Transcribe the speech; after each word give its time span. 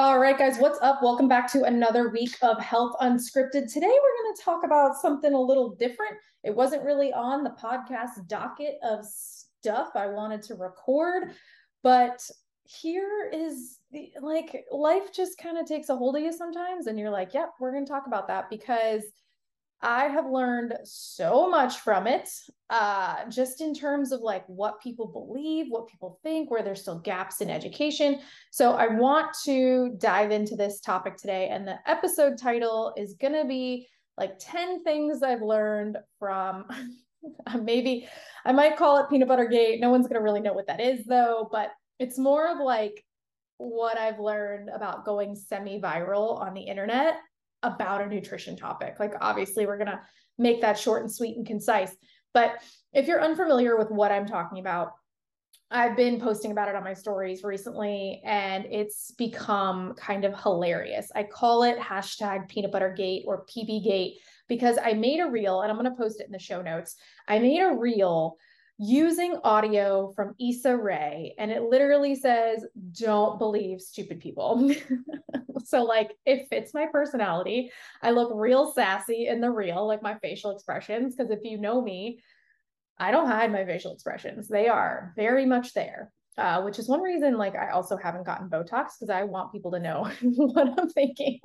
All 0.00 0.18
right, 0.18 0.38
guys, 0.38 0.56
what's 0.56 0.78
up? 0.80 1.02
Welcome 1.02 1.28
back 1.28 1.52
to 1.52 1.64
another 1.64 2.08
week 2.08 2.34
of 2.40 2.58
Health 2.58 2.96
Unscripted. 3.02 3.70
Today, 3.70 3.86
we're 3.86 4.24
going 4.24 4.34
to 4.34 4.42
talk 4.42 4.64
about 4.64 4.96
something 4.96 5.34
a 5.34 5.38
little 5.38 5.74
different. 5.74 6.14
It 6.42 6.56
wasn't 6.56 6.84
really 6.84 7.12
on 7.12 7.44
the 7.44 7.50
podcast 7.50 8.26
docket 8.26 8.76
of 8.82 9.04
stuff 9.04 9.90
I 9.94 10.06
wanted 10.06 10.40
to 10.44 10.54
record, 10.54 11.34
but 11.82 12.18
here 12.64 13.30
is 13.30 13.80
the 13.92 14.10
like 14.22 14.64
life 14.72 15.12
just 15.12 15.36
kind 15.36 15.58
of 15.58 15.66
takes 15.66 15.90
a 15.90 15.96
hold 15.96 16.16
of 16.16 16.22
you 16.22 16.32
sometimes, 16.32 16.86
and 16.86 16.98
you're 16.98 17.10
like, 17.10 17.34
yep, 17.34 17.50
we're 17.60 17.70
going 17.72 17.84
to 17.84 17.92
talk 17.92 18.06
about 18.06 18.26
that 18.28 18.48
because 18.48 19.02
I 19.82 20.08
have 20.08 20.26
learned 20.30 20.74
so 20.84 21.48
much 21.48 21.78
from 21.78 22.06
it, 22.06 22.28
uh, 22.68 23.28
just 23.30 23.62
in 23.62 23.74
terms 23.74 24.12
of 24.12 24.20
like 24.20 24.44
what 24.46 24.80
people 24.80 25.06
believe, 25.06 25.66
what 25.70 25.88
people 25.88 26.20
think, 26.22 26.50
where 26.50 26.62
there's 26.62 26.82
still 26.82 26.98
gaps 26.98 27.40
in 27.40 27.48
education. 27.48 28.20
So 28.50 28.72
I 28.72 28.88
want 28.88 29.34
to 29.44 29.94
dive 29.98 30.32
into 30.32 30.54
this 30.54 30.80
topic 30.80 31.16
today. 31.16 31.48
And 31.48 31.66
the 31.66 31.78
episode 31.86 32.36
title 32.36 32.92
is 32.96 33.14
going 33.14 33.32
to 33.32 33.46
be 33.46 33.88
like 34.18 34.38
10 34.38 34.84
things 34.84 35.22
I've 35.22 35.42
learned 35.42 35.96
from 36.18 36.66
maybe 37.62 38.06
I 38.44 38.52
might 38.52 38.76
call 38.76 38.98
it 38.98 39.08
peanut 39.08 39.28
butter 39.28 39.46
gate. 39.46 39.80
No 39.80 39.90
one's 39.90 40.06
going 40.06 40.18
to 40.18 40.24
really 40.24 40.40
know 40.40 40.52
what 40.52 40.66
that 40.66 40.80
is 40.80 41.04
though, 41.06 41.48
but 41.50 41.70
it's 41.98 42.18
more 42.18 42.48
of 42.48 42.58
like 42.58 43.02
what 43.56 43.98
I've 43.98 44.18
learned 44.18 44.70
about 44.70 45.04
going 45.04 45.34
semi 45.36 45.80
viral 45.80 46.38
on 46.40 46.54
the 46.54 46.62
internet 46.62 47.14
about 47.62 48.02
a 48.02 48.06
nutrition 48.06 48.56
topic. 48.56 48.96
Like, 48.98 49.14
obviously, 49.20 49.66
we're 49.66 49.78
going 49.78 49.88
to 49.88 50.00
make 50.38 50.60
that 50.62 50.78
short 50.78 51.02
and 51.02 51.12
sweet 51.12 51.36
and 51.36 51.46
concise. 51.46 51.94
But 52.32 52.62
if 52.92 53.06
you're 53.06 53.22
unfamiliar 53.22 53.76
with 53.76 53.90
what 53.90 54.12
I'm 54.12 54.26
talking 54.26 54.58
about, 54.58 54.92
I've 55.72 55.96
been 55.96 56.20
posting 56.20 56.50
about 56.50 56.68
it 56.68 56.74
on 56.74 56.82
my 56.82 56.94
stories 56.94 57.44
recently 57.44 58.20
and 58.24 58.66
it's 58.66 59.12
become 59.12 59.94
kind 59.94 60.24
of 60.24 60.34
hilarious. 60.40 61.12
I 61.14 61.22
call 61.22 61.62
it 61.62 61.78
hashtag 61.78 62.48
peanut 62.48 62.72
butter 62.72 62.92
gate 62.92 63.22
or 63.24 63.46
PB 63.46 63.84
gate 63.84 64.14
because 64.48 64.78
I 64.82 64.94
made 64.94 65.20
a 65.20 65.30
reel 65.30 65.60
and 65.60 65.70
I'm 65.70 65.78
going 65.78 65.88
to 65.88 65.96
post 65.96 66.20
it 66.20 66.26
in 66.26 66.32
the 66.32 66.40
show 66.40 66.60
notes. 66.60 66.96
I 67.28 67.38
made 67.38 67.60
a 67.60 67.72
reel 67.72 68.36
using 68.82 69.36
audio 69.44 70.10
from 70.16 70.34
Issa 70.40 70.74
Rae, 70.74 71.34
and 71.38 71.50
it 71.50 71.64
literally 71.64 72.14
says, 72.14 72.64
Don't 72.92 73.38
believe 73.38 73.82
stupid 73.82 74.20
people. 74.20 74.74
so, 75.64 75.84
like, 75.84 76.16
it 76.24 76.48
fits 76.48 76.72
my 76.72 76.86
personality. 76.90 77.70
I 78.02 78.12
look 78.12 78.32
real 78.34 78.72
sassy 78.72 79.26
in 79.26 79.42
the 79.42 79.50
reel, 79.50 79.86
like 79.86 80.02
my 80.02 80.16
facial 80.20 80.50
expressions, 80.52 81.14
because 81.14 81.30
if 81.30 81.44
you 81.44 81.58
know 81.58 81.82
me, 81.82 82.20
I 82.98 83.10
don't 83.10 83.26
hide 83.26 83.52
my 83.52 83.66
facial 83.66 83.92
expressions. 83.92 84.48
They 84.48 84.68
are 84.68 85.12
very 85.14 85.44
much 85.44 85.74
there. 85.74 86.10
Uh, 86.38 86.62
which 86.62 86.78
is 86.78 86.88
one 86.88 87.02
reason, 87.02 87.36
like, 87.36 87.54
I 87.56 87.70
also 87.70 87.98
haven't 87.98 88.24
gotten 88.24 88.48
Botox 88.48 88.92
because 88.98 89.10
I 89.10 89.24
want 89.24 89.52
people 89.52 89.72
to 89.72 89.78
know 89.78 90.10
what 90.22 90.80
I'm 90.80 90.88
thinking. 90.88 91.38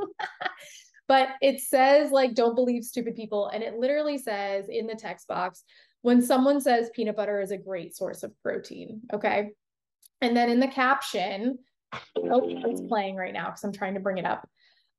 but 1.10 1.30
it 1.42 1.60
says, 1.60 2.12
like, 2.12 2.34
don't 2.34 2.56
believe 2.56 2.86
stupid 2.86 3.16
people. 3.16 3.50
And 3.50 3.62
it 3.62 3.78
literally 3.78 4.18
says 4.18 4.68
in 4.70 4.88
the 4.88 4.96
text 4.96 5.28
box, 5.28 5.64
when 6.06 6.22
someone 6.22 6.62
says 6.62 6.92
peanut 6.94 7.16
butter 7.16 7.42
is 7.42 7.50
a 7.50 7.58
great 7.58 7.96
source 7.96 8.22
of 8.22 8.32
protein, 8.44 9.02
okay? 9.12 9.50
And 10.22 10.38
then 10.38 10.52
in 10.52 10.60
the 10.60 10.68
caption, 10.68 11.58
oh, 12.16 12.44
it's 12.46 12.82
playing 12.82 13.16
right 13.16 13.34
now 13.34 13.46
because 13.46 13.64
I'm 13.64 13.72
trying 13.72 13.96
to 13.96 14.00
bring 14.00 14.20
it 14.20 14.26
up. 14.26 14.48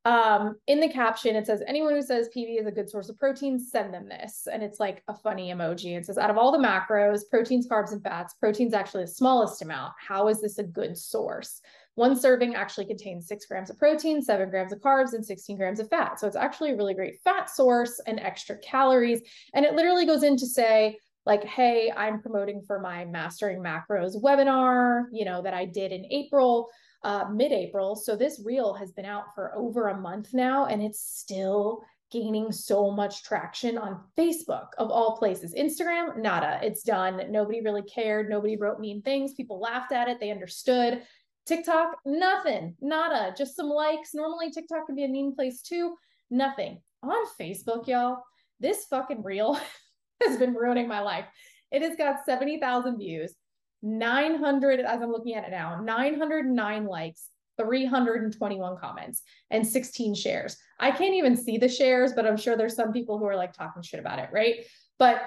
Um, 0.05 0.57
in 0.67 0.81
the 0.81 0.89
caption, 0.89 1.37
it 1.37 1.47
says, 1.47 1.63
anyone 1.65 1.95
who 1.95 2.03
says 2.03 2.29
PB 2.37 2.59
is 2.59 2.67
a 2.67 2.73
good 2.73 2.91
source 2.91 3.09
of 3.09 3.17
protein, 3.19 3.61
send 3.61 3.95
them 3.95 4.09
this. 4.09 4.49
And 4.53 4.65
it's 4.65 4.81
like 4.81 5.05
a 5.07 5.15
funny 5.15 5.53
emoji. 5.53 5.97
It 5.97 6.07
says, 6.07 6.19
out 6.19 6.31
of 6.31 6.39
all 6.39 6.51
the 6.51 6.59
macros, 6.59 7.21
proteins, 7.31 7.69
carbs, 7.69 7.93
and 7.93 8.03
fats, 8.03 8.35
protein's 8.35 8.75
actually 8.75 9.05
the 9.05 9.11
smallest 9.13 9.63
amount. 9.63 9.93
How 10.05 10.27
is 10.27 10.41
this 10.41 10.59
a 10.59 10.65
good 10.65 10.99
source? 10.99 11.61
One 11.97 12.15
serving 12.19 12.55
actually 12.55 12.85
contains 12.85 13.27
six 13.27 13.47
grams 13.47 13.71
of 13.71 13.79
protein, 13.79 14.23
seven 14.23 14.51
grams 14.51 14.73
of 14.73 14.81
carbs, 14.81 15.15
and 15.15 15.25
16 15.25 15.57
grams 15.57 15.81
of 15.81 15.89
fat. 15.89 16.21
So 16.21 16.27
it's 16.27 16.37
actually 16.37 16.73
a 16.73 16.77
really 16.77 16.95
great 16.95 17.21
fat 17.25 17.51
source 17.51 18.01
and 18.07 18.21
extra 18.21 18.59
calories. 18.59 19.23
And 19.55 19.65
it 19.65 19.75
literally 19.75 20.07
goes 20.07 20.23
in 20.23 20.37
to 20.37 20.47
say, 20.47 20.99
like, 21.25 21.43
hey, 21.45 21.91
I'm 21.97 22.21
promoting 22.21 22.63
for 22.63 22.79
my 22.79 23.07
Mastering 23.07 23.61
Macros 23.61 24.23
webinar, 24.23 25.05
you 25.11 25.25
know, 25.25 25.43
that 25.43 25.55
I 25.55 25.65
did 25.65 25.91
in 25.91 26.05
April, 26.11 26.69
uh, 27.03 27.25
mid 27.33 27.51
April. 27.51 27.97
So 27.97 28.15
this 28.15 28.43
reel 28.45 28.75
has 28.75 28.93
been 28.93 29.07
out 29.07 29.35
for 29.35 29.55
over 29.57 29.89
a 29.89 29.99
month 29.99 30.35
now, 30.35 30.67
and 30.67 30.83
it's 30.83 31.01
still 31.01 31.83
gaining 32.13 32.53
so 32.53 32.91
much 32.91 33.25
traction 33.25 33.77
on 33.77 34.01
Facebook 34.17 34.69
of 34.79 34.91
all 34.91 35.17
places. 35.17 35.55
Instagram, 35.55 36.19
nada, 36.19 36.61
it's 36.63 36.83
done. 36.83 37.21
Nobody 37.31 37.61
really 37.61 37.83
cared. 37.83 38.31
Nobody 38.31 38.57
wrote 38.57 38.79
mean 38.79 39.03
things. 39.03 39.35
People 39.35 39.59
laughed 39.59 39.93
at 39.93 40.09
it. 40.09 40.21
They 40.21 40.31
understood. 40.31 41.03
TikTok, 41.47 41.99
nothing, 42.05 42.75
nada, 42.81 43.35
just 43.37 43.55
some 43.57 43.69
likes. 43.69 44.15
Normally, 44.15 44.51
TikTok 44.51 44.87
can 44.87 44.97
be 44.97 45.05
a 45.05 45.09
mean 45.09 45.35
place 45.35 45.63
too. 45.63 45.95
Nothing. 46.31 46.81
On 47.03 47.27
Facebook, 47.41 47.87
y'all, 47.87 48.19
this 48.59 48.87
fucking 48.87 49.23
reel 49.23 49.59
has 50.23 50.37
been 50.39 50.55
ruining 50.55 50.89
my 50.89 51.01
life. 51.01 51.27
It 51.71 51.83
has 51.83 51.97
got 51.97 52.25
70,000 52.25 52.99
views, 52.99 53.35
900, 53.83 54.81
as 54.81 55.03
I'm 55.03 55.13
looking 55.13 55.35
at 55.35 55.45
it 55.45 55.51
now, 55.51 55.81
909 55.81 56.87
likes, 56.87 57.29
321 57.59 58.77
comments, 58.79 59.23
and 59.51 59.67
16 59.67 60.15
shares. 60.15 60.57
I 60.81 60.91
can't 60.91 61.15
even 61.15 61.37
see 61.37 61.59
the 61.59 61.69
shares, 61.69 62.13
but 62.13 62.27
I'm 62.27 62.37
sure 62.37 62.57
there's 62.57 62.75
some 62.77 62.93
people 62.93 63.19
who 63.19 63.27
are 63.27 63.37
like 63.37 63.53
talking 63.53 63.83
shit 63.83 64.01
about 64.01 64.19
it, 64.19 64.31
right? 64.33 64.65
But 64.99 65.23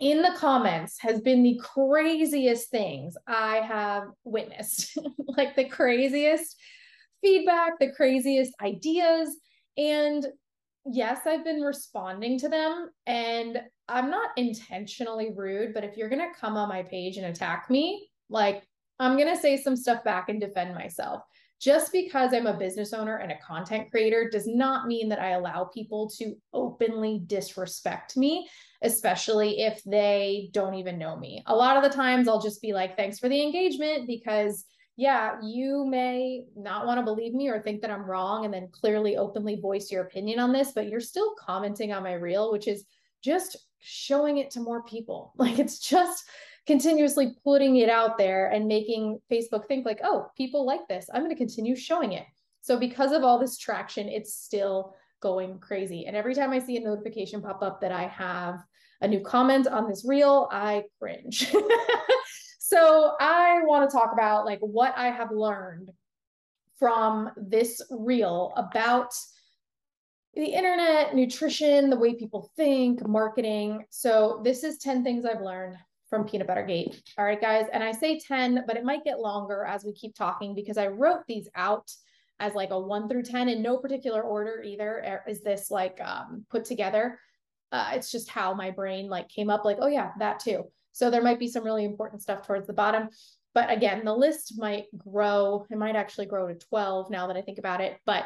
in 0.00 0.22
the 0.22 0.34
comments 0.36 0.98
has 1.00 1.20
been 1.20 1.42
the 1.42 1.60
craziest 1.62 2.70
things 2.70 3.16
I 3.26 3.56
have 3.56 4.04
witnessed, 4.24 4.98
like 5.36 5.54
the 5.54 5.66
craziest 5.66 6.56
feedback, 7.22 7.78
the 7.78 7.92
craziest 7.92 8.52
ideas. 8.62 9.36
And 9.76 10.26
yes, 10.86 11.20
I've 11.26 11.44
been 11.44 11.60
responding 11.60 12.38
to 12.38 12.48
them. 12.48 12.88
And 13.06 13.60
I'm 13.88 14.10
not 14.10 14.30
intentionally 14.36 15.32
rude, 15.36 15.74
but 15.74 15.84
if 15.84 15.96
you're 15.96 16.08
going 16.08 16.26
to 16.26 16.38
come 16.38 16.56
on 16.56 16.68
my 16.68 16.82
page 16.82 17.18
and 17.18 17.26
attack 17.26 17.68
me, 17.68 18.08
like 18.30 18.66
I'm 18.98 19.16
going 19.16 19.34
to 19.34 19.40
say 19.40 19.56
some 19.56 19.76
stuff 19.76 20.02
back 20.02 20.28
and 20.28 20.40
defend 20.40 20.74
myself. 20.74 21.22
Just 21.60 21.92
because 21.92 22.32
I'm 22.32 22.46
a 22.46 22.56
business 22.56 22.94
owner 22.94 23.18
and 23.18 23.32
a 23.32 23.38
content 23.46 23.90
creator 23.90 24.30
does 24.30 24.46
not 24.46 24.86
mean 24.86 25.10
that 25.10 25.20
I 25.20 25.32
allow 25.32 25.64
people 25.64 26.08
to 26.16 26.34
openly 26.54 27.20
disrespect 27.26 28.16
me, 28.16 28.48
especially 28.82 29.60
if 29.60 29.82
they 29.84 30.50
don't 30.52 30.74
even 30.74 30.98
know 30.98 31.16
me. 31.16 31.42
A 31.46 31.54
lot 31.54 31.76
of 31.76 31.82
the 31.82 31.94
times 31.94 32.28
I'll 32.28 32.40
just 32.40 32.62
be 32.62 32.72
like, 32.72 32.96
thanks 32.96 33.18
for 33.18 33.28
the 33.28 33.42
engagement 33.42 34.06
because 34.06 34.64
yeah, 34.96 35.36
you 35.42 35.86
may 35.86 36.44
not 36.56 36.86
want 36.86 36.98
to 36.98 37.04
believe 37.04 37.32
me 37.32 37.48
or 37.48 37.60
think 37.60 37.80
that 37.80 37.90
I'm 37.90 38.04
wrong 38.04 38.44
and 38.44 38.52
then 38.52 38.68
clearly 38.70 39.16
openly 39.16 39.56
voice 39.56 39.90
your 39.90 40.02
opinion 40.02 40.38
on 40.38 40.52
this, 40.52 40.72
but 40.72 40.88
you're 40.88 41.00
still 41.00 41.34
commenting 41.38 41.92
on 41.92 42.02
my 42.02 42.12
reel, 42.14 42.52
which 42.52 42.68
is 42.68 42.84
just 43.22 43.56
showing 43.78 44.38
it 44.38 44.50
to 44.50 44.60
more 44.60 44.82
people. 44.82 45.32
Like 45.38 45.58
it's 45.58 45.78
just 45.78 46.24
continuously 46.66 47.34
putting 47.42 47.76
it 47.76 47.88
out 47.88 48.18
there 48.18 48.50
and 48.50 48.68
making 48.68 49.20
Facebook 49.30 49.66
think 49.66 49.86
like, 49.86 50.00
oh, 50.04 50.30
people 50.36 50.66
like 50.66 50.86
this. 50.88 51.08
I'm 51.12 51.22
going 51.22 51.34
to 51.34 51.36
continue 51.36 51.74
showing 51.74 52.12
it. 52.12 52.26
So 52.60 52.78
because 52.78 53.12
of 53.12 53.24
all 53.24 53.38
this 53.38 53.56
traction, 53.56 54.08
it's 54.08 54.34
still 54.34 54.94
going 55.20 55.58
crazy. 55.60 56.06
And 56.06 56.14
every 56.14 56.34
time 56.34 56.50
I 56.50 56.58
see 56.58 56.76
a 56.76 56.80
notification 56.80 57.40
pop 57.40 57.62
up 57.62 57.80
that 57.80 57.92
I 57.92 58.06
have 58.06 58.62
a 59.00 59.08
new 59.08 59.20
comment 59.20 59.66
on 59.66 59.88
this 59.88 60.04
reel, 60.06 60.48
I 60.50 60.84
cringe. 60.98 61.50
so 62.58 63.12
I 63.20 63.60
want 63.64 63.88
to 63.88 63.96
talk 63.96 64.12
about 64.12 64.44
like 64.44 64.60
what 64.60 64.94
I 64.96 65.08
have 65.08 65.30
learned 65.30 65.90
from 66.78 67.30
this 67.36 67.82
reel 67.90 68.52
about 68.56 69.12
the 70.34 70.44
internet, 70.44 71.14
nutrition, 71.14 71.90
the 71.90 71.98
way 71.98 72.14
people 72.14 72.50
think, 72.56 73.06
marketing. 73.06 73.84
So 73.90 74.40
this 74.44 74.62
is 74.62 74.78
10 74.78 75.02
things 75.02 75.24
I've 75.24 75.42
learned 75.42 75.76
from 76.08 76.24
Peanut 76.24 76.46
Butter 76.46 76.64
Gate. 76.64 77.02
All 77.18 77.24
right, 77.24 77.40
guys. 77.40 77.66
And 77.72 77.82
I 77.82 77.92
say 77.92 78.18
10, 78.18 78.64
but 78.66 78.76
it 78.76 78.84
might 78.84 79.04
get 79.04 79.20
longer 79.20 79.64
as 79.64 79.84
we 79.84 79.92
keep 79.92 80.14
talking 80.14 80.54
because 80.54 80.78
I 80.78 80.88
wrote 80.88 81.20
these 81.26 81.48
out 81.54 81.90
as 82.38 82.54
like 82.54 82.70
a 82.70 82.78
one 82.78 83.08
through 83.08 83.22
10 83.22 83.48
in 83.48 83.62
no 83.62 83.76
particular 83.76 84.22
order 84.22 84.62
either. 84.62 85.04
Er, 85.06 85.24
is 85.28 85.42
this 85.42 85.70
like 85.70 86.00
um, 86.00 86.44
put 86.50 86.64
together? 86.64 87.18
Uh, 87.72 87.92
it's 87.94 88.10
just 88.10 88.28
how 88.28 88.54
my 88.54 88.70
brain 88.70 89.08
like 89.08 89.28
came 89.28 89.50
up 89.50 89.64
like, 89.64 89.78
oh 89.80 89.86
yeah, 89.86 90.10
that 90.18 90.40
too. 90.40 90.64
So 90.92 91.10
there 91.10 91.22
might 91.22 91.38
be 91.38 91.48
some 91.48 91.64
really 91.64 91.84
important 91.84 92.22
stuff 92.22 92.46
towards 92.46 92.66
the 92.66 92.72
bottom. 92.72 93.08
But 93.54 93.70
again, 93.70 94.04
the 94.04 94.14
list 94.14 94.58
might 94.58 94.86
grow. 94.96 95.66
It 95.70 95.78
might 95.78 95.96
actually 95.96 96.26
grow 96.26 96.48
to 96.48 96.54
12 96.54 97.10
now 97.10 97.26
that 97.26 97.36
I 97.36 97.42
think 97.42 97.58
about 97.58 97.80
it. 97.80 97.98
But 98.06 98.24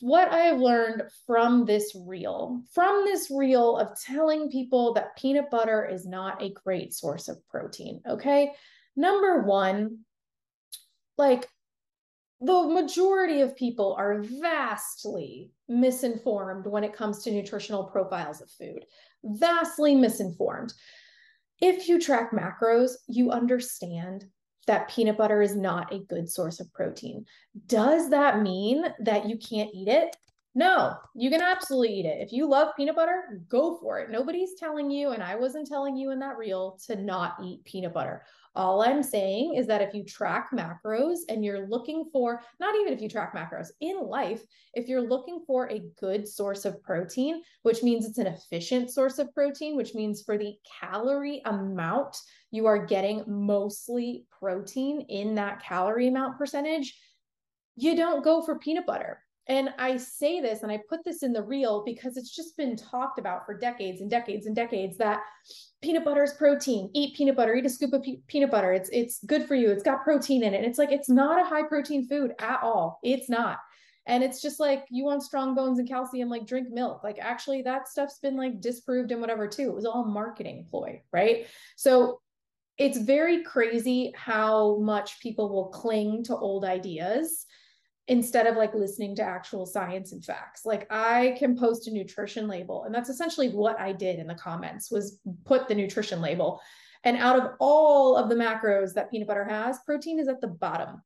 what 0.00 0.30
I 0.32 0.38
have 0.38 0.60
learned 0.60 1.02
from 1.26 1.64
this 1.64 1.94
reel, 2.06 2.62
from 2.72 3.04
this 3.04 3.30
reel 3.30 3.76
of 3.76 3.98
telling 4.00 4.50
people 4.50 4.94
that 4.94 5.16
peanut 5.16 5.50
butter 5.50 5.84
is 5.84 6.06
not 6.06 6.42
a 6.42 6.52
great 6.52 6.94
source 6.94 7.28
of 7.28 7.46
protein. 7.48 8.00
Okay. 8.08 8.52
Number 8.96 9.42
one, 9.42 9.98
like 11.18 11.48
the 12.40 12.62
majority 12.62 13.42
of 13.42 13.56
people 13.56 13.94
are 13.98 14.22
vastly 14.22 15.50
misinformed 15.68 16.66
when 16.66 16.84
it 16.84 16.94
comes 16.94 17.22
to 17.22 17.30
nutritional 17.30 17.84
profiles 17.84 18.40
of 18.40 18.50
food, 18.50 18.84
vastly 19.22 19.94
misinformed. 19.94 20.72
If 21.60 21.88
you 21.88 22.00
track 22.00 22.32
macros, 22.32 22.92
you 23.06 23.30
understand 23.30 24.24
that 24.66 24.88
peanut 24.88 25.18
butter 25.18 25.42
is 25.42 25.54
not 25.54 25.92
a 25.92 26.04
good 26.04 26.30
source 26.30 26.60
of 26.60 26.72
protein. 26.72 27.26
Does 27.66 28.08
that 28.10 28.40
mean 28.40 28.84
that 29.00 29.28
you 29.28 29.36
can't 29.36 29.70
eat 29.74 29.88
it? 29.88 30.16
No, 30.52 30.94
you 31.14 31.30
can 31.30 31.42
absolutely 31.42 31.94
eat 31.94 32.06
it. 32.06 32.20
If 32.20 32.32
you 32.32 32.48
love 32.48 32.74
peanut 32.76 32.96
butter, 32.96 33.40
go 33.48 33.78
for 33.78 34.00
it. 34.00 34.10
Nobody's 34.10 34.54
telling 34.58 34.90
you, 34.90 35.10
and 35.10 35.22
I 35.22 35.36
wasn't 35.36 35.68
telling 35.68 35.96
you 35.96 36.10
in 36.10 36.18
that 36.18 36.38
reel 36.38 36.76
to 36.86 36.96
not 36.96 37.36
eat 37.40 37.62
peanut 37.64 37.94
butter. 37.94 38.24
All 38.56 38.82
I'm 38.82 39.04
saying 39.04 39.54
is 39.54 39.68
that 39.68 39.80
if 39.80 39.94
you 39.94 40.02
track 40.02 40.50
macros 40.52 41.18
and 41.28 41.44
you're 41.44 41.68
looking 41.68 42.10
for, 42.12 42.42
not 42.58 42.74
even 42.74 42.92
if 42.92 43.00
you 43.00 43.08
track 43.08 43.32
macros 43.32 43.68
in 43.80 44.00
life, 44.00 44.42
if 44.74 44.88
you're 44.88 45.08
looking 45.08 45.44
for 45.46 45.70
a 45.70 45.84
good 46.00 46.26
source 46.26 46.64
of 46.64 46.82
protein, 46.82 47.42
which 47.62 47.84
means 47.84 48.04
it's 48.04 48.18
an 48.18 48.26
efficient 48.26 48.90
source 48.90 49.20
of 49.20 49.32
protein, 49.32 49.76
which 49.76 49.94
means 49.94 50.20
for 50.20 50.36
the 50.36 50.54
calorie 50.80 51.42
amount, 51.44 52.16
you 52.50 52.66
are 52.66 52.86
getting 52.86 53.22
mostly 53.28 54.26
protein 54.36 55.02
in 55.02 55.36
that 55.36 55.62
calorie 55.62 56.08
amount 56.08 56.36
percentage, 56.36 56.98
you 57.76 57.94
don't 57.94 58.24
go 58.24 58.42
for 58.42 58.58
peanut 58.58 58.84
butter 58.84 59.22
and 59.50 59.70
I 59.78 59.96
say 59.96 60.40
this 60.40 60.62
and 60.62 60.70
I 60.70 60.78
put 60.88 61.04
this 61.04 61.24
in 61.24 61.32
the 61.32 61.42
reel 61.42 61.82
because 61.84 62.16
it's 62.16 62.34
just 62.34 62.56
been 62.56 62.76
talked 62.76 63.18
about 63.18 63.44
for 63.44 63.58
decades 63.58 64.00
and 64.00 64.08
decades 64.08 64.46
and 64.46 64.54
decades 64.54 64.96
that 64.98 65.22
peanut 65.82 66.04
butter 66.04 66.22
is 66.22 66.34
protein. 66.34 66.88
Eat 66.94 67.16
peanut 67.16 67.34
butter, 67.34 67.56
eat 67.56 67.66
a 67.66 67.68
scoop 67.68 67.92
of 67.92 68.04
pe- 68.04 68.20
peanut 68.28 68.52
butter. 68.52 68.72
It's 68.72 68.88
it's 68.90 69.24
good 69.24 69.46
for 69.46 69.56
you. 69.56 69.70
It's 69.70 69.82
got 69.82 70.04
protein 70.04 70.44
in 70.44 70.54
it. 70.54 70.58
And 70.58 70.66
it's 70.66 70.78
like 70.78 70.92
it's 70.92 71.08
not 71.08 71.40
a 71.40 71.44
high 71.44 71.64
protein 71.64 72.06
food 72.06 72.32
at 72.38 72.62
all. 72.62 73.00
It's 73.02 73.28
not. 73.28 73.58
And 74.06 74.22
it's 74.22 74.40
just 74.40 74.60
like 74.60 74.84
you 74.88 75.04
want 75.04 75.24
strong 75.24 75.56
bones 75.56 75.80
and 75.80 75.88
calcium, 75.88 76.28
like 76.28 76.46
drink 76.46 76.68
milk. 76.70 77.02
Like 77.02 77.18
actually, 77.20 77.62
that 77.62 77.88
stuff's 77.88 78.20
been 78.20 78.36
like 78.36 78.60
disproved 78.60 79.10
and 79.10 79.20
whatever 79.20 79.48
too. 79.48 79.68
It 79.70 79.74
was 79.74 79.84
all 79.84 80.04
marketing 80.04 80.68
ploy, 80.70 81.02
right? 81.12 81.46
So 81.74 82.20
it's 82.78 82.98
very 82.98 83.42
crazy 83.42 84.12
how 84.14 84.78
much 84.78 85.20
people 85.20 85.48
will 85.48 85.70
cling 85.70 86.22
to 86.24 86.36
old 86.36 86.64
ideas 86.64 87.46
instead 88.10 88.48
of 88.48 88.56
like 88.56 88.74
listening 88.74 89.14
to 89.14 89.22
actual 89.22 89.64
science 89.64 90.10
and 90.10 90.24
facts. 90.24 90.66
Like 90.66 90.86
i 90.90 91.36
can 91.38 91.56
post 91.56 91.86
a 91.86 91.92
nutrition 91.92 92.48
label 92.48 92.82
and 92.82 92.94
that's 92.94 93.08
essentially 93.08 93.50
what 93.50 93.78
i 93.80 93.92
did 93.92 94.18
in 94.18 94.26
the 94.26 94.34
comments 94.34 94.90
was 94.90 95.20
put 95.46 95.68
the 95.68 95.74
nutrition 95.76 96.20
label. 96.20 96.60
And 97.04 97.16
out 97.16 97.38
of 97.38 97.52
all 97.60 98.16
of 98.16 98.28
the 98.28 98.34
macros 98.34 98.92
that 98.94 99.10
peanut 99.10 99.28
butter 99.28 99.44
has 99.44 99.78
protein 99.86 100.18
is 100.18 100.28
at 100.28 100.40
the 100.42 100.48
bottom. 100.48 101.00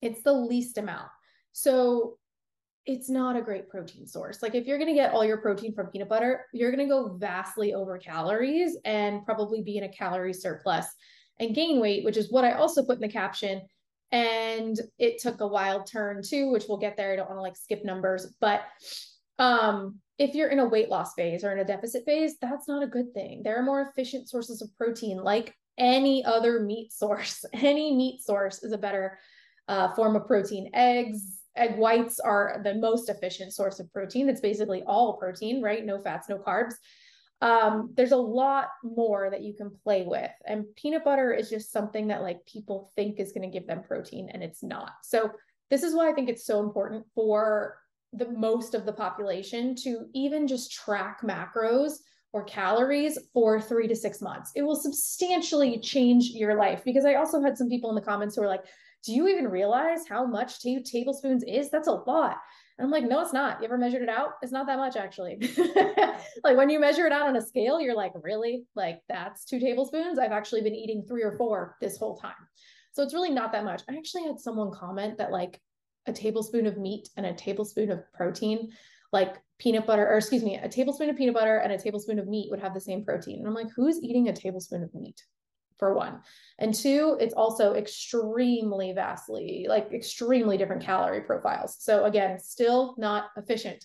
It's 0.00 0.22
the 0.22 0.34
least 0.34 0.78
amount. 0.78 1.08
So 1.52 2.18
it's 2.86 3.08
not 3.08 3.36
a 3.36 3.42
great 3.42 3.70
protein 3.70 4.06
source. 4.06 4.42
Like 4.42 4.54
if 4.54 4.66
you're 4.66 4.78
going 4.78 4.90
to 4.90 4.94
get 4.94 5.12
all 5.12 5.24
your 5.24 5.38
protein 5.38 5.74
from 5.74 5.86
peanut 5.86 6.10
butter 6.10 6.44
you're 6.52 6.70
going 6.70 6.86
to 6.86 6.94
go 6.94 7.16
vastly 7.16 7.72
over 7.72 7.96
calories 7.96 8.76
and 8.84 9.24
probably 9.24 9.62
be 9.62 9.78
in 9.78 9.84
a 9.84 9.88
calorie 9.88 10.34
surplus 10.34 10.86
and 11.40 11.54
gain 11.54 11.80
weight 11.80 12.04
which 12.04 12.16
is 12.16 12.30
what 12.30 12.44
i 12.44 12.52
also 12.52 12.84
put 12.84 12.94
in 12.94 13.00
the 13.00 13.08
caption 13.08 13.60
and 14.12 14.78
it 14.98 15.20
took 15.20 15.40
a 15.40 15.46
wild 15.46 15.86
turn 15.86 16.22
too 16.22 16.50
which 16.50 16.64
we'll 16.68 16.78
get 16.78 16.96
there. 16.96 17.12
I 17.12 17.16
don't 17.16 17.28
want 17.28 17.38
to 17.38 17.42
like 17.42 17.56
skip 17.56 17.84
numbers 17.84 18.34
but 18.40 18.62
um 19.38 19.98
if 20.16 20.34
you're 20.34 20.50
in 20.50 20.60
a 20.60 20.68
weight 20.68 20.88
loss 20.88 21.14
phase 21.14 21.42
or 21.42 21.52
in 21.52 21.58
a 21.58 21.64
deficit 21.64 22.04
phase 22.04 22.36
that's 22.40 22.68
not 22.68 22.82
a 22.82 22.88
good 22.88 23.12
thing. 23.14 23.42
There 23.42 23.58
are 23.58 23.62
more 23.62 23.82
efficient 23.82 24.28
sources 24.28 24.62
of 24.62 24.76
protein 24.76 25.18
like 25.18 25.54
any 25.78 26.24
other 26.24 26.60
meat 26.60 26.92
source. 26.92 27.44
Any 27.52 27.94
meat 27.94 28.20
source 28.22 28.62
is 28.62 28.72
a 28.72 28.78
better 28.78 29.18
uh, 29.68 29.92
form 29.94 30.16
of 30.16 30.26
protein. 30.26 30.70
Eggs 30.74 31.40
egg 31.56 31.78
whites 31.78 32.18
are 32.18 32.60
the 32.64 32.74
most 32.74 33.08
efficient 33.08 33.52
source 33.52 33.78
of 33.78 33.92
protein. 33.92 34.28
It's 34.28 34.40
basically 34.40 34.82
all 34.86 35.16
protein 35.16 35.62
right? 35.62 35.84
No 35.84 36.00
fats 36.02 36.28
no 36.28 36.38
carbs 36.38 36.74
um, 37.40 37.92
there's 37.94 38.12
a 38.12 38.16
lot 38.16 38.68
more 38.82 39.28
that 39.30 39.42
you 39.42 39.54
can 39.54 39.70
play 39.82 40.04
with. 40.04 40.30
And 40.46 40.64
peanut 40.76 41.04
butter 41.04 41.32
is 41.32 41.50
just 41.50 41.72
something 41.72 42.08
that 42.08 42.22
like 42.22 42.44
people 42.46 42.92
think 42.96 43.18
is 43.18 43.32
going 43.32 43.50
to 43.50 43.58
give 43.58 43.66
them 43.66 43.82
protein 43.82 44.30
and 44.30 44.42
it's 44.42 44.62
not. 44.62 44.92
So 45.02 45.30
this 45.70 45.82
is 45.82 45.94
why 45.94 46.08
I 46.08 46.12
think 46.12 46.28
it's 46.28 46.46
so 46.46 46.60
important 46.60 47.04
for 47.14 47.78
the 48.12 48.30
most 48.30 48.74
of 48.74 48.86
the 48.86 48.92
population 48.92 49.74
to 49.74 50.06
even 50.14 50.46
just 50.46 50.72
track 50.72 51.20
macros 51.22 51.94
or 52.32 52.44
calories 52.44 53.18
for 53.32 53.60
three 53.60 53.88
to 53.88 53.96
six 53.96 54.20
months. 54.20 54.52
It 54.54 54.62
will 54.62 54.76
substantially 54.76 55.78
change 55.78 56.30
your 56.30 56.56
life 56.56 56.82
because 56.84 57.04
I 57.04 57.14
also 57.14 57.40
had 57.42 57.58
some 57.58 57.68
people 57.68 57.90
in 57.90 57.96
the 57.96 58.02
comments 58.02 58.36
who 58.36 58.42
were 58.42 58.48
like, 58.48 58.64
do 59.04 59.12
you 59.12 59.28
even 59.28 59.48
realize 59.48 60.08
how 60.08 60.26
much 60.26 60.60
two 60.60 60.80
tablespoons 60.82 61.44
is? 61.44 61.70
That's 61.70 61.88
a 61.88 61.92
lot. 61.92 62.38
And 62.78 62.86
I'm 62.86 62.90
like, 62.90 63.04
no, 63.04 63.20
it's 63.20 63.32
not. 63.32 63.60
You 63.60 63.66
ever 63.66 63.78
measured 63.78 64.02
it 64.02 64.08
out? 64.08 64.32
It's 64.42 64.50
not 64.50 64.66
that 64.66 64.78
much 64.78 64.96
actually. 64.96 65.38
like 66.44 66.56
when 66.56 66.70
you 66.70 66.80
measure 66.80 67.06
it 67.06 67.12
out 67.12 67.28
on 67.28 67.36
a 67.36 67.42
scale, 67.42 67.80
you're 67.80 67.94
like, 67.94 68.12
really? 68.20 68.64
Like 68.74 69.00
that's 69.08 69.44
two 69.44 69.60
tablespoons? 69.60 70.18
I've 70.18 70.32
actually 70.32 70.62
been 70.62 70.74
eating 70.74 71.04
three 71.06 71.22
or 71.22 71.36
four 71.36 71.76
this 71.80 71.96
whole 71.96 72.16
time. 72.16 72.32
So 72.92 73.02
it's 73.02 73.14
really 73.14 73.30
not 73.30 73.52
that 73.52 73.64
much. 73.64 73.82
I 73.88 73.96
actually 73.96 74.24
had 74.24 74.40
someone 74.40 74.72
comment 74.72 75.18
that 75.18 75.30
like 75.30 75.60
a 76.06 76.12
tablespoon 76.12 76.66
of 76.66 76.76
meat 76.76 77.08
and 77.16 77.26
a 77.26 77.34
tablespoon 77.34 77.90
of 77.90 78.00
protein, 78.12 78.70
like 79.12 79.36
peanut 79.58 79.86
butter, 79.86 80.06
or 80.06 80.18
excuse 80.18 80.42
me, 80.42 80.56
a 80.56 80.68
tablespoon 80.68 81.10
of 81.10 81.16
peanut 81.16 81.34
butter 81.34 81.58
and 81.58 81.72
a 81.72 81.78
tablespoon 81.78 82.18
of 82.18 82.26
meat 82.26 82.50
would 82.50 82.60
have 82.60 82.74
the 82.74 82.80
same 82.80 83.04
protein. 83.04 83.38
And 83.38 83.46
I'm 83.46 83.54
like, 83.54 83.70
who's 83.74 84.02
eating 84.02 84.28
a 84.28 84.32
tablespoon 84.32 84.82
of 84.82 84.94
meat? 84.94 85.22
For 85.78 85.94
one. 85.94 86.20
And 86.58 86.74
two, 86.74 87.16
it's 87.20 87.34
also 87.34 87.74
extremely 87.74 88.92
vastly, 88.92 89.66
like 89.68 89.92
extremely 89.92 90.56
different 90.56 90.82
calorie 90.82 91.22
profiles. 91.22 91.76
So 91.80 92.04
again, 92.04 92.38
still 92.38 92.94
not 92.98 93.26
efficient, 93.36 93.84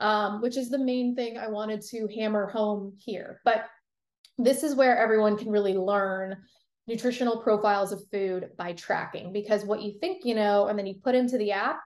um, 0.00 0.40
which 0.40 0.56
is 0.56 0.70
the 0.70 0.78
main 0.78 1.14
thing 1.14 1.38
I 1.38 1.48
wanted 1.48 1.82
to 1.90 2.08
hammer 2.14 2.48
home 2.48 2.94
here. 2.98 3.40
But 3.44 3.66
this 4.38 4.62
is 4.62 4.74
where 4.74 4.96
everyone 4.96 5.36
can 5.36 5.50
really 5.50 5.74
learn 5.74 6.36
nutritional 6.86 7.42
profiles 7.42 7.92
of 7.92 8.02
food 8.10 8.48
by 8.56 8.72
tracking 8.72 9.32
because 9.32 9.64
what 9.64 9.82
you 9.82 9.98
think 10.00 10.24
you 10.24 10.34
know 10.34 10.68
and 10.68 10.78
then 10.78 10.86
you 10.86 10.94
put 10.94 11.14
into 11.14 11.36
the 11.36 11.52
app, 11.52 11.80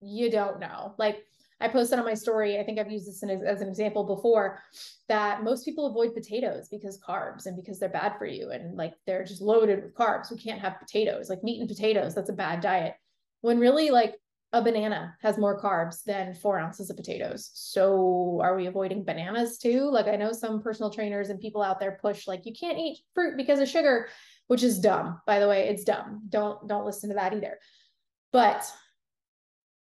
you 0.00 0.30
don't 0.30 0.58
know. 0.58 0.94
Like 0.98 1.24
I 1.60 1.68
posted 1.68 1.98
on 1.98 2.04
my 2.04 2.14
story, 2.14 2.58
I 2.58 2.64
think 2.64 2.78
I've 2.78 2.90
used 2.90 3.06
this 3.06 3.22
as, 3.22 3.42
as 3.42 3.60
an 3.60 3.68
example 3.68 4.04
before, 4.04 4.60
that 5.08 5.44
most 5.44 5.64
people 5.64 5.86
avoid 5.86 6.14
potatoes 6.14 6.68
because 6.70 6.98
carbs 7.00 7.46
and 7.46 7.56
because 7.56 7.78
they're 7.78 7.88
bad 7.88 8.16
for 8.18 8.26
you. 8.26 8.50
And 8.50 8.76
like 8.76 8.94
they're 9.06 9.24
just 9.24 9.42
loaded 9.42 9.82
with 9.82 9.94
carbs. 9.94 10.30
We 10.30 10.38
can't 10.38 10.60
have 10.60 10.78
potatoes, 10.78 11.28
like 11.28 11.44
meat 11.44 11.60
and 11.60 11.68
potatoes. 11.68 12.14
That's 12.14 12.30
a 12.30 12.34
bad 12.34 12.60
diet. 12.60 12.94
When 13.42 13.58
really, 13.58 13.90
like 13.90 14.14
a 14.52 14.62
banana 14.62 15.14
has 15.22 15.38
more 15.38 15.60
carbs 15.60 16.02
than 16.02 16.34
four 16.34 16.58
ounces 16.58 16.90
of 16.90 16.96
potatoes. 16.96 17.50
So 17.54 18.40
are 18.42 18.56
we 18.56 18.66
avoiding 18.66 19.04
bananas 19.04 19.58
too? 19.58 19.88
Like 19.90 20.08
I 20.08 20.16
know 20.16 20.32
some 20.32 20.60
personal 20.60 20.90
trainers 20.90 21.30
and 21.30 21.40
people 21.40 21.62
out 21.62 21.78
there 21.78 21.98
push 22.00 22.26
like 22.26 22.46
you 22.46 22.52
can't 22.52 22.78
eat 22.78 22.98
fruit 23.14 23.36
because 23.36 23.60
of 23.60 23.68
sugar, 23.68 24.08
which 24.48 24.64
is 24.64 24.80
dumb. 24.80 25.20
By 25.26 25.38
the 25.38 25.48
way, 25.48 25.68
it's 25.68 25.84
dumb. 25.84 26.22
Don't 26.28 26.66
don't 26.66 26.84
listen 26.84 27.10
to 27.10 27.14
that 27.14 27.32
either. 27.32 27.58
But 28.32 28.64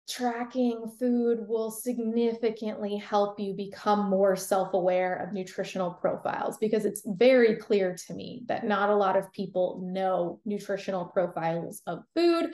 tracking 0.08 0.88
food 0.98 1.48
will 1.48 1.70
significantly 1.70 2.96
help 2.96 3.40
you 3.40 3.52
become 3.52 4.08
more 4.08 4.36
self 4.36 4.72
aware 4.74 5.16
of 5.16 5.32
nutritional 5.32 5.90
profiles 5.90 6.58
because 6.58 6.84
it's 6.84 7.02
very 7.04 7.56
clear 7.56 7.96
to 8.06 8.14
me 8.14 8.42
that 8.46 8.64
not 8.64 8.90
a 8.90 8.94
lot 8.96 9.16
of 9.16 9.32
people 9.32 9.80
know 9.82 10.40
nutritional 10.44 11.04
profiles 11.04 11.82
of 11.86 12.04
food. 12.14 12.52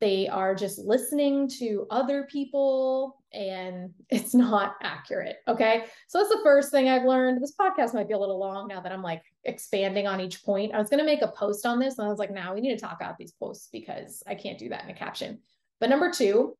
They 0.00 0.28
are 0.28 0.54
just 0.54 0.78
listening 0.78 1.48
to 1.60 1.86
other 1.90 2.28
people 2.30 3.22
and 3.32 3.90
it's 4.10 4.34
not 4.34 4.74
accurate. 4.80 5.36
Okay. 5.48 5.84
So 6.06 6.18
that's 6.18 6.30
the 6.30 6.40
first 6.44 6.70
thing 6.70 6.88
I've 6.88 7.04
learned. 7.04 7.42
This 7.42 7.54
podcast 7.58 7.94
might 7.94 8.06
be 8.06 8.14
a 8.14 8.18
little 8.18 8.38
long 8.38 8.68
now 8.68 8.80
that 8.80 8.92
I'm 8.92 9.02
like 9.02 9.22
expanding 9.42 10.06
on 10.06 10.20
each 10.20 10.44
point. 10.44 10.74
I 10.74 10.78
was 10.78 10.90
going 10.90 11.00
to 11.00 11.06
make 11.06 11.22
a 11.22 11.28
post 11.28 11.66
on 11.66 11.80
this 11.80 11.98
and 11.98 12.06
I 12.06 12.10
was 12.10 12.20
like, 12.20 12.30
now 12.30 12.54
we 12.54 12.60
need 12.60 12.78
to 12.78 12.80
talk 12.80 12.98
about 13.00 13.18
these 13.18 13.32
posts 13.32 13.68
because 13.72 14.22
I 14.28 14.36
can't 14.36 14.58
do 14.58 14.68
that 14.68 14.84
in 14.84 14.90
a 14.90 14.94
caption. 14.94 15.40
But 15.80 15.90
number 15.90 16.12
two, 16.12 16.56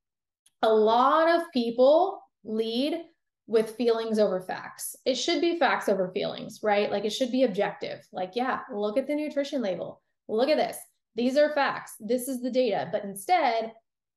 a 0.65 0.75
lot 0.75 1.29
of 1.29 1.53
people 1.53 2.23
lead 2.43 3.03
with 3.47 3.77
feelings 3.77 4.19
over 4.19 4.41
facts. 4.41 4.97
It 5.05 5.17
should 5.17 5.41
be 5.41 5.59
facts 5.59 5.91
over 5.91 6.11
feelings, 6.13 6.61
right? 6.63 6.91
Like 6.91 7.05
it 7.05 7.13
should 7.13 7.31
be 7.31 7.45
objective. 7.45 8.01
Like, 8.13 8.33
yeah, 8.35 8.61
look 8.73 8.97
at 8.97 9.07
the 9.07 9.15
nutrition 9.15 9.61
label. 9.61 10.01
Look 10.27 10.49
at 10.49 10.57
this. 10.57 10.79
These 11.15 11.37
are 11.37 11.55
facts. 11.55 11.93
This 12.01 12.29
is 12.29 12.41
the 12.41 12.51
data. 12.51 12.89
But 12.91 13.05
instead, 13.05 13.73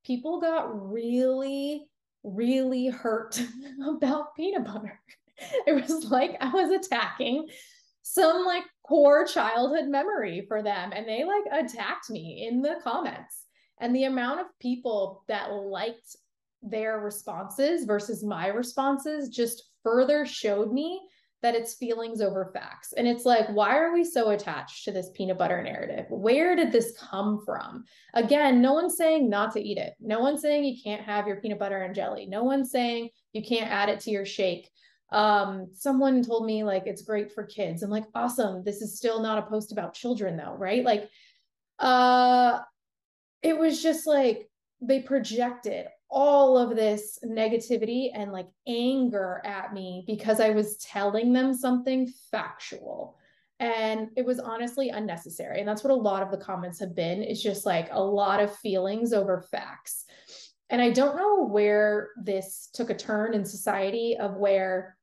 people 0.06 0.40
got 0.40 0.70
really, 0.92 1.86
really 2.24 2.88
hurt 2.88 3.42
about 3.88 4.34
peanut 4.36 4.66
butter. 4.66 5.00
It 5.68 5.74
was 5.74 6.06
like 6.06 6.38
I 6.40 6.50
was 6.50 6.72
attacking 6.72 7.48
some 8.04 8.46
like 8.46 8.64
core 8.88 9.26
childhood 9.26 9.90
memory 9.90 10.46
for 10.48 10.64
them. 10.64 10.94
And 10.96 11.06
they 11.06 11.26
like 11.26 11.66
attacked 11.66 12.10
me 12.10 12.48
in 12.50 12.62
the 12.62 12.78
comments. 12.82 13.44
And 13.80 13.94
the 13.94 14.06
amount 14.06 14.40
of 14.40 14.48
people 14.60 15.26
that 15.28 15.52
liked 15.52 16.16
their 16.70 17.00
responses 17.00 17.86
versus 17.86 18.24
my 18.24 18.48
responses 18.48 19.30
just 19.30 19.70
further 19.84 20.26
showed 20.26 20.72
me 20.72 21.02
that 21.44 21.54
it's 21.54 21.76
feelings 21.76 22.20
over 22.20 22.50
facts. 22.54 22.94
And 22.98 23.08
it's 23.08 23.24
like, 23.24 23.48
why 23.50 23.78
are 23.78 23.94
we 23.94 24.04
so 24.04 24.32
attached 24.32 24.86
to 24.86 24.92
this 24.92 25.12
peanut 25.14 25.38
butter 25.38 25.62
narrative? 25.62 26.06
Where 26.10 26.56
did 26.56 26.72
this 26.72 26.98
come 27.00 27.44
from? 27.46 27.84
Again, 28.16 28.60
no 28.60 28.74
one's 28.74 28.98
saying 28.98 29.30
not 29.30 29.54
to 29.54 29.62
eat 29.62 29.78
it. 29.78 29.94
No 30.00 30.20
one's 30.20 30.42
saying 30.42 30.64
you 30.64 30.82
can't 30.84 31.04
have 31.04 31.28
your 31.28 31.40
peanut 31.40 31.60
butter 31.60 31.84
and 31.84 31.94
jelly. 31.94 32.26
No 32.26 32.44
one's 32.44 32.72
saying 32.72 33.10
you 33.34 33.44
can't 33.44 33.70
add 33.72 33.90
it 33.90 34.00
to 34.02 34.12
your 34.12 34.26
shake. 34.26 34.68
Um, 35.12 35.68
someone 35.74 36.24
told 36.24 36.46
me 36.46 36.64
like 36.64 36.84
it's 36.86 37.04
great 37.04 37.32
for 37.32 37.44
kids. 37.44 37.84
I'm 37.84 37.92
like, 37.92 38.06
awesome. 38.16 38.64
This 38.64 38.82
is 38.82 38.98
still 38.98 39.22
not 39.22 39.38
a 39.38 39.48
post 39.50 39.72
about 39.72 39.94
children 39.94 40.38
though, 40.38 40.56
right? 40.56 40.84
Like 40.84 41.08
Uh 41.80 42.60
it 43.44 43.58
was 43.58 43.82
just 43.82 44.08
like 44.08 44.50
they 44.82 45.00
projected 45.00 45.88
all 46.10 46.58
of 46.58 46.76
this 46.76 47.20
negativity 47.24 48.10
and 48.14 48.32
like 48.32 48.48
anger 48.68 49.42
at 49.46 49.74
me 49.74 50.04
because 50.08 50.40
I 50.40 50.52
was 50.52 50.78
telling 50.78 51.34
them 51.34 51.54
something 51.54 52.12
factual. 52.32 53.18
And 53.60 54.10
it 54.16 54.26
was 54.26 54.40
honestly 54.40 54.90
unnecessary. 54.90 55.60
And 55.60 55.68
that's 55.68 55.84
what 55.84 55.92
a 55.92 55.96
lot 55.96 56.24
of 56.24 56.32
the 56.32 56.38
comments 56.38 56.80
have 56.80 56.96
been. 56.96 57.24
It's 57.24 57.42
just 57.42 57.66
like 57.66 57.90
a 57.92 58.02
lot 58.02 58.42
of 58.42 58.56
feelings 58.56 59.14
over 59.14 59.42
facts. 59.42 60.06
And 60.70 60.82
I 60.82 60.92
don't 60.92 61.18
know 61.18 61.46
where 61.46 62.10
this 62.22 62.70
took 62.74 62.90
a 62.90 62.96
turn 62.96 63.34
in 63.34 63.44
society 63.46 64.16
of 64.20 64.36
where 64.36 64.98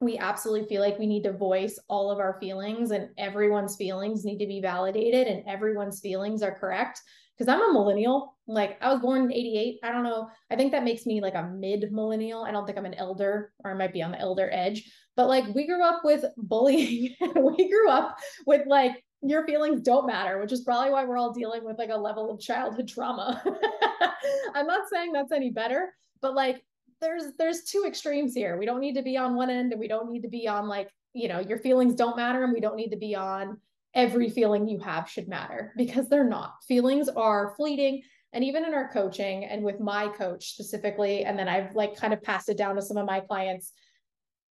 we 0.00 0.18
absolutely 0.18 0.66
feel 0.68 0.80
like 0.82 0.98
we 0.98 1.06
need 1.06 1.22
to 1.22 1.32
voice 1.32 1.78
all 1.88 2.10
of 2.10 2.18
our 2.18 2.38
feelings 2.40 2.90
and 2.90 3.10
everyone's 3.16 3.76
feelings 3.76 4.24
need 4.24 4.38
to 4.38 4.46
be 4.46 4.60
validated 4.60 5.28
and 5.28 5.44
everyone's 5.46 6.00
feelings 6.00 6.42
are 6.42 6.58
correct 6.58 7.00
because 7.36 7.52
I'm 7.52 7.70
a 7.70 7.72
millennial. 7.72 8.36
Like 8.46 8.78
I 8.82 8.92
was 8.92 9.00
born 9.00 9.24
in 9.24 9.32
88. 9.32 9.80
I 9.82 9.92
don't 9.92 10.04
know. 10.04 10.28
I 10.50 10.56
think 10.56 10.72
that 10.72 10.84
makes 10.84 11.06
me 11.06 11.20
like 11.20 11.34
a 11.34 11.44
mid 11.44 11.92
millennial. 11.92 12.44
I 12.44 12.50
don't 12.50 12.66
think 12.66 12.78
I'm 12.78 12.84
an 12.84 12.94
elder 12.94 13.52
or 13.64 13.70
I 13.70 13.74
might 13.74 13.92
be 13.92 14.02
on 14.02 14.12
the 14.12 14.20
elder 14.20 14.50
edge. 14.52 14.90
But 15.16 15.28
like 15.28 15.54
we 15.54 15.66
grew 15.66 15.82
up 15.82 16.02
with 16.04 16.24
bullying. 16.36 17.14
we 17.20 17.68
grew 17.68 17.88
up 17.88 18.18
with 18.46 18.66
like 18.66 19.02
your 19.22 19.46
feelings 19.46 19.80
don't 19.80 20.06
matter, 20.06 20.40
which 20.40 20.52
is 20.52 20.62
probably 20.62 20.90
why 20.90 21.04
we're 21.04 21.16
all 21.18 21.32
dealing 21.32 21.64
with 21.64 21.78
like 21.78 21.90
a 21.90 21.96
level 21.96 22.30
of 22.30 22.40
childhood 22.40 22.88
trauma. 22.88 23.42
I'm 24.54 24.66
not 24.66 24.88
saying 24.92 25.12
that's 25.12 25.32
any 25.32 25.50
better, 25.50 25.94
but 26.20 26.34
like 26.34 26.64
there's 27.00 27.24
there's 27.38 27.64
two 27.64 27.84
extremes 27.86 28.34
here. 28.34 28.56
We 28.58 28.66
don't 28.66 28.80
need 28.80 28.94
to 28.94 29.02
be 29.02 29.16
on 29.16 29.34
one 29.34 29.50
end 29.50 29.72
and 29.72 29.80
we 29.80 29.88
don't 29.88 30.10
need 30.10 30.22
to 30.22 30.28
be 30.28 30.48
on 30.48 30.68
like, 30.68 30.90
you 31.14 31.28
know, 31.28 31.40
your 31.40 31.58
feelings 31.58 31.94
don't 31.94 32.16
matter 32.16 32.42
and 32.42 32.52
we 32.52 32.60
don't 32.60 32.76
need 32.76 32.90
to 32.90 32.96
be 32.96 33.14
on 33.14 33.58
every 33.94 34.30
feeling 34.30 34.68
you 34.68 34.78
have 34.80 35.08
should 35.08 35.28
matter 35.28 35.72
because 35.76 36.08
they're 36.08 36.28
not. 36.28 36.54
Feelings 36.66 37.08
are 37.08 37.54
fleeting. 37.56 38.02
And 38.32 38.42
even 38.42 38.64
in 38.64 38.72
our 38.72 38.90
coaching 38.90 39.44
and 39.44 39.62
with 39.62 39.78
my 39.80 40.08
coach 40.08 40.52
specifically, 40.52 41.24
and 41.24 41.38
then 41.38 41.48
I've 41.48 41.74
like 41.74 41.96
kind 41.96 42.14
of 42.14 42.22
passed 42.22 42.48
it 42.48 42.56
down 42.56 42.76
to 42.76 42.82
some 42.82 42.96
of 42.96 43.06
my 43.06 43.20
clients. 43.20 43.72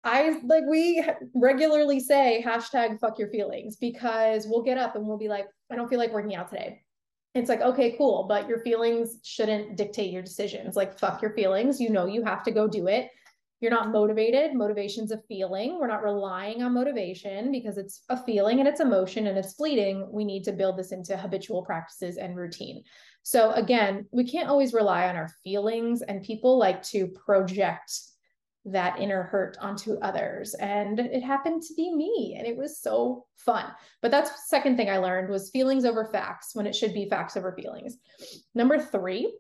I 0.03 0.41
like 0.45 0.65
we 0.69 1.05
regularly 1.35 2.01
say 2.01 2.43
hashtag 2.47 3.01
fuck 3.01 3.19
your 3.19 3.29
feelings 3.29 3.77
because 3.77 4.47
we'll 4.47 4.63
get 4.63 4.79
up 4.79 4.97
and 4.97 5.07
we'll 5.07 5.19
be 5.19 5.29
like, 5.29 5.47
I 5.71 5.77
don't 5.77 5.89
feel 5.89 5.99
like 5.99 6.13
working 6.13 6.37
out 6.37 6.49
today. 6.49 6.83
It's 7.35 7.51
like, 7.51 7.61
okay, 7.61 7.97
cool, 7.99 8.25
but 8.27 8.49
your 8.49 8.61
feelings 8.61 9.19
shouldn't 9.23 9.77
dictate 9.77 10.11
your 10.11 10.23
decisions. 10.23 10.75
Like, 10.75 10.99
fuck 10.99 11.21
your 11.21 11.33
feelings. 11.33 11.79
You 11.79 11.91
know, 11.91 12.07
you 12.07 12.25
have 12.25 12.43
to 12.45 12.51
go 12.51 12.67
do 12.67 12.87
it 12.87 13.11
you're 13.61 13.71
not 13.71 13.91
motivated. 13.91 14.55
Motivation's 14.55 15.13
a 15.13 15.23
feeling. 15.29 15.79
We're 15.79 15.87
not 15.87 16.03
relying 16.03 16.63
on 16.63 16.75
motivation 16.75 17.51
because 17.51 17.79
it's 17.79 18.03
a 18.11 18.23
feeling 18.23 18.59
and 18.59 18.69
it's 18.69 18.81
emotion 18.81 19.27
and 19.27 19.39
it's 19.39 19.55
fleeting. 19.55 20.09
We 20.13 20.25
need 20.25 20.45
to 20.45 20.53
build 20.53 20.77
this 20.77 20.93
into 20.93 21.17
habitual 21.17 21.65
practices 21.65 22.19
and 22.19 22.37
routine. 22.37 22.83
So, 23.23 23.53
again, 23.53 24.07
we 24.13 24.31
can't 24.31 24.49
always 24.49 24.73
rely 24.73 25.09
on 25.09 25.17
our 25.17 25.31
feelings, 25.43 26.03
and 26.03 26.23
people 26.23 26.59
like 26.59 26.83
to 26.85 27.09
project 27.09 27.91
that 28.67 28.99
inner 28.99 29.23
hurt 29.23 29.57
onto 29.61 29.95
others 29.99 30.55
and 30.55 30.99
it 30.99 31.23
happened 31.23 31.63
to 31.63 31.73
be 31.75 31.95
me 31.95 32.35
and 32.37 32.49
it 32.49 32.57
was 32.57 32.81
so 32.81 33.25
fun 33.37 33.65
but 34.03 34.11
that's 34.11 34.49
second 34.49 34.77
thing 34.77 34.91
i 34.91 34.99
learned 34.99 35.31
was 35.31 35.51
feelings 35.51 35.85
over 35.85 36.09
facts 36.13 36.51
when 36.53 36.67
it 36.67 36.75
should 36.75 36.93
be 36.93 37.09
facts 37.09 37.37
over 37.37 37.53
feelings 37.53 37.97
number 38.57 38.77
3 38.77 39.33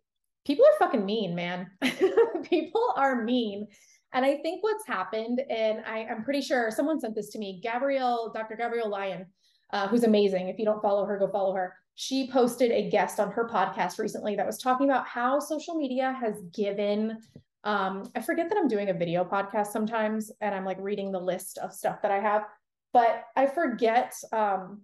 people 0.46 0.64
are 0.64 0.78
fucking 0.78 1.04
mean 1.04 1.34
man 1.34 1.66
people 2.48 2.94
are 2.96 3.24
mean 3.24 3.66
and 4.12 4.24
I 4.24 4.36
think 4.38 4.62
what's 4.62 4.86
happened, 4.86 5.40
and 5.50 5.82
I, 5.86 5.98
am 5.98 6.24
pretty 6.24 6.40
sure 6.40 6.70
someone 6.70 7.00
sent 7.00 7.14
this 7.14 7.30
to 7.30 7.38
me, 7.38 7.60
Gabrielle, 7.62 8.32
Dr. 8.32 8.56
Gabrielle 8.56 8.88
Lyon, 8.88 9.26
uh, 9.72 9.88
who's 9.88 10.04
amazing. 10.04 10.48
If 10.48 10.58
you 10.58 10.64
don't 10.64 10.80
follow 10.80 11.04
her, 11.04 11.18
go 11.18 11.28
follow 11.28 11.54
her. 11.54 11.74
She 11.96 12.30
posted 12.30 12.70
a 12.70 12.88
guest 12.88 13.18
on 13.18 13.30
her 13.32 13.48
podcast 13.48 13.98
recently 13.98 14.36
that 14.36 14.46
was 14.46 14.58
talking 14.58 14.88
about 14.88 15.06
how 15.06 15.38
social 15.38 15.74
media 15.74 16.16
has 16.20 16.40
given. 16.54 17.18
Um, 17.64 18.10
I 18.14 18.20
forget 18.20 18.48
that 18.48 18.58
I'm 18.58 18.68
doing 18.68 18.90
a 18.90 18.94
video 18.94 19.24
podcast 19.24 19.68
sometimes, 19.68 20.30
and 20.40 20.54
I'm 20.54 20.64
like 20.64 20.78
reading 20.80 21.10
the 21.10 21.20
list 21.20 21.58
of 21.58 21.72
stuff 21.72 22.00
that 22.02 22.10
I 22.10 22.20
have, 22.20 22.44
but 22.92 23.24
I 23.34 23.46
forget. 23.46 24.14
Um, 24.32 24.82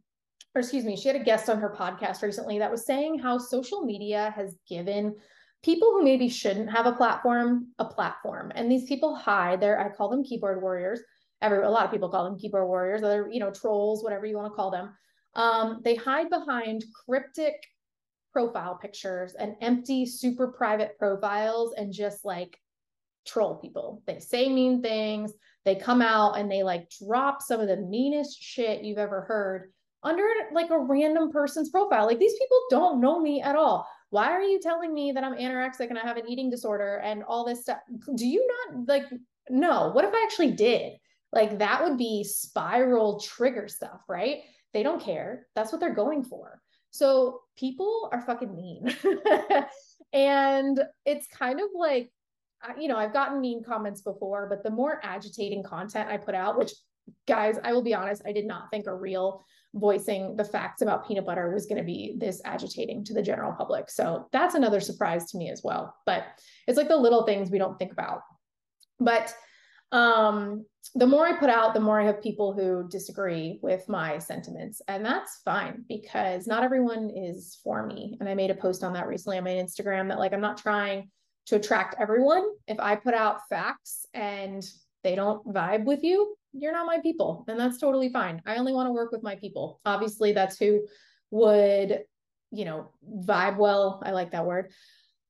or 0.54 0.60
excuse 0.60 0.84
me, 0.84 0.96
she 0.96 1.08
had 1.08 1.16
a 1.16 1.24
guest 1.24 1.48
on 1.48 1.58
her 1.60 1.74
podcast 1.74 2.22
recently 2.22 2.58
that 2.58 2.70
was 2.70 2.84
saying 2.84 3.18
how 3.18 3.38
social 3.38 3.84
media 3.84 4.34
has 4.36 4.54
given 4.68 5.14
people 5.62 5.92
who 5.92 6.02
maybe 6.02 6.28
shouldn't 6.28 6.70
have 6.70 6.86
a 6.86 6.92
platform 6.92 7.68
a 7.78 7.84
platform. 7.84 8.52
And 8.54 8.70
these 8.70 8.84
people 8.84 9.14
hide 9.14 9.60
there 9.60 9.78
i 9.78 9.88
call 9.88 10.08
them 10.08 10.24
keyboard 10.24 10.60
warriors. 10.60 11.00
Every 11.40 11.62
a 11.62 11.70
lot 11.70 11.84
of 11.84 11.90
people 11.90 12.08
call 12.08 12.24
them 12.24 12.38
keyboard 12.38 12.66
warriors 12.66 13.02
other 13.02 13.28
you 13.30 13.40
know 13.40 13.50
trolls 13.50 14.02
whatever 14.02 14.26
you 14.26 14.36
want 14.36 14.52
to 14.52 14.56
call 14.56 14.70
them. 14.70 14.94
Um, 15.34 15.80
they 15.84 15.94
hide 15.94 16.28
behind 16.28 16.84
cryptic 17.06 17.54
profile 18.32 18.78
pictures 18.80 19.34
and 19.34 19.56
empty 19.60 20.06
super 20.06 20.48
private 20.48 20.98
profiles 20.98 21.74
and 21.76 21.92
just 21.92 22.24
like 22.24 22.58
troll 23.26 23.56
people. 23.56 24.02
They 24.06 24.20
say 24.20 24.48
mean 24.48 24.82
things. 24.82 25.32
They 25.64 25.76
come 25.76 26.02
out 26.02 26.38
and 26.38 26.50
they 26.50 26.62
like 26.62 26.90
drop 27.04 27.40
some 27.40 27.60
of 27.60 27.68
the 27.68 27.76
meanest 27.76 28.42
shit 28.42 28.82
you've 28.82 28.98
ever 28.98 29.22
heard 29.22 29.72
under 30.02 30.24
like 30.52 30.70
a 30.70 30.78
random 30.78 31.30
person's 31.30 31.70
profile. 31.70 32.06
Like 32.06 32.18
these 32.18 32.32
people 32.38 32.58
don't 32.70 33.00
know 33.00 33.20
me 33.20 33.40
at 33.40 33.54
all 33.54 33.86
why 34.12 34.30
are 34.30 34.42
you 34.42 34.60
telling 34.60 34.92
me 34.92 35.12
that 35.12 35.24
I'm 35.24 35.32
anorexic 35.32 35.88
and 35.88 35.98
I 35.98 36.02
have 36.02 36.18
an 36.18 36.28
eating 36.28 36.50
disorder 36.50 37.00
and 37.02 37.24
all 37.24 37.46
this 37.46 37.62
stuff? 37.62 37.78
Do 38.14 38.26
you 38.26 38.46
not 38.70 38.86
like, 38.86 39.06
no, 39.48 39.90
what 39.92 40.04
if 40.04 40.12
I 40.12 40.22
actually 40.22 40.50
did? 40.50 40.92
Like 41.32 41.60
that 41.60 41.82
would 41.82 41.96
be 41.96 42.22
spiral 42.22 43.20
trigger 43.20 43.68
stuff, 43.68 44.02
right? 44.10 44.40
They 44.74 44.82
don't 44.82 45.00
care. 45.00 45.46
That's 45.54 45.72
what 45.72 45.80
they're 45.80 45.94
going 45.94 46.24
for. 46.24 46.60
So 46.90 47.40
people 47.56 48.10
are 48.12 48.20
fucking 48.20 48.54
mean. 48.54 48.94
and 50.12 50.78
it's 51.06 51.26
kind 51.28 51.58
of 51.58 51.68
like, 51.74 52.12
you 52.78 52.88
know, 52.88 52.98
I've 52.98 53.14
gotten 53.14 53.40
mean 53.40 53.64
comments 53.64 54.02
before, 54.02 54.46
but 54.46 54.62
the 54.62 54.70
more 54.70 55.00
agitating 55.02 55.62
content 55.62 56.10
I 56.10 56.18
put 56.18 56.34
out, 56.34 56.58
which 56.58 56.72
guys, 57.26 57.58
I 57.64 57.72
will 57.72 57.82
be 57.82 57.94
honest, 57.94 58.20
I 58.26 58.32
did 58.32 58.46
not 58.46 58.70
think 58.70 58.86
are 58.86 58.98
real 58.98 59.46
voicing 59.74 60.36
the 60.36 60.44
facts 60.44 60.82
about 60.82 61.06
peanut 61.06 61.24
butter 61.24 61.52
was 61.52 61.66
going 61.66 61.78
to 61.78 61.84
be 61.84 62.14
this 62.18 62.40
agitating 62.44 63.04
to 63.04 63.14
the 63.14 63.22
general 63.22 63.52
public. 63.52 63.90
So 63.90 64.28
that's 64.32 64.54
another 64.54 64.80
surprise 64.80 65.30
to 65.30 65.38
me 65.38 65.50
as 65.50 65.62
well. 65.64 65.94
But 66.04 66.24
it's 66.66 66.76
like 66.76 66.88
the 66.88 66.96
little 66.96 67.24
things 67.24 67.50
we 67.50 67.58
don't 67.58 67.78
think 67.78 67.92
about. 67.92 68.20
But 69.00 69.34
um, 69.92 70.64
the 70.94 71.06
more 71.06 71.26
I 71.26 71.38
put 71.38 71.50
out, 71.50 71.74
the 71.74 71.80
more 71.80 72.00
I 72.00 72.06
have 72.06 72.22
people 72.22 72.52
who 72.52 72.88
disagree 72.88 73.58
with 73.62 73.88
my 73.88 74.18
sentiments. 74.18 74.80
And 74.88 75.04
that's 75.04 75.40
fine 75.44 75.84
because 75.88 76.46
not 76.46 76.62
everyone 76.62 77.10
is 77.14 77.58
for 77.62 77.86
me. 77.86 78.16
And 78.20 78.28
I 78.28 78.34
made 78.34 78.50
a 78.50 78.54
post 78.54 78.84
on 78.84 78.92
that 78.94 79.06
recently 79.06 79.38
on 79.38 79.44
my 79.44 79.50
Instagram 79.50 80.08
that, 80.08 80.18
like, 80.18 80.32
I'm 80.32 80.40
not 80.40 80.58
trying 80.58 81.10
to 81.46 81.56
attract 81.56 81.96
everyone. 82.00 82.44
If 82.66 82.78
I 82.80 82.96
put 82.96 83.14
out 83.14 83.48
facts 83.48 84.06
and 84.14 84.64
they 85.02 85.14
don't 85.14 85.46
vibe 85.46 85.84
with 85.84 86.02
you, 86.02 86.36
you're 86.52 86.72
not 86.72 86.86
my 86.86 87.00
people 87.00 87.44
and 87.48 87.58
that's 87.58 87.78
totally 87.78 88.08
fine. 88.08 88.42
I 88.46 88.56
only 88.56 88.72
want 88.72 88.88
to 88.88 88.92
work 88.92 89.12
with 89.12 89.22
my 89.22 89.36
people. 89.36 89.80
Obviously 89.84 90.32
that's 90.32 90.58
who 90.58 90.86
would 91.30 92.00
you 92.54 92.66
know 92.66 92.90
vibe 93.24 93.56
well 93.56 94.02
i 94.04 94.10
like 94.10 94.30
that 94.30 94.44
word 94.44 94.70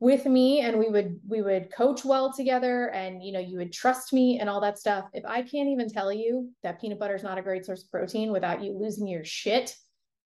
with 0.00 0.26
me 0.26 0.62
and 0.62 0.76
we 0.80 0.88
would 0.88 1.20
we 1.28 1.40
would 1.42 1.72
coach 1.72 2.04
well 2.04 2.32
together 2.32 2.88
and 2.88 3.22
you 3.22 3.30
know 3.30 3.38
you 3.38 3.56
would 3.56 3.72
trust 3.72 4.12
me 4.12 4.40
and 4.40 4.50
all 4.50 4.60
that 4.60 4.76
stuff. 4.76 5.04
If 5.12 5.24
i 5.24 5.42
can't 5.42 5.68
even 5.68 5.88
tell 5.88 6.12
you 6.12 6.50
that 6.64 6.80
peanut 6.80 6.98
butter 6.98 7.14
is 7.14 7.22
not 7.22 7.38
a 7.38 7.42
great 7.42 7.64
source 7.64 7.84
of 7.84 7.90
protein 7.92 8.32
without 8.32 8.64
you 8.64 8.76
losing 8.76 9.06
your 9.06 9.24
shit 9.24 9.76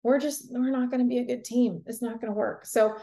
we're 0.03 0.19
just 0.19 0.51
we're 0.51 0.71
not 0.71 0.89
going 0.91 1.01
to 1.01 1.07
be 1.07 1.19
a 1.19 1.25
good 1.25 1.45
team. 1.45 1.83
It's 1.86 2.01
not 2.01 2.19
going 2.19 2.33
to 2.33 2.38
work. 2.38 2.65
So 2.65 2.95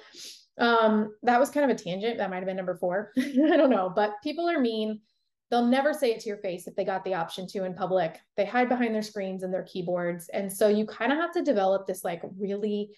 um 0.59 1.14
that 1.23 1.40
was 1.40 1.49
kind 1.49 1.71
of 1.71 1.75
a 1.75 1.83
tangent 1.83 2.18
that 2.18 2.28
might 2.28 2.37
have 2.37 2.47
been 2.47 2.57
number 2.57 2.76
four. 2.76 3.12
I 3.18 3.57
don't 3.57 3.71
know 3.71 3.90
but 3.95 4.12
people 4.23 4.47
are 4.47 4.61
mean 4.61 5.00
they'll 5.50 5.67
never 5.67 5.95
say 5.95 6.11
it 6.11 6.21
to 6.21 6.28
your 6.28 6.38
face 6.38 6.67
if 6.67 6.75
they 6.76 6.85
got 6.85 7.05
the 7.05 7.14
option 7.14 7.47
to 7.49 7.64
in 7.64 7.75
public. 7.75 8.19
They 8.37 8.45
hide 8.45 8.69
behind 8.69 8.95
their 8.95 9.02
screens 9.02 9.43
and 9.43 9.52
their 9.52 9.64
keyboards. 9.64 10.28
And 10.28 10.52
so 10.52 10.69
you 10.69 10.87
kind 10.87 11.12
of 11.12 11.19
have 11.19 11.33
to 11.33 11.43
develop 11.43 11.87
this 11.87 12.05
like 12.05 12.23
really 12.38 12.90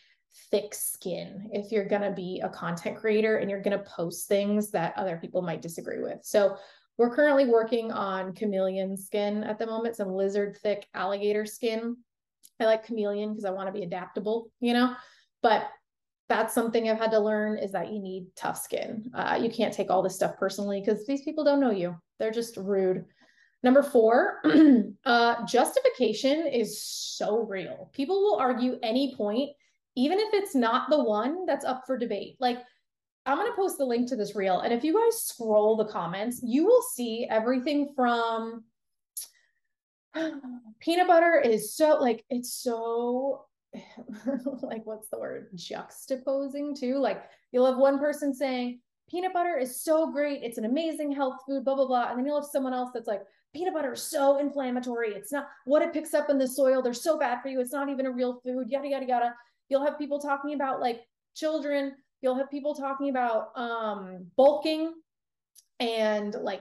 thick 0.50 0.74
skin 0.74 1.48
if 1.52 1.72
you're 1.72 1.88
going 1.88 2.02
to 2.02 2.10
be 2.10 2.40
a 2.42 2.48
content 2.48 2.96
creator 2.96 3.38
and 3.38 3.50
you're 3.50 3.62
going 3.62 3.76
to 3.76 3.84
post 3.84 4.28
things 4.28 4.70
that 4.70 4.96
other 4.96 5.16
people 5.16 5.42
might 5.42 5.62
disagree 5.62 6.00
with. 6.00 6.18
So 6.22 6.56
we're 6.98 7.14
currently 7.14 7.46
working 7.46 7.92
on 7.92 8.34
chameleon 8.34 8.96
skin 8.96 9.42
at 9.44 9.58
the 9.58 9.66
moment, 9.66 9.96
some 9.96 10.12
lizard 10.12 10.56
thick 10.62 10.86
alligator 10.94 11.46
skin. 11.46 11.96
I 12.60 12.66
like 12.66 12.84
chameleon 12.84 13.30
because 13.30 13.44
I 13.44 13.50
want 13.50 13.68
to 13.68 13.72
be 13.72 13.84
adaptable, 13.84 14.50
you 14.60 14.74
know, 14.74 14.94
but 15.42 15.68
that's 16.28 16.54
something 16.54 16.88
I've 16.88 16.98
had 16.98 17.10
to 17.12 17.18
learn 17.18 17.58
is 17.58 17.72
that 17.72 17.90
you 17.92 18.00
need 18.00 18.26
tough 18.36 18.58
skin. 18.58 19.10
Uh, 19.14 19.38
you 19.40 19.50
can't 19.50 19.72
take 19.72 19.90
all 19.90 20.02
this 20.02 20.14
stuff 20.14 20.36
personally 20.38 20.80
because 20.80 21.06
these 21.06 21.22
people 21.22 21.42
don't 21.42 21.60
know 21.60 21.70
you. 21.70 21.96
They're 22.20 22.30
just 22.30 22.56
rude. 22.56 23.04
Number 23.64 23.82
four, 23.82 24.40
uh, 25.04 25.44
justification 25.46 26.46
is 26.46 26.80
so 26.80 27.40
real. 27.40 27.90
People 27.92 28.20
will 28.20 28.36
argue 28.36 28.78
any 28.82 29.16
point, 29.16 29.50
even 29.96 30.20
if 30.20 30.32
it's 30.34 30.54
not 30.54 30.88
the 30.88 31.02
one 31.02 31.46
that's 31.46 31.64
up 31.64 31.82
for 31.86 31.98
debate. 31.98 32.36
Like, 32.38 32.58
I'm 33.26 33.36
going 33.36 33.50
to 33.50 33.56
post 33.56 33.76
the 33.78 33.84
link 33.84 34.08
to 34.08 34.16
this 34.16 34.36
reel. 34.36 34.60
And 34.60 34.72
if 34.72 34.84
you 34.84 34.94
guys 34.94 35.22
scroll 35.22 35.76
the 35.76 35.84
comments, 35.86 36.40
you 36.44 36.64
will 36.64 36.82
see 36.94 37.26
everything 37.28 37.92
from 37.96 38.62
peanut 40.80 41.08
butter 41.08 41.40
is 41.40 41.74
so, 41.74 41.98
like, 41.98 42.24
it's 42.30 42.54
so 42.54 43.46
like 44.62 44.84
what's 44.84 45.08
the 45.10 45.18
word 45.18 45.48
juxtaposing 45.54 46.78
to 46.78 46.96
like 46.98 47.22
you'll 47.52 47.66
have 47.66 47.76
one 47.76 47.98
person 47.98 48.34
saying 48.34 48.80
peanut 49.10 49.32
butter 49.32 49.56
is 49.56 49.82
so 49.82 50.10
great 50.10 50.42
it's 50.42 50.58
an 50.58 50.64
amazing 50.64 51.12
health 51.12 51.38
food 51.46 51.64
blah 51.64 51.74
blah 51.74 51.86
blah 51.86 52.08
and 52.10 52.18
then 52.18 52.26
you'll 52.26 52.40
have 52.40 52.50
someone 52.50 52.72
else 52.72 52.90
that's 52.94 53.08
like 53.08 53.22
peanut 53.52 53.74
butter 53.74 53.92
is 53.92 54.02
so 54.02 54.38
inflammatory 54.38 55.10
it's 55.10 55.32
not 55.32 55.48
what 55.64 55.82
it 55.82 55.92
picks 55.92 56.14
up 56.14 56.30
in 56.30 56.38
the 56.38 56.46
soil 56.46 56.82
they're 56.82 56.94
so 56.94 57.18
bad 57.18 57.40
for 57.42 57.48
you 57.48 57.60
it's 57.60 57.72
not 57.72 57.88
even 57.88 58.06
a 58.06 58.10
real 58.10 58.40
food 58.44 58.68
yada 58.68 58.88
yada 58.88 59.06
yada 59.06 59.34
you'll 59.68 59.84
have 59.84 59.98
people 59.98 60.18
talking 60.18 60.54
about 60.54 60.80
like 60.80 61.00
children 61.34 61.92
you'll 62.20 62.36
have 62.36 62.50
people 62.50 62.74
talking 62.74 63.10
about 63.10 63.48
um 63.56 64.26
bulking 64.36 64.92
and 65.80 66.34
like 66.34 66.60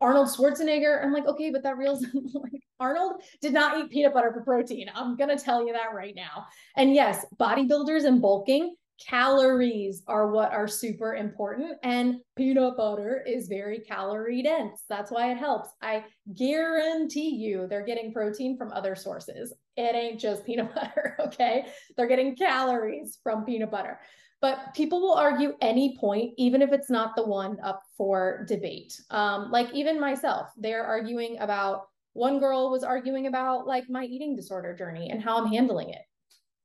Arnold 0.00 0.28
Schwarzenegger. 0.28 1.04
I'm 1.04 1.12
like, 1.12 1.26
okay, 1.26 1.50
but 1.50 1.62
that 1.62 1.76
real 1.76 1.94
like 2.34 2.62
Arnold 2.80 3.22
did 3.40 3.52
not 3.52 3.78
eat 3.78 3.90
peanut 3.90 4.12
butter 4.12 4.32
for 4.32 4.42
protein. 4.42 4.90
I'm 4.94 5.16
gonna 5.16 5.38
tell 5.38 5.64
you 5.64 5.72
that 5.72 5.94
right 5.94 6.14
now. 6.14 6.46
And 6.76 6.94
yes, 6.94 7.24
bodybuilders 7.38 8.04
and 8.04 8.20
bulking, 8.20 8.74
calories 9.04 10.02
are 10.06 10.30
what 10.30 10.52
are 10.52 10.68
super 10.68 11.14
important. 11.14 11.78
And 11.82 12.16
peanut 12.36 12.76
butter 12.76 13.22
is 13.26 13.48
very 13.48 13.80
calorie 13.80 14.42
dense. 14.42 14.82
That's 14.88 15.10
why 15.10 15.30
it 15.30 15.38
helps. 15.38 15.70
I 15.82 16.04
guarantee 16.34 17.30
you 17.30 17.66
they're 17.66 17.84
getting 17.84 18.12
protein 18.12 18.56
from 18.56 18.72
other 18.72 18.94
sources. 18.94 19.52
It 19.76 19.94
ain't 19.94 20.20
just 20.20 20.44
peanut 20.44 20.74
butter, 20.74 21.16
okay? 21.20 21.66
They're 21.96 22.08
getting 22.08 22.36
calories 22.36 23.18
from 23.22 23.44
peanut 23.44 23.70
butter. 23.70 24.00
But 24.40 24.74
people 24.74 25.00
will 25.00 25.14
argue 25.14 25.54
any 25.60 25.96
point, 25.98 26.34
even 26.36 26.60
if 26.60 26.72
it's 26.72 26.90
not 26.90 27.16
the 27.16 27.24
one 27.24 27.56
up 27.62 27.82
for 27.96 28.44
debate. 28.48 29.00
Um, 29.10 29.50
like 29.50 29.72
even 29.72 29.98
myself, 29.98 30.48
they're 30.58 30.84
arguing 30.84 31.38
about 31.38 31.86
one 32.12 32.38
girl 32.38 32.70
was 32.70 32.82
arguing 32.84 33.26
about 33.26 33.66
like 33.66 33.84
my 33.88 34.04
eating 34.04 34.36
disorder 34.36 34.74
journey 34.74 35.10
and 35.10 35.22
how 35.22 35.38
I'm 35.38 35.50
handling 35.50 35.90
it. 35.90 36.02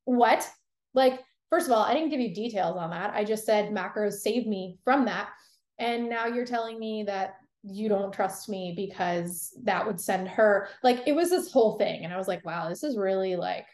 What? 0.06 0.50
Like, 0.94 1.22
first 1.52 1.68
of 1.68 1.74
all, 1.74 1.84
I 1.84 1.94
didn't 1.94 2.10
give 2.10 2.20
you 2.20 2.34
details 2.34 2.78
on 2.78 2.90
that. 2.90 3.14
I 3.14 3.24
just 3.24 3.46
said 3.46 3.72
macros 3.72 4.14
saved 4.14 4.48
me 4.48 4.80
from 4.84 5.06
that. 5.06 5.30
And 5.78 6.10
now 6.10 6.26
you're 6.26 6.46
telling 6.46 6.80
me 6.80 7.04
that 7.04 7.36
you 7.64 7.90
don't 7.90 8.12
trust 8.14 8.50
me 8.50 8.74
because 8.76 9.56
that 9.64 9.86
would 9.86 10.00
send 10.00 10.28
her 10.28 10.70
like 10.82 11.04
it 11.06 11.14
was 11.14 11.30
this 11.30 11.52
whole 11.52 11.78
thing. 11.78 12.04
And 12.04 12.14
I 12.14 12.18
was 12.18 12.28
like, 12.28 12.44
wow, 12.44 12.70
this 12.70 12.84
is 12.84 12.98
really 12.98 13.36
like 13.36 13.68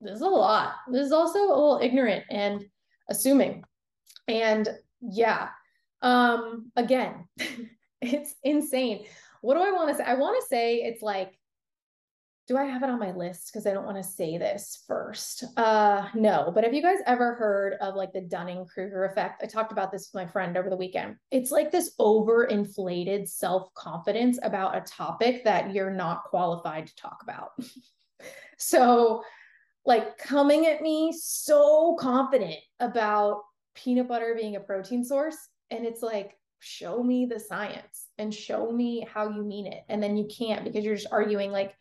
this 0.00 0.16
is 0.16 0.22
a 0.22 0.26
lot. 0.26 0.74
This 0.90 1.06
is 1.06 1.12
also 1.12 1.38
a 1.38 1.46
little 1.46 1.80
ignorant 1.80 2.24
and 2.30 2.64
assuming. 3.08 3.62
And 4.26 4.68
yeah, 5.00 5.48
um, 6.00 6.72
again, 6.74 7.28
it's 8.00 8.34
insane. 8.42 9.04
What 9.42 9.54
do 9.54 9.60
I 9.60 9.70
want 9.70 9.90
to 9.90 9.96
say? 9.96 10.04
I 10.04 10.14
want 10.14 10.40
to 10.40 10.48
say 10.48 10.76
it's 10.78 11.02
like, 11.02 11.38
do 12.48 12.56
I 12.56 12.64
have 12.64 12.82
it 12.82 12.90
on 12.90 12.98
my 12.98 13.12
list? 13.12 13.50
Because 13.52 13.66
I 13.66 13.72
don't 13.72 13.84
want 13.84 13.98
to 13.98 14.02
say 14.02 14.36
this 14.36 14.82
first. 14.86 15.44
Uh 15.56 16.08
no, 16.14 16.50
but 16.54 16.64
have 16.64 16.74
you 16.74 16.82
guys 16.82 16.98
ever 17.06 17.34
heard 17.34 17.74
of 17.80 17.94
like 17.94 18.12
the 18.12 18.20
Dunning-Kruger 18.20 19.04
effect? 19.04 19.42
I 19.42 19.46
talked 19.46 19.72
about 19.72 19.92
this 19.92 20.10
with 20.12 20.22
my 20.22 20.30
friend 20.30 20.56
over 20.56 20.68
the 20.68 20.76
weekend. 20.76 21.16
It's 21.30 21.50
like 21.50 21.70
this 21.70 21.94
overinflated 22.00 23.28
self-confidence 23.28 24.38
about 24.42 24.76
a 24.76 24.80
topic 24.80 25.44
that 25.44 25.72
you're 25.72 25.90
not 25.90 26.24
qualified 26.24 26.88
to 26.88 26.96
talk 26.96 27.18
about. 27.22 27.50
so 28.58 29.22
like 29.84 30.18
coming 30.18 30.66
at 30.66 30.82
me 30.82 31.12
so 31.16 31.96
confident 31.98 32.56
about 32.80 33.42
peanut 33.74 34.08
butter 34.08 34.34
being 34.38 34.56
a 34.56 34.60
protein 34.60 35.04
source. 35.04 35.36
And 35.70 35.86
it's 35.86 36.02
like, 36.02 36.36
show 36.60 37.02
me 37.02 37.26
the 37.26 37.40
science 37.40 38.06
and 38.18 38.32
show 38.32 38.70
me 38.70 39.06
how 39.12 39.28
you 39.28 39.42
mean 39.42 39.66
it. 39.66 39.82
And 39.88 40.02
then 40.02 40.16
you 40.16 40.26
can't 40.26 40.64
because 40.64 40.84
you're 40.84 40.94
just 40.94 41.10
arguing 41.10 41.50
like, 41.50 41.74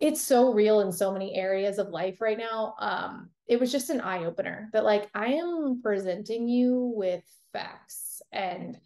it's 0.00 0.22
so 0.22 0.52
real 0.52 0.80
in 0.80 0.92
so 0.92 1.12
many 1.12 1.34
areas 1.34 1.78
of 1.78 1.88
life 1.88 2.20
right 2.20 2.38
now. 2.38 2.74
Um, 2.78 3.30
it 3.46 3.58
was 3.58 3.72
just 3.72 3.90
an 3.90 4.00
eye 4.00 4.24
opener 4.24 4.68
that 4.72 4.84
like 4.84 5.08
I 5.14 5.34
am 5.34 5.80
presenting 5.82 6.48
you 6.48 6.92
with 6.94 7.24
facts 7.52 8.22
and 8.32 8.78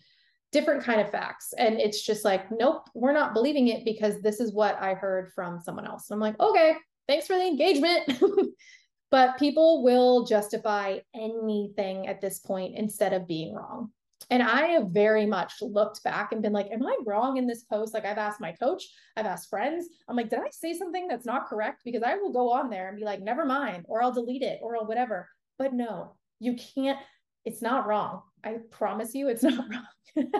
different 0.52 0.84
kind 0.84 1.00
of 1.00 1.10
facts 1.10 1.54
and 1.56 1.80
it's 1.80 2.02
just 2.04 2.26
like 2.26 2.44
nope 2.50 2.86
we're 2.94 3.14
not 3.14 3.32
believing 3.32 3.68
it 3.68 3.86
because 3.86 4.20
this 4.20 4.38
is 4.38 4.52
what 4.52 4.76
i 4.82 4.92
heard 4.92 5.32
from 5.34 5.58
someone 5.58 5.86
else 5.86 6.10
i'm 6.10 6.20
like 6.20 6.38
okay 6.40 6.76
thanks 7.08 7.26
for 7.26 7.36
the 7.36 7.46
engagement. 7.46 8.22
but 9.10 9.38
people 9.38 9.82
will 9.82 10.24
justify 10.24 10.98
anything 11.14 12.06
at 12.06 12.20
this 12.20 12.38
point 12.38 12.76
instead 12.76 13.12
of 13.12 13.26
being 13.26 13.54
wrong. 13.54 13.90
And 14.32 14.42
I 14.42 14.68
have 14.68 14.88
very 14.88 15.26
much 15.26 15.60
looked 15.60 16.02
back 16.04 16.32
and 16.32 16.40
been 16.40 16.54
like, 16.54 16.70
am 16.72 16.86
I 16.86 16.96
wrong 17.04 17.36
in 17.36 17.46
this 17.46 17.64
post? 17.64 17.92
Like, 17.92 18.06
I've 18.06 18.16
asked 18.16 18.40
my 18.40 18.52
coach, 18.52 18.82
I've 19.14 19.26
asked 19.26 19.50
friends. 19.50 19.88
I'm 20.08 20.16
like, 20.16 20.30
did 20.30 20.38
I 20.38 20.48
say 20.50 20.72
something 20.72 21.06
that's 21.06 21.26
not 21.26 21.48
correct? 21.48 21.82
Because 21.84 22.02
I 22.02 22.16
will 22.16 22.32
go 22.32 22.50
on 22.50 22.70
there 22.70 22.88
and 22.88 22.96
be 22.96 23.04
like, 23.04 23.20
never 23.20 23.44
mind, 23.44 23.84
or 23.88 24.02
I'll 24.02 24.10
delete 24.10 24.40
it, 24.40 24.58
or 24.62 24.74
I'll 24.74 24.86
whatever. 24.86 25.28
But 25.58 25.74
no, 25.74 26.16
you 26.40 26.56
can't, 26.56 26.98
it's 27.44 27.60
not 27.60 27.86
wrong. 27.86 28.22
I 28.42 28.56
promise 28.70 29.14
you, 29.14 29.28
it's 29.28 29.42
not 29.42 29.66
wrong. 29.68 30.30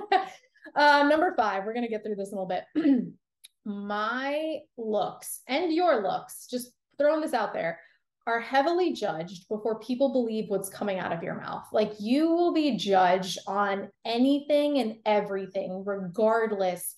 uh, 0.75 1.07
number 1.07 1.35
five, 1.37 1.67
we're 1.67 1.75
going 1.75 1.85
to 1.85 1.91
get 1.91 2.03
through 2.03 2.17
this 2.17 2.33
a 2.33 2.35
little 2.35 2.47
bit. 2.47 2.65
my 3.67 4.57
looks 4.79 5.43
and 5.49 5.71
your 5.71 6.03
looks, 6.03 6.47
just 6.51 6.73
throwing 6.97 7.21
this 7.21 7.35
out 7.35 7.53
there, 7.53 7.79
are 8.27 8.41
heavily 8.41 8.93
judged 8.93 9.49
before 9.49 9.81
people 9.81 10.13
believe 10.13 10.49
what's 10.49 10.69
coming 10.69 10.99
out 10.99 11.13
of 11.13 11.23
your 11.23 11.35
mouth. 11.35 11.65
Like 11.73 11.93
you 11.99 12.31
will 12.31 12.53
be 12.53 12.77
judged 12.77 13.39
on 13.47 13.89
anything 14.05 14.79
and 14.79 14.97
everything, 15.05 15.83
regardless 15.85 16.95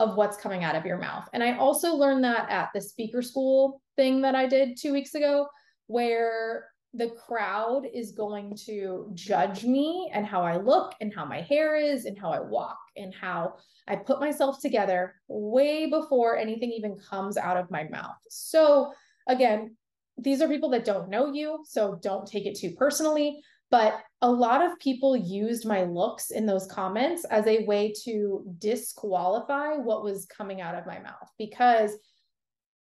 of 0.00 0.16
what's 0.16 0.36
coming 0.36 0.64
out 0.64 0.74
of 0.74 0.84
your 0.84 0.98
mouth. 0.98 1.28
And 1.32 1.42
I 1.42 1.56
also 1.56 1.94
learned 1.94 2.24
that 2.24 2.50
at 2.50 2.70
the 2.74 2.80
speaker 2.80 3.22
school 3.22 3.80
thing 3.96 4.20
that 4.22 4.34
I 4.34 4.46
did 4.46 4.76
two 4.76 4.92
weeks 4.92 5.14
ago, 5.14 5.46
where 5.86 6.66
the 6.94 7.10
crowd 7.10 7.86
is 7.92 8.12
going 8.12 8.56
to 8.66 9.10
judge 9.14 9.64
me 9.64 10.10
and 10.12 10.26
how 10.26 10.42
I 10.42 10.56
look 10.56 10.94
and 11.00 11.14
how 11.14 11.24
my 11.24 11.42
hair 11.42 11.76
is 11.76 12.06
and 12.06 12.18
how 12.18 12.30
I 12.30 12.40
walk 12.40 12.78
and 12.96 13.14
how 13.14 13.54
I 13.86 13.96
put 13.96 14.18
myself 14.18 14.60
together 14.60 15.14
way 15.28 15.86
before 15.90 16.36
anything 16.36 16.72
even 16.72 16.96
comes 16.96 17.36
out 17.36 17.56
of 17.56 17.70
my 17.70 17.84
mouth. 17.84 18.16
So, 18.28 18.92
again, 19.28 19.76
these 20.18 20.40
are 20.40 20.48
people 20.48 20.70
that 20.70 20.84
don't 20.84 21.08
know 21.08 21.32
you, 21.32 21.62
so 21.64 21.98
don't 22.02 22.26
take 22.26 22.46
it 22.46 22.58
too 22.58 22.72
personally. 22.72 23.40
But 23.70 24.00
a 24.22 24.30
lot 24.30 24.64
of 24.64 24.78
people 24.78 25.16
used 25.16 25.66
my 25.66 25.82
looks 25.82 26.30
in 26.30 26.46
those 26.46 26.66
comments 26.66 27.24
as 27.24 27.46
a 27.46 27.64
way 27.64 27.92
to 28.04 28.44
disqualify 28.58 29.74
what 29.74 30.04
was 30.04 30.26
coming 30.26 30.60
out 30.60 30.76
of 30.76 30.86
my 30.86 31.00
mouth 31.00 31.28
because 31.36 31.92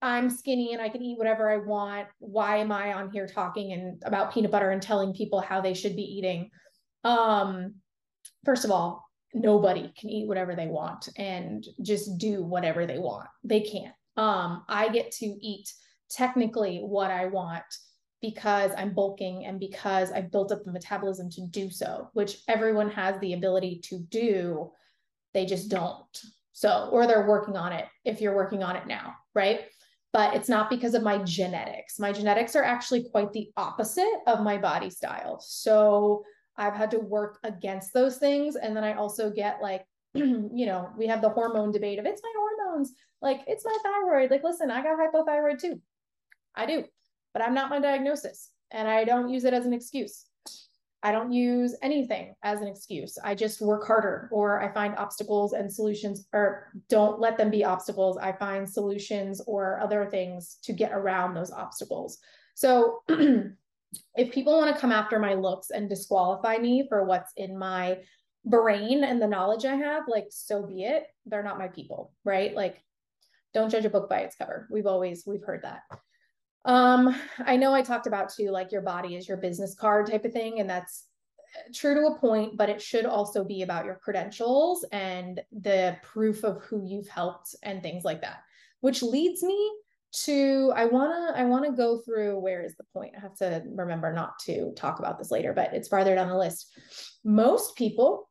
I'm 0.03 0.29
skinny 0.29 0.75
and 0.75 0.83
I 0.83 0.91
can 0.91 1.03
eat 1.03 1.19
whatever 1.19 1.51
I 1.51 1.57
want. 1.57 2.09
Why 2.19 2.59
am 2.59 2.71
I 2.71 2.93
on 2.93 3.11
here 3.11 3.27
talking 3.27 3.73
and 3.73 4.03
about 4.05 4.35
peanut 4.35 4.51
butter 4.51 4.71
and 4.71 4.83
telling 4.83 5.15
people 5.15 5.41
how 5.41 5.63
they 5.63 5.73
should 5.73 5.97
be 5.97 6.03
eating? 6.03 6.51
Um, 7.05 7.77
first 8.45 8.67
of 8.67 8.71
all, 8.71 9.05
nobody 9.33 9.93
can 9.99 10.11
eat 10.11 10.29
whatever 10.29 10.55
they 10.55 10.67
want 10.67 11.09
and 11.17 11.67
just 11.83 12.19
do 12.19 12.45
whatever 12.45 12.87
they 12.87 12.99
want. 12.99 13.29
They 13.45 13.61
can't. 13.61 13.95
Um, 14.17 14.65
I 14.69 14.89
get 14.91 15.11
to 15.13 15.27
eat 15.27 15.73
technically 16.11 16.79
what 16.79 17.11
I 17.11 17.27
want 17.27 17.65
because 18.23 18.73
I'm 18.77 18.95
bulking 18.95 19.45
and 19.45 19.61
because 19.61 20.11
I've 20.11 20.33
built 20.33 20.51
up 20.53 20.65
the 20.65 20.73
metabolism 20.73 21.31
to 21.31 21.47
do 21.47 21.71
so, 21.71 22.09
which 22.15 22.39
everyone 22.49 22.91
has 22.91 23.21
the 23.21 23.35
ability 23.35 23.81
to 23.85 23.99
do. 23.99 24.73
They 25.35 25.47
just 25.47 25.69
don't. 25.69 26.23
So, 26.53 26.89
or 26.91 27.07
they're 27.07 27.29
working 27.29 27.57
on 27.57 27.73
it 27.73 27.85
if 28.05 28.21
you're 28.21 28.35
working 28.35 28.63
on 28.63 28.77
it 28.77 28.87
now, 28.87 29.15
right? 29.35 29.67
but 30.17 30.35
it's 30.35 30.49
not 30.49 30.71
because 30.71 30.95
of 30.95 31.03
my 31.03 31.19
genetics. 31.19 31.99
My 31.99 32.11
genetics 32.11 32.57
are 32.57 32.65
actually 32.65 33.07
quite 33.11 33.35
the 33.35 33.51
opposite 33.59 34.15
of 34.27 34.41
my 34.41 34.57
body 34.57 34.89
style. 34.89 35.39
So 35.41 36.25
I've 36.57 36.73
had 36.73 36.91
to 36.93 36.99
work 36.99 37.39
against 37.45 37.93
those 37.93 38.17
things. 38.17 38.57
And 38.57 38.75
then 38.75 38.83
I 38.83 38.95
also 38.95 39.31
get 39.31 39.61
like, 39.61 39.85
you 40.15 40.65
know, 40.65 40.89
we 40.97 41.07
have 41.07 41.21
the 41.21 41.29
hormone 41.29 41.71
debate 41.71 41.99
of 41.99 42.07
it's 42.07 42.23
my 42.23 42.33
hormones, 42.35 42.95
like 43.21 43.43
it's 43.47 43.67
my 43.67 43.77
thyroid. 43.83 44.31
Like, 44.31 44.43
listen, 44.43 44.71
I 44.71 44.83
got 44.83 44.97
hypothyroid 44.99 45.61
too. 45.61 45.83
I 46.57 46.67
do, 46.67 46.85
but 47.33 47.43
I'm 47.43 47.55
not 47.55 47.71
my 47.71 47.81
diagnosis 47.81 48.51
and 48.71 48.89
I 48.89 49.05
don't 49.05 49.29
use 49.29 49.45
it 49.45 49.55
as 49.55 49.67
an 49.67 49.73
excuse. 49.73 50.27
I 51.03 51.13
don't 51.13 51.31
use 51.31 51.77
anything 51.83 52.35
as 52.43 52.61
an 52.61 52.67
excuse. 52.67 53.17
I 53.23 53.35
just 53.35 53.61
work 53.61 53.87
harder 53.87 54.29
or 54.33 54.61
I 54.63 54.73
find 54.73 54.97
obstacles 54.97 55.53
and 55.53 55.73
solutions 55.73 56.27
or 56.33 56.73
don't 56.89 57.21
let 57.21 57.37
them 57.37 57.51
be 57.51 57.65
obstacles. 57.65 58.17
I 58.17 58.33
find 58.33 58.69
solutions 58.69 59.41
or 59.47 59.79
other 59.81 60.07
things 60.11 60.59
to 60.65 60.73
get 60.73 60.93
around 60.93 61.35
those 61.35 61.53
obstacles. 61.53 62.19
So 62.55 63.03
if 63.09 64.33
people 64.33 64.59
want 64.59 64.75
to 64.75 64.81
come 64.81 64.91
after 64.91 65.19
my 65.19 65.35
looks 65.35 65.71
and 65.71 65.89
disqualify 65.89 66.57
me 66.57 66.87
for 66.89 67.05
what's 67.05 67.33
in 67.37 67.57
my 67.57 67.99
brain 68.45 69.05
and 69.05 69.21
the 69.21 69.29
knowledge 69.29 69.65
I 69.65 69.77
have, 69.77 70.05
like 70.09 70.27
so 70.31 70.67
be 70.67 70.85
it. 70.85 71.05
They're 71.27 71.43
not 71.43 71.59
my 71.59 71.69
people, 71.69 72.13
right? 72.25 72.55
Like 72.55 72.83
don't 73.55 73.71
judge 73.71 73.85
a 73.85 73.91
book 73.91 74.09
by 74.09 74.21
its 74.21 74.37
cover. 74.37 74.67
We've 74.71 74.87
always 74.87 75.25
we've 75.25 75.45
heard 75.45 75.63
that. 75.63 75.83
Um, 76.67 77.15
I 77.39 77.57
know 77.57 77.73
I 77.73 77.83
talked 77.83 78.07
about 78.07 78.29
too, 78.29 78.51
like 78.51 78.73
your 78.73 78.83
body 78.83 79.15
is 79.15 79.29
your 79.29 79.37
business 79.39 79.75
card 79.75 80.09
type 80.11 80.25
of 80.25 80.33
thing, 80.33 80.61
and 80.61 80.69
that's 80.69 81.07
true 81.75 81.95
to 81.95 82.15
a 82.15 82.19
point, 82.19 82.57
but 82.57 82.69
it 82.69 82.83
should 82.83 83.07
also 83.07 83.45
be 83.45 83.63
about 83.63 83.85
your 83.85 83.95
credentials 83.95 84.85
and 84.93 85.41
the 85.53 85.97
proof 86.03 86.45
of 86.45 86.63
who 86.63 86.85
you've 86.85 87.09
helped 87.09 87.55
and 87.63 87.83
things 87.83 88.05
like 88.05 88.21
that. 88.21 88.41
Which 88.81 89.03
leads 89.03 89.43
me 89.43 89.73
to 90.25 90.73
I 90.75 90.87
want 90.87 91.13
to 91.13 91.41
I 91.41 91.45
want 91.45 91.65
to 91.67 91.73
go 91.73 91.99
through 91.99 92.39
where 92.39 92.63
is 92.63 92.75
the 92.77 92.85
point? 92.93 93.15
I 93.17 93.21
have 93.21 93.37
to 93.37 93.63
remember 93.67 94.13
not 94.13 94.39
to 94.41 94.73
talk 94.75 94.99
about 94.99 95.19
this 95.19 95.31
later, 95.31 95.53
but 95.53 95.73
it's 95.75 95.89
farther 95.89 96.15
down 96.15 96.29
the 96.29 96.37
list. 96.37 96.79
Most 97.25 97.77
people 97.77 98.29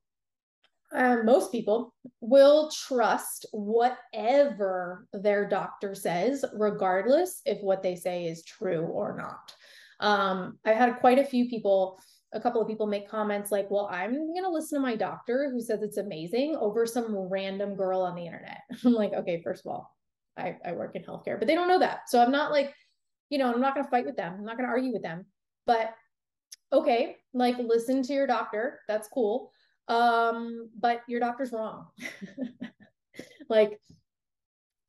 uh, 0.93 1.17
most 1.23 1.51
people 1.51 1.93
will 2.21 2.69
trust 2.71 3.45
whatever 3.51 5.07
their 5.13 5.47
doctor 5.47 5.95
says, 5.95 6.45
regardless 6.53 7.41
if 7.45 7.61
what 7.61 7.81
they 7.81 7.95
say 7.95 8.25
is 8.25 8.43
true 8.43 8.81
or 8.81 9.15
not. 9.17 9.53
Um, 9.99 10.59
I 10.65 10.71
had 10.71 10.99
quite 10.99 11.19
a 11.19 11.25
few 11.25 11.49
people, 11.49 11.99
a 12.33 12.39
couple 12.39 12.61
of 12.61 12.67
people 12.67 12.87
make 12.87 13.09
comments 13.09 13.51
like, 13.51 13.69
well, 13.71 13.89
I'm 13.91 14.13
going 14.13 14.43
to 14.43 14.49
listen 14.49 14.79
to 14.79 14.85
my 14.85 14.95
doctor 14.95 15.49
who 15.51 15.61
says 15.61 15.81
it's 15.81 15.97
amazing 15.97 16.55
over 16.55 16.85
some 16.85 17.15
random 17.15 17.75
girl 17.75 18.01
on 18.01 18.15
the 18.15 18.25
internet. 18.25 18.61
I'm 18.85 18.93
like, 18.93 19.13
okay, 19.13 19.41
first 19.43 19.65
of 19.65 19.71
all, 19.71 19.95
I, 20.37 20.57
I 20.65 20.73
work 20.73 20.95
in 20.95 21.03
healthcare, 21.03 21.39
but 21.39 21.47
they 21.47 21.55
don't 21.55 21.69
know 21.69 21.79
that. 21.79 22.09
So 22.09 22.21
I'm 22.21 22.31
not 22.31 22.51
like, 22.51 22.73
you 23.29 23.37
know, 23.37 23.51
I'm 23.51 23.61
not 23.61 23.73
going 23.73 23.85
to 23.85 23.89
fight 23.89 24.05
with 24.05 24.17
them. 24.17 24.35
I'm 24.37 24.45
not 24.45 24.57
going 24.57 24.67
to 24.67 24.73
argue 24.73 24.93
with 24.93 25.01
them. 25.01 25.25
But 25.65 25.93
okay, 26.71 27.15
like 27.33 27.57
listen 27.57 28.03
to 28.03 28.13
your 28.13 28.27
doctor. 28.27 28.81
That's 28.87 29.07
cool. 29.07 29.51
Um, 29.87 30.69
but 30.79 31.01
your 31.07 31.19
doctor's 31.19 31.51
wrong. 31.51 31.87
like 33.49 33.79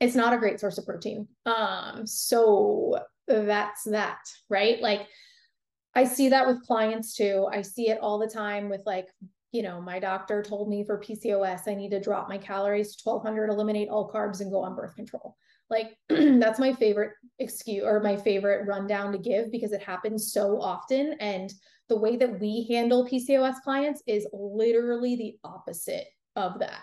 it's 0.00 0.14
not 0.14 0.32
a 0.32 0.38
great 0.38 0.60
source 0.60 0.78
of 0.78 0.86
protein. 0.86 1.28
Um, 1.46 2.06
so 2.06 2.98
that's 3.26 3.84
that, 3.84 4.20
right? 4.48 4.80
Like 4.80 5.06
I 5.94 6.04
see 6.04 6.28
that 6.28 6.46
with 6.46 6.66
clients 6.66 7.14
too. 7.14 7.48
I 7.50 7.62
see 7.62 7.88
it 7.88 7.98
all 8.00 8.18
the 8.18 8.28
time 8.28 8.68
with 8.68 8.82
like, 8.84 9.08
you 9.52 9.62
know, 9.62 9.80
my 9.80 9.98
doctor 9.98 10.42
told 10.42 10.68
me 10.68 10.84
for 10.84 11.00
PCOS, 11.00 11.62
I 11.66 11.74
need 11.74 11.90
to 11.92 12.00
drop 12.00 12.28
my 12.28 12.36
calories 12.36 12.94
to 12.96 13.02
1200, 13.04 13.48
eliminate 13.48 13.88
all 13.88 14.10
carbs, 14.10 14.40
and 14.40 14.50
go 14.50 14.60
on 14.60 14.76
birth 14.76 14.94
control. 14.94 15.36
Like, 15.70 15.96
that's 16.08 16.58
my 16.58 16.74
favorite 16.74 17.12
excuse 17.38 17.82
or 17.82 18.00
my 18.00 18.16
favorite 18.16 18.66
rundown 18.66 19.12
to 19.12 19.18
give 19.18 19.50
because 19.50 19.72
it 19.72 19.82
happens 19.82 20.32
so 20.32 20.60
often. 20.60 21.16
And 21.20 21.50
the 21.88 21.96
way 21.96 22.16
that 22.16 22.40
we 22.40 22.66
handle 22.70 23.06
PCOS 23.06 23.62
clients 23.62 24.02
is 24.06 24.26
literally 24.32 25.16
the 25.16 25.38
opposite 25.44 26.06
of 26.34 26.58
that 26.58 26.80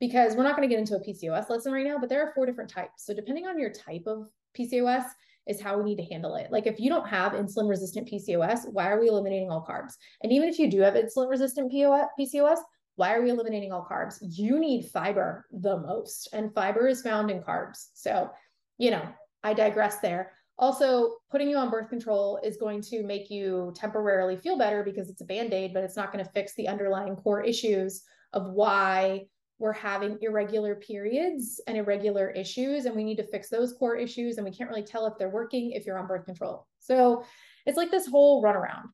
because 0.00 0.34
we're 0.34 0.42
not 0.42 0.56
going 0.56 0.68
to 0.68 0.74
get 0.74 0.80
into 0.80 0.96
a 0.96 1.00
PCOS 1.00 1.48
lesson 1.48 1.72
right 1.72 1.86
now, 1.86 1.98
but 1.98 2.08
there 2.08 2.26
are 2.26 2.32
four 2.34 2.46
different 2.46 2.70
types. 2.70 3.04
So, 3.04 3.14
depending 3.14 3.46
on 3.46 3.58
your 3.58 3.70
type 3.70 4.04
of 4.06 4.28
PCOS, 4.58 5.04
is 5.46 5.60
how 5.60 5.76
we 5.76 5.84
need 5.84 5.96
to 5.96 6.04
handle 6.04 6.36
it. 6.36 6.50
Like 6.52 6.66
if 6.66 6.78
you 6.78 6.88
don't 6.88 7.08
have 7.08 7.32
insulin 7.32 7.68
resistant 7.68 8.08
PCOS, 8.08 8.72
why 8.72 8.88
are 8.88 9.00
we 9.00 9.08
eliminating 9.08 9.50
all 9.50 9.66
carbs? 9.68 9.94
And 10.22 10.32
even 10.32 10.48
if 10.48 10.58
you 10.58 10.70
do 10.70 10.80
have 10.80 10.94
insulin 10.94 11.28
resistant 11.28 11.72
PCOS, 11.72 12.58
why 12.96 13.14
are 13.14 13.22
we 13.22 13.30
eliminating 13.30 13.72
all 13.72 13.86
carbs? 13.90 14.18
You 14.20 14.58
need 14.58 14.86
fiber 14.86 15.46
the 15.50 15.78
most, 15.78 16.28
and 16.32 16.54
fiber 16.54 16.86
is 16.86 17.02
found 17.02 17.30
in 17.30 17.42
carbs. 17.42 17.88
So, 17.94 18.30
you 18.78 18.90
know, 18.90 19.02
I 19.42 19.54
digress 19.54 20.00
there. 20.00 20.32
Also, 20.60 21.14
putting 21.30 21.48
you 21.48 21.56
on 21.56 21.70
birth 21.70 21.88
control 21.88 22.38
is 22.44 22.58
going 22.58 22.82
to 22.82 23.02
make 23.02 23.30
you 23.30 23.72
temporarily 23.74 24.36
feel 24.36 24.58
better 24.58 24.84
because 24.84 25.08
it's 25.08 25.22
a 25.22 25.24
band 25.24 25.54
aid, 25.54 25.72
but 25.72 25.82
it's 25.82 25.96
not 25.96 26.12
going 26.12 26.22
to 26.22 26.30
fix 26.32 26.54
the 26.54 26.68
underlying 26.68 27.16
core 27.16 27.42
issues 27.42 28.02
of 28.34 28.50
why 28.50 29.24
we're 29.58 29.72
having 29.72 30.18
irregular 30.20 30.74
periods 30.74 31.62
and 31.66 31.78
irregular 31.78 32.30
issues 32.30 32.84
and 32.84 32.94
we 32.94 33.04
need 33.04 33.16
to 33.16 33.26
fix 33.26 33.48
those 33.48 33.72
core 33.72 33.96
issues 33.96 34.36
and 34.36 34.44
we 34.44 34.50
can't 34.50 34.68
really 34.68 34.82
tell 34.82 35.06
if 35.06 35.14
they're 35.18 35.30
working 35.30 35.72
if 35.72 35.86
you're 35.86 35.98
on 35.98 36.06
birth 36.06 36.26
control. 36.26 36.66
So 36.78 37.24
it's 37.64 37.78
like 37.78 37.90
this 37.90 38.06
whole 38.06 38.42
runaround. 38.42 38.84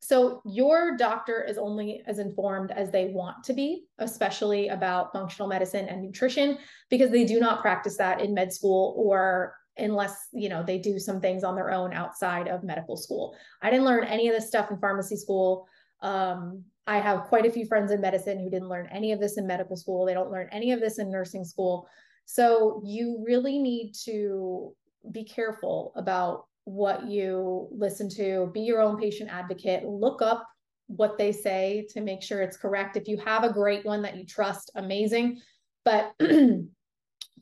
So 0.00 0.40
your 0.46 0.96
doctor 0.96 1.42
is 1.42 1.58
only 1.58 2.02
as 2.06 2.18
informed 2.18 2.70
as 2.70 2.90
they 2.90 3.06
want 3.06 3.44
to 3.44 3.52
be 3.52 3.84
especially 3.98 4.68
about 4.68 5.12
functional 5.12 5.48
medicine 5.48 5.86
and 5.86 6.02
nutrition 6.02 6.56
because 6.88 7.10
they 7.10 7.26
do 7.26 7.40
not 7.40 7.60
practice 7.60 7.98
that 7.98 8.22
in 8.22 8.32
med 8.32 8.52
school 8.52 8.94
or 8.96 9.54
unless 9.78 10.28
you 10.32 10.48
know 10.48 10.62
they 10.62 10.78
do 10.78 10.98
some 10.98 11.20
things 11.20 11.44
on 11.44 11.54
their 11.54 11.70
own 11.70 11.92
outside 11.92 12.48
of 12.48 12.62
medical 12.62 12.96
school 12.96 13.36
i 13.62 13.70
didn't 13.70 13.84
learn 13.84 14.04
any 14.04 14.28
of 14.28 14.34
this 14.34 14.48
stuff 14.48 14.70
in 14.70 14.78
pharmacy 14.78 15.16
school 15.16 15.66
um, 16.00 16.64
I 16.88 17.00
have 17.00 17.24
quite 17.24 17.44
a 17.44 17.50
few 17.50 17.66
friends 17.66 17.92
in 17.92 18.00
medicine 18.00 18.38
who 18.38 18.48
didn't 18.48 18.70
learn 18.70 18.88
any 18.90 19.12
of 19.12 19.20
this 19.20 19.36
in 19.36 19.46
medical 19.46 19.76
school. 19.76 20.06
They 20.06 20.14
don't 20.14 20.30
learn 20.30 20.48
any 20.50 20.72
of 20.72 20.80
this 20.80 20.98
in 20.98 21.10
nursing 21.10 21.44
school. 21.44 21.86
So 22.24 22.80
you 22.82 23.22
really 23.26 23.58
need 23.58 23.92
to 24.04 24.72
be 25.12 25.22
careful 25.22 25.92
about 25.96 26.46
what 26.64 27.06
you 27.06 27.68
listen 27.70 28.08
to, 28.10 28.50
be 28.54 28.60
your 28.60 28.80
own 28.80 28.98
patient 28.98 29.30
advocate, 29.30 29.84
look 29.84 30.22
up 30.22 30.46
what 30.86 31.18
they 31.18 31.30
say 31.30 31.86
to 31.90 32.00
make 32.00 32.22
sure 32.22 32.40
it's 32.40 32.56
correct. 32.56 32.96
If 32.96 33.06
you 33.06 33.18
have 33.18 33.44
a 33.44 33.52
great 33.52 33.84
one 33.84 34.00
that 34.02 34.16
you 34.16 34.24
trust, 34.24 34.70
amazing. 34.74 35.40
But, 35.84 36.14
you 36.20 36.66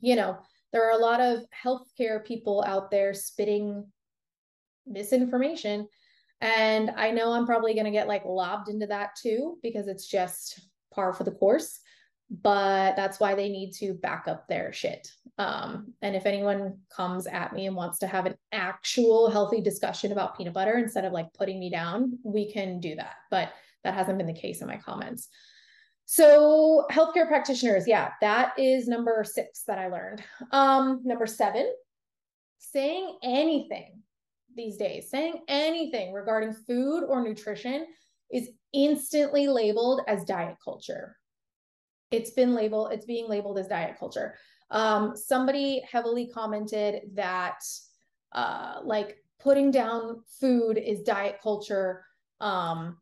know, 0.01 0.39
there 0.73 0.87
are 0.87 0.97
a 0.97 1.01
lot 1.01 1.21
of 1.21 1.43
healthcare 1.63 2.23
people 2.25 2.63
out 2.67 2.91
there 2.91 3.13
spitting 3.13 3.85
misinformation 4.85 5.87
and 6.41 6.91
I 6.95 7.11
know 7.11 7.31
I'm 7.31 7.45
probably 7.45 7.73
going 7.73 7.85
to 7.85 7.91
get 7.91 8.07
like 8.07 8.23
lobbed 8.25 8.69
into 8.69 8.87
that 8.87 9.15
too, 9.15 9.57
because 9.63 9.87
it's 9.87 10.07
just 10.07 10.61
par 10.93 11.13
for 11.13 11.23
the 11.23 11.31
course. 11.31 11.79
But 12.29 12.97
that's 12.97 13.21
why 13.21 13.35
they 13.35 13.47
need 13.47 13.71
to 13.75 13.93
back 13.93 14.27
up 14.27 14.47
their 14.47 14.73
shit. 14.73 15.09
Um, 15.37 15.93
and 16.01 16.13
if 16.13 16.25
anyone 16.25 16.79
comes 16.93 17.25
at 17.25 17.53
me 17.53 17.67
and 17.67 17.75
wants 17.75 17.99
to 17.99 18.07
have 18.07 18.25
an 18.25 18.35
actual 18.51 19.29
healthy 19.29 19.61
discussion 19.61 20.11
about 20.11 20.37
peanut 20.37 20.53
butter 20.53 20.77
instead 20.77 21.05
of 21.05 21.13
like 21.13 21.33
putting 21.33 21.57
me 21.57 21.69
down, 21.69 22.19
we 22.23 22.51
can 22.51 22.81
do 22.81 22.95
that. 22.95 23.15
But 23.31 23.53
that 23.85 23.93
hasn't 23.93 24.17
been 24.17 24.27
the 24.27 24.33
case 24.33 24.61
in 24.61 24.67
my 24.67 24.75
comments. 24.75 25.29
So, 26.09 26.85
healthcare 26.89 27.27
practitioners, 27.27 27.85
yeah, 27.85 28.11
that 28.21 28.57
is 28.57 28.87
number 28.87 29.25
six 29.25 29.63
that 29.63 29.77
I 29.77 29.87
learned. 29.87 30.23
Um, 30.51 31.01
number 31.03 31.27
seven, 31.27 31.69
saying 32.59 33.17
anything 33.21 34.01
these 34.55 34.77
days. 34.77 35.09
Saying 35.09 35.41
anything 35.49 36.13
regarding 36.13 36.53
food 36.53 37.03
or 37.03 37.21
nutrition 37.21 37.87
is 38.31 38.49
instantly 38.73 39.47
labeled 39.47 40.01
as 40.07 40.23
diet 40.23 40.55
culture. 40.63 41.17
It's 42.11 42.31
been 42.31 42.53
labeled, 42.53 42.93
it's 42.93 43.05
being 43.05 43.27
labeled 43.27 43.59
as 43.59 43.67
diet 43.67 43.97
culture. 43.99 44.35
Um, 44.71 45.13
somebody 45.15 45.81
heavily 45.89 46.27
commented 46.33 47.01
that 47.15 47.59
uh, 48.33 48.79
like 48.83 49.17
putting 49.41 49.71
down 49.71 50.23
food 50.39 50.77
is 50.77 51.03
diet 51.03 51.39
culture. 51.43 52.05
Um, 52.39 52.97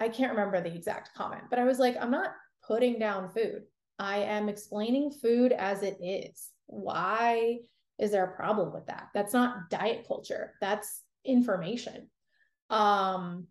I 0.00 0.08
can't 0.08 0.32
remember 0.32 0.60
the 0.60 0.74
exact 0.74 1.14
comment, 1.14 1.44
but 1.50 1.58
I 1.58 1.64
was 1.64 1.78
like, 1.78 1.96
I'm 2.00 2.10
not 2.10 2.32
putting 2.66 2.98
down 2.98 3.30
food. 3.30 3.62
I 3.98 4.18
am 4.18 4.48
explaining 4.48 5.12
food 5.12 5.52
as 5.52 5.82
it 5.82 5.98
is. 6.02 6.48
Why 6.66 7.58
is 7.98 8.10
there 8.10 8.24
a 8.24 8.36
problem 8.36 8.72
with 8.72 8.86
that? 8.86 9.08
That's 9.14 9.32
not 9.32 9.70
diet 9.70 10.06
culture. 10.08 10.54
That's 10.60 11.02
information. 11.24 12.08
Um, 12.70 13.46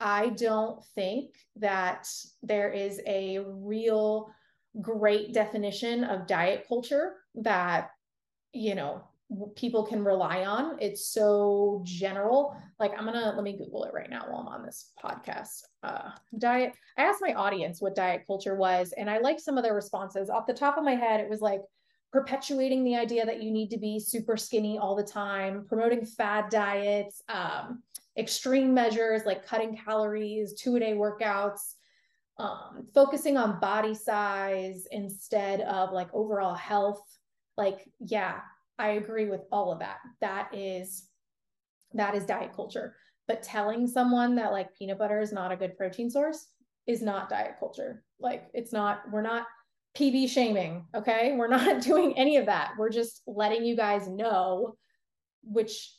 I 0.00 0.30
don't 0.30 0.82
think 0.96 1.34
that 1.56 2.08
there 2.42 2.70
is 2.70 3.00
a 3.06 3.38
real 3.38 4.32
great 4.80 5.32
definition 5.32 6.02
of 6.02 6.26
diet 6.26 6.64
culture 6.66 7.14
that, 7.36 7.90
you 8.52 8.74
know, 8.74 9.04
people 9.56 9.84
can 9.84 10.04
rely 10.04 10.44
on. 10.44 10.76
It's 10.80 11.06
so 11.06 11.82
general. 11.84 12.56
Like 12.78 12.92
I'm 12.98 13.04
gonna 13.04 13.32
let 13.34 13.42
me 13.42 13.56
Google 13.56 13.84
it 13.84 13.94
right 13.94 14.10
now 14.10 14.26
while 14.28 14.40
I'm 14.40 14.48
on 14.48 14.64
this 14.64 14.92
podcast. 15.02 15.64
Uh, 15.82 16.10
diet. 16.38 16.72
I 16.98 17.02
asked 17.02 17.22
my 17.22 17.34
audience 17.34 17.80
what 17.80 17.94
diet 17.94 18.24
culture 18.26 18.56
was, 18.56 18.92
and 18.96 19.08
I 19.08 19.18
like 19.18 19.40
some 19.40 19.56
of 19.56 19.64
their 19.64 19.74
responses. 19.74 20.30
Off 20.30 20.46
the 20.46 20.54
top 20.54 20.78
of 20.78 20.84
my 20.84 20.94
head, 20.94 21.20
it 21.20 21.28
was 21.28 21.40
like 21.40 21.62
perpetuating 22.12 22.84
the 22.84 22.96
idea 22.96 23.24
that 23.24 23.42
you 23.42 23.50
need 23.50 23.70
to 23.70 23.78
be 23.78 23.98
super 23.98 24.36
skinny 24.36 24.78
all 24.78 24.94
the 24.94 25.02
time, 25.02 25.64
promoting 25.68 26.04
fad 26.04 26.50
diets, 26.50 27.22
um, 27.28 27.82
extreme 28.18 28.74
measures 28.74 29.22
like 29.24 29.46
cutting 29.46 29.76
calories, 29.76 30.52
two 30.54 30.76
a 30.76 30.80
day 30.80 30.92
workouts, 30.92 31.74
um, 32.38 32.86
focusing 32.94 33.36
on 33.36 33.60
body 33.60 33.94
size 33.94 34.86
instead 34.90 35.62
of 35.62 35.92
like 35.92 36.08
overall 36.12 36.54
health. 36.54 37.02
Like, 37.56 37.88
yeah, 37.98 38.40
I 38.78 38.90
agree 38.92 39.26
with 39.26 39.42
all 39.52 39.72
of 39.72 39.80
that. 39.80 39.98
That 40.20 40.54
is 40.54 41.08
that 41.94 42.14
is 42.14 42.24
diet 42.24 42.52
culture. 42.54 42.96
But 43.28 43.42
telling 43.42 43.86
someone 43.86 44.34
that 44.36 44.52
like 44.52 44.74
peanut 44.74 44.98
butter 44.98 45.20
is 45.20 45.32
not 45.32 45.52
a 45.52 45.56
good 45.56 45.76
protein 45.76 46.10
source 46.10 46.46
is 46.86 47.02
not 47.02 47.28
diet 47.28 47.54
culture. 47.58 48.02
Like 48.18 48.48
it's 48.52 48.72
not, 48.72 49.02
we're 49.10 49.22
not 49.22 49.46
PB 49.96 50.28
shaming. 50.28 50.86
Okay. 50.94 51.34
We're 51.36 51.48
not 51.48 51.82
doing 51.82 52.16
any 52.16 52.36
of 52.36 52.46
that. 52.46 52.72
We're 52.78 52.90
just 52.90 53.22
letting 53.26 53.64
you 53.64 53.76
guys 53.76 54.08
know, 54.08 54.76
which, 55.42 55.94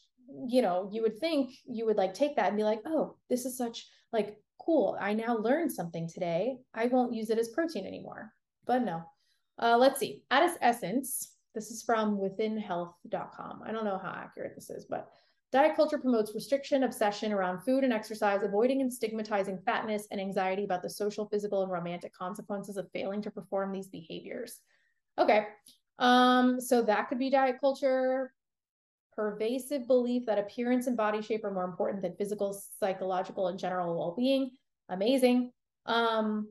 you 0.47 0.62
know, 0.62 0.89
you 0.91 1.01
would 1.01 1.19
think 1.19 1.53
you 1.65 1.86
would 1.86 1.97
like 1.97 2.13
take 2.13 2.36
that 2.36 2.47
and 2.47 2.57
be 2.57 2.63
like, 2.63 2.81
oh, 2.86 3.17
this 3.29 3.45
is 3.45 3.57
such 3.57 3.88
like 4.12 4.38
cool. 4.59 4.97
I 4.99 5.13
now 5.13 5.38
learned 5.38 5.71
something 5.71 6.09
today. 6.09 6.57
I 6.73 6.88
won't 6.88 7.13
use 7.13 7.29
it 7.29 7.39
as 7.39 7.49
protein 7.49 7.86
anymore. 7.86 8.31
But 8.65 8.83
no. 8.83 9.03
Uh, 9.62 9.77
let's 9.77 9.99
see. 9.99 10.23
Its 10.31 10.57
essence, 10.62 11.33
this 11.53 11.71
is 11.71 11.83
from 11.83 12.17
withinhealth.com. 12.17 13.61
I 13.65 13.71
don't 13.71 13.85
know 13.85 13.99
how 14.01 14.13
accurate 14.15 14.55
this 14.55 14.69
is, 14.69 14.85
but 14.85 15.09
Diet 15.51 15.75
culture 15.75 15.99
promotes 15.99 16.33
restriction, 16.33 16.83
obsession 16.83 17.31
around 17.31 17.61
food 17.61 17.83
and 17.83 17.93
exercise, 17.93 18.41
avoiding 18.41 18.81
and 18.81 18.91
stigmatizing 18.91 19.59
fatness, 19.63 20.07
and 20.09 20.19
anxiety 20.19 20.63
about 20.63 20.81
the 20.81 20.89
social, 20.89 21.27
physical, 21.27 21.61
and 21.61 21.71
romantic 21.71 22.11
consequences 22.11 22.75
of 22.75 22.89
failing 22.91 23.21
to 23.21 23.29
perform 23.29 23.71
these 23.71 23.87
behaviors. 23.87 24.61
Okay. 25.19 25.45
Um, 25.99 26.59
so 26.59 26.81
that 26.81 27.07
could 27.07 27.19
be 27.19 27.29
diet 27.29 27.57
culture. 27.61 28.33
pervasive 29.15 29.85
belief 29.85 30.25
that 30.25 30.39
appearance 30.39 30.87
and 30.87 30.97
body 30.97 31.21
shape 31.21 31.45
are 31.45 31.53
more 31.53 31.65
important 31.65 32.01
than 32.01 32.15
physical, 32.15 32.59
psychological, 32.79 33.49
and 33.49 33.59
general 33.59 33.95
well 33.95 34.15
being. 34.17 34.49
Amazing. 34.89 35.51
Um, 35.85 36.47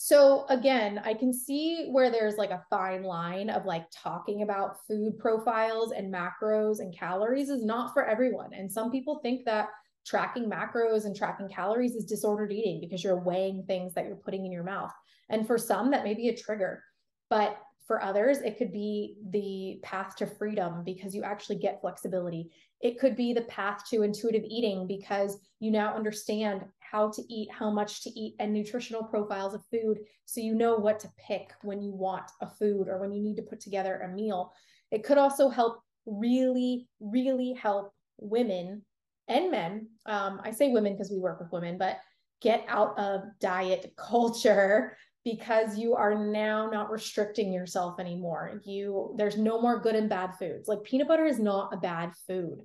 so 0.00 0.46
again, 0.48 1.00
I 1.04 1.12
can 1.12 1.34
see 1.34 1.88
where 1.90 2.08
there's 2.08 2.36
like 2.36 2.52
a 2.52 2.62
fine 2.70 3.02
line 3.02 3.50
of 3.50 3.66
like 3.66 3.84
talking 3.92 4.42
about 4.42 4.86
food 4.86 5.18
profiles 5.18 5.90
and 5.90 6.14
macros 6.14 6.78
and 6.78 6.96
calories 6.96 7.48
is 7.48 7.64
not 7.64 7.92
for 7.94 8.06
everyone. 8.06 8.54
And 8.54 8.70
some 8.70 8.92
people 8.92 9.18
think 9.24 9.44
that 9.46 9.70
tracking 10.06 10.48
macros 10.48 11.04
and 11.04 11.16
tracking 11.16 11.48
calories 11.48 11.96
is 11.96 12.04
disordered 12.04 12.52
eating 12.52 12.78
because 12.80 13.02
you're 13.02 13.24
weighing 13.24 13.64
things 13.66 13.92
that 13.94 14.06
you're 14.06 14.14
putting 14.14 14.46
in 14.46 14.52
your 14.52 14.62
mouth. 14.62 14.92
And 15.30 15.48
for 15.48 15.58
some, 15.58 15.90
that 15.90 16.04
may 16.04 16.14
be 16.14 16.28
a 16.28 16.36
trigger. 16.36 16.80
But 17.28 17.58
for 17.88 18.00
others, 18.00 18.38
it 18.38 18.56
could 18.56 18.70
be 18.70 19.16
the 19.30 19.80
path 19.82 20.14
to 20.18 20.26
freedom 20.26 20.84
because 20.84 21.12
you 21.12 21.24
actually 21.24 21.56
get 21.56 21.80
flexibility. 21.80 22.52
It 22.80 23.00
could 23.00 23.16
be 23.16 23.32
the 23.32 23.42
path 23.42 23.82
to 23.90 24.02
intuitive 24.02 24.44
eating 24.44 24.86
because 24.86 25.38
you 25.58 25.72
now 25.72 25.92
understand 25.96 26.64
how 26.90 27.10
to 27.10 27.22
eat, 27.28 27.48
how 27.52 27.70
much 27.70 28.02
to 28.02 28.10
eat, 28.10 28.34
and 28.38 28.52
nutritional 28.52 29.04
profiles 29.04 29.54
of 29.54 29.64
food. 29.70 29.98
So 30.24 30.40
you 30.40 30.54
know 30.54 30.76
what 30.76 31.00
to 31.00 31.12
pick 31.18 31.52
when 31.62 31.82
you 31.82 31.92
want 31.92 32.30
a 32.40 32.48
food 32.48 32.88
or 32.88 32.98
when 32.98 33.12
you 33.12 33.22
need 33.22 33.36
to 33.36 33.42
put 33.42 33.60
together 33.60 33.96
a 33.98 34.14
meal. 34.14 34.52
It 34.90 35.04
could 35.04 35.18
also 35.18 35.48
help 35.48 35.80
really, 36.06 36.88
really 37.00 37.52
help 37.52 37.92
women 38.18 38.82
and 39.28 39.50
men. 39.50 39.88
Um, 40.06 40.40
I 40.44 40.50
say 40.50 40.70
women 40.70 40.94
because 40.94 41.10
we 41.10 41.18
work 41.18 41.40
with 41.40 41.52
women, 41.52 41.78
but 41.78 41.98
get 42.40 42.64
out 42.68 42.98
of 42.98 43.22
diet 43.40 43.92
culture 43.98 44.96
because 45.24 45.76
you 45.76 45.94
are 45.94 46.14
now 46.14 46.70
not 46.70 46.90
restricting 46.90 47.52
yourself 47.52 48.00
anymore. 48.00 48.62
You 48.64 49.14
there's 49.18 49.36
no 49.36 49.60
more 49.60 49.80
good 49.80 49.94
and 49.94 50.08
bad 50.08 50.36
foods. 50.38 50.68
Like 50.68 50.84
peanut 50.84 51.08
butter 51.08 51.26
is 51.26 51.38
not 51.38 51.74
a 51.74 51.76
bad 51.76 52.12
food. 52.26 52.60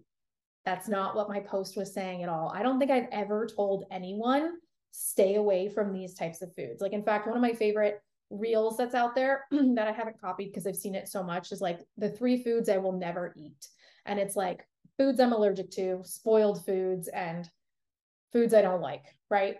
That's 0.65 0.87
not 0.87 1.15
what 1.15 1.29
my 1.29 1.39
post 1.39 1.75
was 1.75 1.93
saying 1.93 2.23
at 2.23 2.29
all. 2.29 2.51
I 2.55 2.63
don't 2.63 2.79
think 2.79 2.91
I've 2.91 3.09
ever 3.11 3.47
told 3.47 3.85
anyone 3.91 4.53
stay 4.91 5.35
away 5.35 5.69
from 5.69 5.91
these 5.91 6.13
types 6.13 6.41
of 6.41 6.53
foods. 6.55 6.81
Like 6.81 6.93
in 6.93 7.03
fact, 7.03 7.27
one 7.27 7.35
of 7.35 7.41
my 7.41 7.53
favorite 7.53 8.01
reels 8.29 8.77
that's 8.77 8.95
out 8.95 9.15
there 9.15 9.45
that 9.51 9.87
I 9.87 9.91
haven't 9.91 10.21
copied 10.21 10.47
because 10.47 10.65
I've 10.65 10.75
seen 10.75 10.95
it 10.95 11.07
so 11.07 11.23
much 11.23 11.51
is 11.51 11.61
like 11.61 11.79
the 11.97 12.09
three 12.09 12.43
foods 12.43 12.69
I 12.69 12.77
will 12.77 12.93
never 12.93 13.33
eat. 13.35 13.67
And 14.05 14.19
it's 14.19 14.35
like 14.35 14.67
foods 14.97 15.19
I'm 15.19 15.33
allergic 15.33 15.71
to, 15.71 16.01
spoiled 16.03 16.65
foods 16.65 17.07
and 17.07 17.49
foods 18.31 18.53
I 18.53 18.61
don't 18.61 18.81
like, 18.81 19.03
right? 19.29 19.57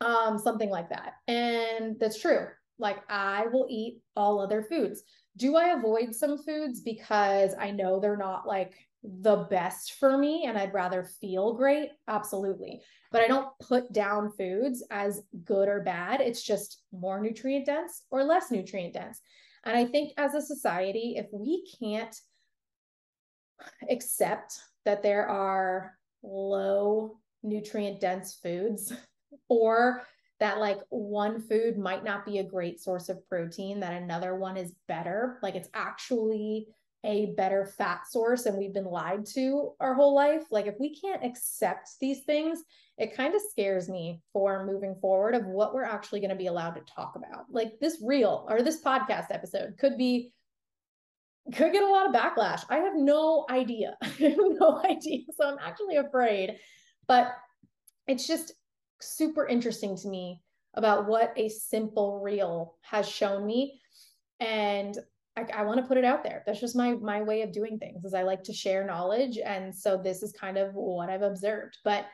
um, 0.00 0.38
something 0.38 0.70
like 0.70 0.90
that. 0.90 1.14
And 1.28 1.98
that's 1.98 2.20
true. 2.20 2.46
Like 2.78 2.98
I 3.08 3.46
will 3.46 3.66
eat 3.70 4.00
all 4.16 4.40
other 4.40 4.62
foods. 4.62 5.02
Do 5.36 5.56
I 5.56 5.68
avoid 5.68 6.14
some 6.14 6.38
foods 6.38 6.80
because 6.80 7.52
I 7.58 7.70
know 7.70 8.00
they're 8.00 8.16
not 8.16 8.46
like 8.46 8.74
the 9.04 9.46
best 9.50 9.94
for 9.94 10.16
me 10.16 10.44
and 10.46 10.56
I'd 10.56 10.72
rather 10.72 11.04
feel 11.04 11.52
great? 11.52 11.90
Absolutely. 12.08 12.80
But 13.12 13.22
I 13.22 13.28
don't 13.28 13.48
put 13.60 13.92
down 13.92 14.32
foods 14.32 14.82
as 14.90 15.22
good 15.44 15.68
or 15.68 15.82
bad. 15.82 16.20
It's 16.20 16.42
just 16.42 16.82
more 16.90 17.20
nutrient 17.20 17.66
dense 17.66 18.04
or 18.10 18.24
less 18.24 18.50
nutrient 18.50 18.94
dense. 18.94 19.20
And 19.64 19.76
I 19.76 19.84
think 19.84 20.12
as 20.16 20.34
a 20.34 20.42
society, 20.42 21.14
if 21.16 21.26
we 21.32 21.66
can't 21.80 22.16
accept 23.90 24.58
that 24.84 25.02
there 25.02 25.28
are 25.28 25.96
low 26.22 27.18
nutrient 27.42 28.00
dense 28.00 28.34
foods 28.42 28.92
or 29.48 30.02
that 30.40 30.58
like 30.58 30.80
one 30.88 31.40
food 31.40 31.78
might 31.78 32.04
not 32.04 32.26
be 32.26 32.38
a 32.38 32.44
great 32.44 32.80
source 32.80 33.08
of 33.08 33.26
protein, 33.28 33.80
that 33.80 33.92
another 33.92 34.34
one 34.34 34.56
is 34.56 34.72
better. 34.88 35.38
Like 35.42 35.54
it's 35.54 35.68
actually 35.74 36.68
a 37.04 37.34
better 37.36 37.66
fat 37.66 38.06
source 38.08 38.46
and 38.46 38.56
we've 38.56 38.72
been 38.72 38.84
lied 38.84 39.26
to 39.26 39.72
our 39.78 39.94
whole 39.94 40.14
life. 40.14 40.42
Like 40.50 40.66
if 40.66 40.74
we 40.80 40.98
can't 40.98 41.24
accept 41.24 41.90
these 42.00 42.22
things, 42.24 42.62
it 42.96 43.16
kind 43.16 43.34
of 43.34 43.42
scares 43.50 43.88
me 43.88 44.20
for 44.32 44.64
moving 44.64 44.96
forward 45.00 45.34
of 45.34 45.44
what 45.44 45.74
we're 45.74 45.84
actually 45.84 46.20
going 46.20 46.30
to 46.30 46.36
be 46.36 46.46
allowed 46.46 46.74
to 46.74 46.80
talk 46.82 47.14
about. 47.16 47.44
Like 47.50 47.78
this 47.80 48.02
reel 48.02 48.46
or 48.48 48.62
this 48.62 48.82
podcast 48.82 49.26
episode 49.30 49.76
could 49.78 49.98
be 49.98 50.32
could 51.52 51.72
get 51.72 51.82
a 51.82 51.90
lot 51.90 52.08
of 52.08 52.14
backlash. 52.14 52.64
I 52.70 52.78
have 52.78 52.94
no 52.96 53.46
idea. 53.50 53.96
No 54.20 54.82
idea. 54.84 55.24
So 55.36 55.46
I'm 55.46 55.58
actually 55.60 55.96
afraid. 55.96 56.56
But 57.06 57.32
it's 58.06 58.26
just 58.26 58.54
super 59.00 59.46
interesting 59.46 59.96
to 59.96 60.08
me 60.08 60.40
about 60.74 61.06
what 61.06 61.34
a 61.36 61.48
simple 61.48 62.20
reel 62.20 62.76
has 62.82 63.08
shown 63.08 63.44
me 63.44 63.80
and 64.40 64.98
I, 65.36 65.46
I 65.54 65.62
want 65.62 65.80
to 65.80 65.86
put 65.86 65.96
it 65.96 66.04
out 66.04 66.22
there 66.22 66.42
that's 66.46 66.60
just 66.60 66.76
my 66.76 66.94
my 66.94 67.22
way 67.22 67.42
of 67.42 67.52
doing 67.52 67.78
things 67.78 68.04
is 68.04 68.14
i 68.14 68.22
like 68.22 68.42
to 68.44 68.52
share 68.52 68.86
knowledge 68.86 69.38
and 69.38 69.74
so 69.74 69.96
this 69.96 70.22
is 70.22 70.32
kind 70.32 70.56
of 70.56 70.74
what 70.74 71.10
i've 71.10 71.22
observed 71.22 71.78
but 71.84 72.06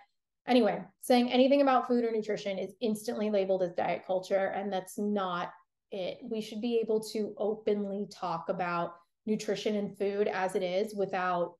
anyway 0.46 0.82
saying 1.00 1.30
anything 1.30 1.62
about 1.62 1.86
food 1.86 2.04
or 2.04 2.10
nutrition 2.10 2.58
is 2.58 2.72
instantly 2.80 3.30
labeled 3.30 3.62
as 3.62 3.74
diet 3.74 4.02
culture 4.06 4.52
and 4.54 4.72
that's 4.72 4.98
not 4.98 5.50
it 5.92 6.18
we 6.22 6.40
should 6.40 6.60
be 6.60 6.78
able 6.82 7.00
to 7.00 7.34
openly 7.36 8.06
talk 8.12 8.48
about 8.48 8.94
nutrition 9.26 9.76
and 9.76 9.96
food 9.98 10.28
as 10.28 10.54
it 10.54 10.62
is 10.62 10.94
without 10.94 11.54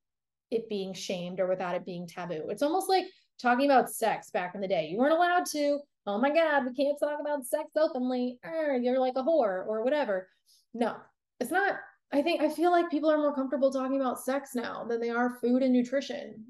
it 0.49 0.67
being 0.67 0.93
shamed 0.93 1.39
or 1.39 1.47
without 1.47 1.75
it 1.75 1.85
being 1.85 2.07
taboo 2.07 2.49
it's 2.49 2.63
almost 2.63 2.89
like 2.89 3.05
talking 3.41 3.65
about 3.65 3.89
sex 3.89 4.29
back 4.29 4.55
in 4.55 4.61
the 4.61 4.67
day. 4.67 4.87
You 4.87 4.97
weren't 4.97 5.13
allowed 5.13 5.45
to. 5.47 5.79
Oh 6.05 6.19
my 6.19 6.29
God, 6.29 6.65
we 6.65 6.73
can't 6.73 6.99
talk 6.99 7.19
about 7.19 7.45
sex 7.45 7.69
openly. 7.75 8.39
Er, 8.45 8.77
you're 8.81 8.99
like 8.99 9.13
a 9.15 9.23
whore 9.23 9.65
or 9.65 9.83
whatever. 9.83 10.29
No, 10.73 10.95
it's 11.41 11.51
not. 11.51 11.75
I 12.13 12.21
think 12.21 12.41
I 12.41 12.49
feel 12.49 12.71
like 12.71 12.91
people 12.91 13.09
are 13.09 13.17
more 13.17 13.33
comfortable 13.33 13.71
talking 13.71 13.99
about 13.99 14.21
sex 14.21 14.51
now 14.53 14.85
than 14.87 14.99
they 15.01 15.09
are 15.09 15.37
food 15.41 15.63
and 15.63 15.73
nutrition. 15.73 16.45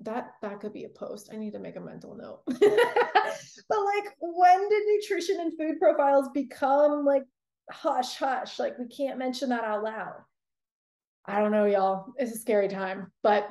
That 0.00 0.30
that 0.42 0.60
could 0.60 0.72
be 0.72 0.84
a 0.84 0.88
post. 0.88 1.30
I 1.32 1.36
need 1.36 1.52
to 1.52 1.58
make 1.58 1.76
a 1.76 1.80
mental 1.80 2.14
note. 2.16 2.42
but 2.46 2.60
like 2.60 4.14
when 4.20 4.68
did 4.68 4.82
nutrition 4.86 5.40
and 5.40 5.58
food 5.58 5.80
profiles 5.80 6.28
become 6.32 7.04
like 7.04 7.24
hush 7.70 8.16
hush? 8.16 8.58
Like 8.58 8.78
we 8.78 8.86
can't 8.86 9.18
mention 9.18 9.48
that 9.48 9.64
out 9.64 9.82
loud. 9.82 10.14
I 11.26 11.40
don't 11.40 11.52
know, 11.52 11.66
y'all. 11.66 12.12
It's 12.16 12.32
a 12.32 12.38
scary 12.38 12.68
time, 12.68 13.10
but 13.22 13.48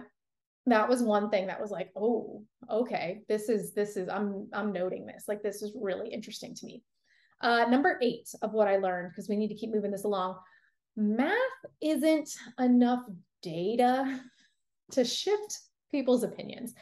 that 0.68 0.90
was 0.90 1.02
one 1.02 1.30
thing 1.30 1.48
that 1.48 1.62
was 1.62 1.72
like 1.72 1.90
oh 1.96 2.44
okay 2.70 3.22
this 3.30 3.50
is 3.50 3.74
this 3.74 3.96
is 3.96 4.10
i'm 4.10 4.48
i'm 4.54 4.74
noting 4.74 5.06
this 5.06 5.24
like 5.28 5.42
this 5.42 5.62
is 5.62 5.72
really 5.80 6.10
interesting 6.10 6.54
to 6.54 6.66
me 6.66 6.84
uh 7.42 7.66
number 7.70 8.00
eight 8.02 8.30
of 8.42 8.54
what 8.54 8.68
i 8.68 8.78
learned 8.78 9.10
because 9.12 9.30
we 9.30 9.36
need 9.36 9.48
to 9.48 9.56
keep 9.56 9.74
moving 9.74 9.92
this 9.92 10.06
along 10.06 10.38
math 10.96 11.32
isn't 11.82 12.30
enough 12.60 13.04
data 13.42 14.20
to 14.92 15.04
shift 15.04 15.60
people's 15.92 16.24
opinions 16.24 16.74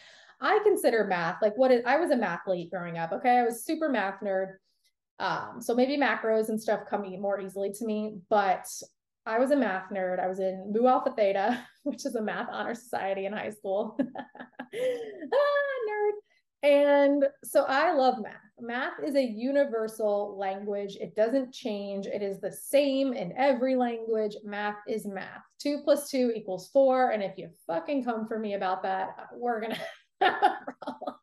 i 0.41 0.60
consider 0.63 1.06
math 1.06 1.41
like 1.41 1.58
what 1.58 1.72
i 1.86 1.98
was 1.98 2.12
a 2.12 2.15
mathlete 2.15 2.70
growing 2.70 2.98
up 2.98 3.12
okay 3.12 3.38
i 3.38 3.44
was 3.44 3.65
super 3.65 3.89
math 3.89 4.20
nerd 4.22 4.54
um 5.20 5.62
so 5.62 5.74
maybe 5.74 5.98
macros 5.98 6.50
and 6.50 6.62
stuff 6.62 6.82
come 6.89 7.04
more 7.20 7.39
easily 7.39 7.72
to 7.72 7.86
me 7.86 8.18
but 8.30 8.68
I 9.28 9.39
was 9.39 9.50
a 9.52 9.56
math 9.56 9.89
nerd. 9.91 10.20
I 10.20 10.28
was 10.28 10.39
in 10.39 10.72
Mu 10.72 10.88
Alpha 10.88 11.12
Theta, 11.12 11.65
which 11.84 12.06
is 12.06 12.15
a 12.15 12.22
math 12.22 12.48
honor 12.52 12.76
society 12.76 13.26
in 13.26 13.34
high 13.34 13.50
school. 13.50 13.98
ah, 14.00 14.76
nerd. 15.89 16.12
And 16.63 17.26
so 17.44 17.63
I 17.63 17.94
love 17.94 18.15
math. 18.22 18.34
Math 18.60 19.04
is 19.06 19.15
a 19.15 19.24
universal 19.24 20.38
language. 20.39 20.96
It 21.00 21.15
doesn't 21.15 21.54
change. 21.54 22.08
It 22.08 22.22
is 22.22 22.39
the 22.39 22.52
same 22.52 23.13
in 23.13 23.34
every 23.38 23.76
language. 23.76 24.36
Math 24.44 24.78
is 24.88 25.06
math. 25.06 25.44
Two 25.60 25.82
plus 25.84 26.10
two 26.10 26.32
equals 26.36 26.70
four. 26.72 27.12
And 27.12 27.22
if 27.22 27.38
you 27.38 27.50
fucking 27.68 28.04
come 28.04 28.28
for 28.28 28.39
me 28.39 28.54
about 28.54 28.82
that, 28.84 29.10
we're 29.34 29.60
going 29.62 29.74
to 29.76 29.80
have 30.22 30.44
a 30.44 30.86
problem. 30.86 31.15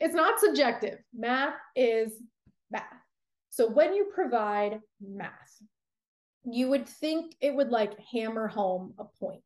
it's 0.00 0.14
not 0.14 0.40
subjective. 0.40 0.98
Math 1.14 1.54
is 1.76 2.12
math. 2.70 2.84
So 3.50 3.68
when 3.68 3.94
you 3.94 4.10
provide 4.14 4.80
math, 5.00 5.32
you 6.44 6.70
would 6.70 6.88
think 6.88 7.34
it 7.40 7.54
would 7.54 7.68
like 7.68 7.98
hammer 8.00 8.48
home 8.48 8.94
a 8.98 9.04
point. 9.04 9.42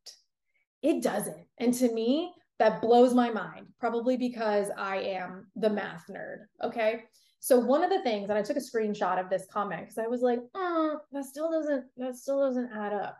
It 0.82 1.02
doesn't. 1.02 1.46
And 1.58 1.74
to 1.74 1.92
me, 1.92 2.32
that 2.58 2.80
blows 2.80 3.14
my 3.14 3.30
mind, 3.30 3.66
probably 3.80 4.16
because 4.16 4.68
I 4.76 4.96
am 4.98 5.46
the 5.56 5.70
math 5.70 6.04
nerd. 6.10 6.46
Okay. 6.62 7.04
So 7.40 7.58
one 7.58 7.82
of 7.82 7.90
the 7.90 8.02
things, 8.02 8.30
and 8.30 8.38
I 8.38 8.42
took 8.42 8.56
a 8.56 8.60
screenshot 8.60 9.20
of 9.20 9.28
this 9.28 9.46
comment 9.52 9.82
because 9.82 9.98
I 9.98 10.06
was 10.06 10.22
like, 10.22 10.40
oh, 10.54 10.98
that 11.12 11.24
still 11.24 11.50
doesn't, 11.50 11.84
that 11.98 12.16
still 12.16 12.40
doesn't 12.40 12.70
add 12.72 12.92
up. 12.92 13.18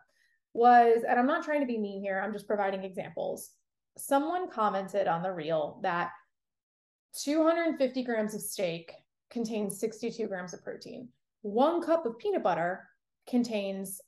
Was, 0.54 1.02
and 1.06 1.18
I'm 1.18 1.26
not 1.26 1.44
trying 1.44 1.60
to 1.60 1.66
be 1.66 1.78
mean 1.78 2.00
here, 2.00 2.22
I'm 2.24 2.32
just 2.32 2.46
providing 2.46 2.84
examples. 2.84 3.50
Someone 3.98 4.48
commented 4.48 5.08
on 5.08 5.22
the 5.22 5.32
reel 5.32 5.78
that 5.82 6.10
250 7.22 8.02
grams 8.02 8.34
of 8.34 8.40
steak 8.40 8.92
contains 9.30 9.78
62 9.78 10.26
grams 10.26 10.54
of 10.54 10.64
protein. 10.64 11.08
One 11.42 11.82
cup 11.82 12.06
of 12.06 12.18
peanut 12.18 12.42
butter 12.42 12.88
contains 13.28 14.00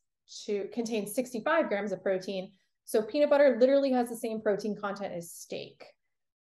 to 0.44 0.68
contains 0.72 1.14
65 1.14 1.68
grams 1.68 1.92
of 1.92 2.02
protein. 2.02 2.52
So 2.86 3.02
peanut 3.02 3.30
butter 3.30 3.56
literally 3.60 3.92
has 3.92 4.08
the 4.08 4.16
same 4.16 4.40
protein 4.40 4.76
content 4.80 5.12
as 5.12 5.32
steak. 5.32 5.84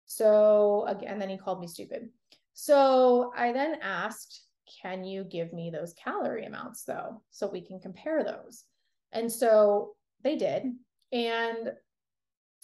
So 0.04 0.84
again, 0.86 1.18
then 1.18 1.30
he 1.30 1.38
called 1.38 1.60
me 1.60 1.68
stupid. 1.68 2.10
So 2.52 3.32
I 3.36 3.52
then 3.52 3.76
asked, 3.80 4.42
can 4.82 5.04
you 5.04 5.24
give 5.24 5.52
me 5.52 5.70
those 5.70 5.94
calorie 5.94 6.44
amounts 6.44 6.82
though, 6.84 7.22
so 7.30 7.48
we 7.48 7.60
can 7.60 7.80
compare 7.80 8.24
those? 8.24 8.64
And 9.12 9.30
so 9.30 9.94
they 10.22 10.36
did. 10.36 10.64
And 11.12 11.72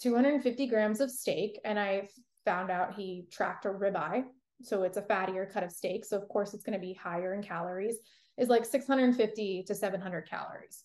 250 0.01 0.67
grams 0.67 0.99
of 0.99 1.09
steak. 1.09 1.59
And 1.63 1.79
I 1.79 2.09
found 2.43 2.69
out 2.69 2.95
he 2.95 3.27
tracked 3.31 3.65
a 3.65 3.69
ribeye. 3.69 4.25
So 4.61 4.83
it's 4.83 4.97
a 4.97 5.01
fattier 5.01 5.51
cut 5.51 5.63
of 5.63 5.71
steak. 5.71 6.05
So, 6.05 6.17
of 6.17 6.27
course, 6.27 6.53
it's 6.53 6.63
going 6.63 6.79
to 6.79 6.85
be 6.85 6.93
higher 6.93 7.33
in 7.33 7.41
calories, 7.41 7.97
is 8.37 8.49
like 8.49 8.65
650 8.65 9.63
to 9.63 9.75
700 9.75 10.29
calories 10.29 10.83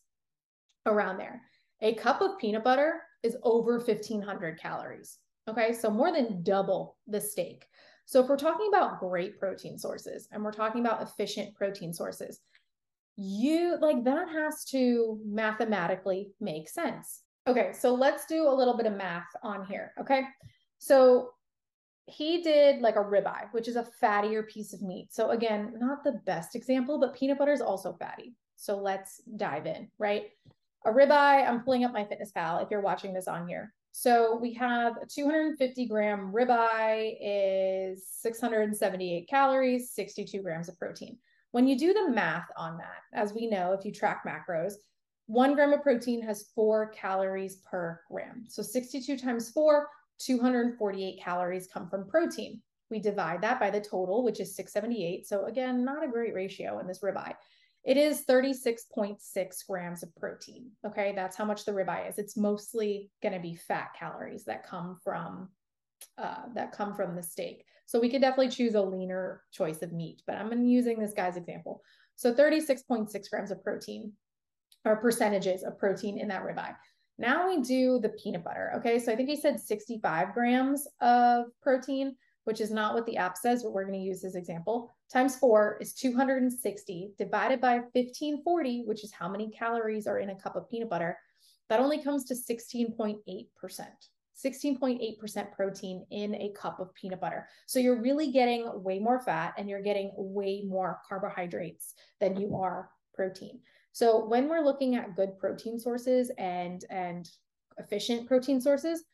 around 0.87 1.19
there. 1.19 1.43
A 1.81 1.95
cup 1.95 2.21
of 2.21 2.39
peanut 2.39 2.65
butter 2.65 3.03
is 3.23 3.37
over 3.43 3.79
1500 3.79 4.61
calories. 4.61 5.19
Okay. 5.49 5.73
So, 5.73 5.91
more 5.91 6.13
than 6.13 6.43
double 6.43 6.97
the 7.07 7.21
steak. 7.21 7.67
So, 8.05 8.23
if 8.23 8.29
we're 8.29 8.37
talking 8.37 8.69
about 8.69 9.01
great 9.01 9.39
protein 9.39 9.79
sources 9.79 10.29
and 10.33 10.45
we're 10.45 10.53
talking 10.53 10.81
about 10.81 11.03
efficient 11.03 11.55
protein 11.55 11.93
sources, 11.93 12.41
you 13.17 13.77
like 13.81 14.05
that 14.05 14.29
has 14.29 14.65
to 14.67 15.21
mathematically 15.27 16.31
make 16.41 16.69
sense. 16.69 17.23
Okay, 17.49 17.73
so 17.73 17.95
let's 17.95 18.27
do 18.27 18.47
a 18.47 18.55
little 18.55 18.77
bit 18.77 18.87
of 18.87 18.93
math 18.93 19.27
on 19.43 19.65
here. 19.65 19.93
Okay, 20.01 20.23
so 20.79 21.31
he 22.07 22.43
did 22.43 22.81
like 22.81 22.97
a 22.97 23.01
ribeye, 23.01 23.53
which 23.53 23.67
is 23.67 23.77
a 23.77 23.89
fattier 24.01 24.47
piece 24.47 24.73
of 24.73 24.83
meat. 24.83 25.09
So 25.11 25.31
again, 25.31 25.75
not 25.79 26.05
the 26.05 26.21
best 26.27 26.55
example, 26.55 27.01
but 27.01 27.15
peanut 27.15 27.39
butter 27.39 27.53
is 27.53 27.61
also 27.61 27.93
fatty. 27.95 28.35
So 28.57 28.77
let's 28.77 29.21
dive 29.37 29.67
in, 29.67 29.89
right? 29.99 30.27
A 30.85 30.91
ribeye, 30.91 31.49
I'm 31.49 31.63
pulling 31.63 31.85
up 31.85 31.95
MyFitnessPal 31.95 32.63
if 32.63 32.71
you're 32.71 32.81
watching 32.81 33.13
this 33.13 33.29
on 33.29 33.49
here. 33.49 33.75
So 33.93 34.37
we 34.37 34.53
have 34.55 34.97
a 35.03 35.07
250 35.07 35.87
gram 35.87 36.33
ribeye 36.33 37.17
is 37.21 38.07
678 38.21 39.29
calories, 39.29 39.91
62 39.91 40.41
grams 40.41 40.69
of 40.69 40.79
protein. 40.79 41.19
When 41.51 41.67
you 41.67 41.79
do 41.79 41.93
the 41.93 42.11
math 42.11 42.47
on 42.57 42.79
that, 42.79 43.03
as 43.13 43.33
we 43.33 43.49
know, 43.49 43.73
if 43.73 43.85
you 43.85 43.93
track 43.93 44.23
macros, 44.27 44.75
one 45.27 45.55
gram 45.55 45.73
of 45.73 45.83
protein 45.83 46.23
has 46.23 46.51
four 46.55 46.89
calories 46.91 47.57
per 47.57 48.01
gram. 48.11 48.45
So 48.49 48.63
62 48.63 49.19
times 49.19 49.51
four, 49.51 49.89
248 50.19 51.21
calories 51.21 51.67
come 51.67 51.89
from 51.89 52.09
protein. 52.09 52.61
We 52.91 53.01
divide 53.01 53.43
that 53.43 53.61
by 53.61 53.71
the 53.71 53.81
total, 53.81 54.23
which 54.23 54.41
is 54.41 54.55
678. 54.57 55.27
So 55.27 55.47
again, 55.47 55.85
not 55.85 56.05
a 56.05 56.09
great 56.09 56.35
ratio 56.35 56.79
in 56.79 56.87
this 56.87 57.01
ribeye. 57.01 57.35
It 57.85 57.97
is 57.97 58.25
36.6 58.27 59.67
grams 59.69 60.03
of 60.03 60.15
protein. 60.17 60.71
Okay, 60.87 61.13
that's 61.15 61.37
how 61.37 61.45
much 61.45 61.65
the 61.65 61.73
ribeye 61.73 62.09
is. 62.09 62.19
It's 62.19 62.37
mostly 62.37 63.11
going 63.23 63.35
to 63.35 63.41
be 63.41 63.55
fat 63.55 63.91
calories 63.99 64.45
that 64.45 64.67
come 64.67 64.99
from 65.03 65.49
uh, 66.17 66.43
that 66.55 66.73
come 66.73 66.95
from 66.95 67.17
the 67.17 67.23
steak. 67.23 67.65
So 67.87 67.99
we 67.99 68.11
could 68.11 68.21
definitely 68.21 68.51
choose 68.51 68.75
a 68.75 68.83
leaner 68.83 69.43
choice 69.53 69.83
of 69.83 69.93
meat, 69.93 70.23
but 70.27 70.37
I'm 70.37 70.65
using 70.65 70.99
this 70.99 71.15
guy's 71.15 71.37
example. 71.37 71.83
So 72.17 72.35
36.6 72.35 73.31
grams 73.31 73.51
of 73.51 73.65
protein 73.65 74.13
or 74.85 74.97
percentages 74.97 75.63
of 75.63 75.79
protein 75.79 76.19
in 76.19 76.29
that 76.29 76.45
ribeye. 76.45 76.75
Now 77.19 77.49
we 77.49 77.63
do 77.63 77.99
the 77.99 78.11
peanut 78.11 78.45
butter. 78.45 78.73
Okay. 78.77 78.99
So 78.99 79.13
I 79.13 79.17
think 79.17 79.29
he 79.29 79.37
said 79.37 79.59
65 79.59 80.35
grams 80.35 80.87
of 81.01 81.47
protein, 81.63 82.15
which 82.49 82.63
is 82.63 82.71
not 82.71 82.95
what 82.95 83.05
the 83.05 83.19
app 83.19 83.37
says, 83.37 83.63
but 83.63 83.73
we're 83.73 83.85
going 83.85 84.01
to 84.01 84.07
use 84.07 84.23
this 84.23 84.35
example. 84.35 84.91
Times 85.13 85.37
four 85.37 85.77
is 85.83 85.93
260 85.93 87.13
divided 87.19 87.61
by 87.61 87.75
1540, 87.93 88.85
which 88.87 89.05
is 89.05 89.13
how 89.13 89.29
many 89.29 89.51
calories 89.51 90.07
are 90.07 90.21
in 90.21 90.31
a 90.31 90.41
cup 90.41 90.57
of 90.57 90.67
peanut 90.71 90.89
butter. 90.89 91.19
That 91.69 91.79
only 91.79 92.03
comes 92.03 92.25
to 92.25 92.35
16.8%. 92.35 93.19
16.8% 93.23 95.53
protein 95.53 96.07
in 96.11 96.35
a 96.37 96.55
cup 96.59 96.81
of 96.81 96.95
peanut 96.95 97.21
butter. 97.21 97.47
So 97.67 97.81
you're 97.81 98.01
really 98.01 98.33
getting 98.33 98.83
way 98.83 98.99
more 98.99 99.21
fat 99.21 99.53
and 99.59 99.69
you're 99.69 99.83
getting 99.83 100.11
way 100.17 100.63
more 100.67 101.01
carbohydrates 101.07 101.93
than 102.19 102.41
you 102.41 102.57
are 102.57 102.89
protein. 103.13 103.61
So 103.93 104.25
when 104.25 104.49
we're 104.49 104.65
looking 104.65 104.95
at 104.95 105.17
good 105.17 105.39
protein 105.39 105.79
sources 105.79 106.31
and 106.39 106.83
and 106.89 107.29
efficient 107.77 108.27
protein 108.27 108.59
sources, 108.59 109.05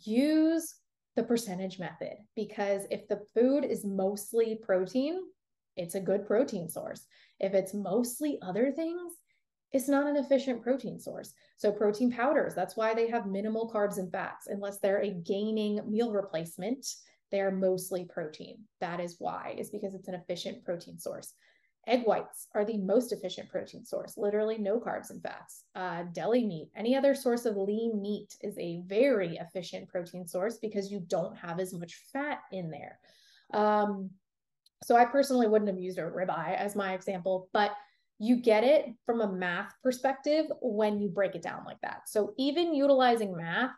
use 0.00 0.81
the 1.16 1.22
percentage 1.22 1.78
method 1.78 2.14
because 2.34 2.86
if 2.90 3.06
the 3.08 3.20
food 3.34 3.64
is 3.64 3.84
mostly 3.84 4.58
protein, 4.62 5.20
it's 5.76 5.94
a 5.94 6.00
good 6.00 6.26
protein 6.26 6.68
source. 6.68 7.06
If 7.40 7.54
it's 7.54 7.74
mostly 7.74 8.38
other 8.42 8.70
things, 8.72 9.12
it's 9.72 9.88
not 9.88 10.06
an 10.06 10.16
efficient 10.16 10.62
protein 10.62 10.98
source. 10.98 11.32
So, 11.56 11.72
protein 11.72 12.12
powders, 12.12 12.54
that's 12.54 12.76
why 12.76 12.92
they 12.94 13.08
have 13.08 13.26
minimal 13.26 13.70
carbs 13.72 13.98
and 13.98 14.12
fats, 14.12 14.46
unless 14.46 14.78
they're 14.78 15.02
a 15.02 15.10
gaining 15.10 15.80
meal 15.90 16.12
replacement. 16.12 16.86
They 17.30 17.40
are 17.40 17.50
mostly 17.50 18.04
protein. 18.04 18.58
That 18.80 19.00
is 19.00 19.16
why, 19.18 19.54
is 19.56 19.70
because 19.70 19.94
it's 19.94 20.08
an 20.08 20.14
efficient 20.14 20.64
protein 20.64 20.98
source. 20.98 21.32
Egg 21.88 22.02
whites 22.04 22.46
are 22.54 22.64
the 22.64 22.78
most 22.78 23.12
efficient 23.12 23.48
protein 23.48 23.84
source, 23.84 24.16
literally 24.16 24.56
no 24.56 24.78
carbs 24.78 25.10
and 25.10 25.20
fats. 25.20 25.64
Uh, 25.74 26.04
deli 26.12 26.44
meat, 26.44 26.70
any 26.76 26.96
other 26.96 27.14
source 27.14 27.44
of 27.44 27.56
lean 27.56 28.00
meat 28.00 28.36
is 28.40 28.56
a 28.58 28.82
very 28.86 29.36
efficient 29.38 29.88
protein 29.88 30.26
source 30.26 30.58
because 30.58 30.92
you 30.92 31.00
don't 31.08 31.36
have 31.36 31.58
as 31.58 31.74
much 31.74 31.94
fat 32.12 32.38
in 32.52 32.70
there. 32.70 33.00
Um, 33.52 34.10
so 34.84 34.96
I 34.96 35.04
personally 35.04 35.48
wouldn't 35.48 35.70
have 35.70 35.80
used 35.80 35.98
a 35.98 36.02
ribeye 36.02 36.56
as 36.56 36.76
my 36.76 36.94
example, 36.94 37.48
but 37.52 37.72
you 38.18 38.36
get 38.36 38.62
it 38.62 38.86
from 39.04 39.20
a 39.20 39.32
math 39.32 39.74
perspective 39.82 40.46
when 40.60 41.00
you 41.00 41.08
break 41.08 41.34
it 41.34 41.42
down 41.42 41.64
like 41.64 41.80
that. 41.80 42.02
So 42.08 42.34
even 42.38 42.74
utilizing 42.74 43.36
math, 43.36 43.72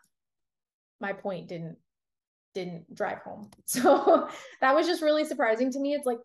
my 0.99 1.11
point 1.11 1.47
didn't 1.47 1.77
didn't 2.53 2.93
drive 2.93 3.19
home. 3.19 3.49
So 3.65 4.29
that 4.61 4.75
was 4.75 4.85
just 4.85 5.01
really 5.01 5.25
surprising 5.25 5.71
to 5.71 5.79
me. 5.79 5.93
It's 5.93 6.05
like, 6.05 6.19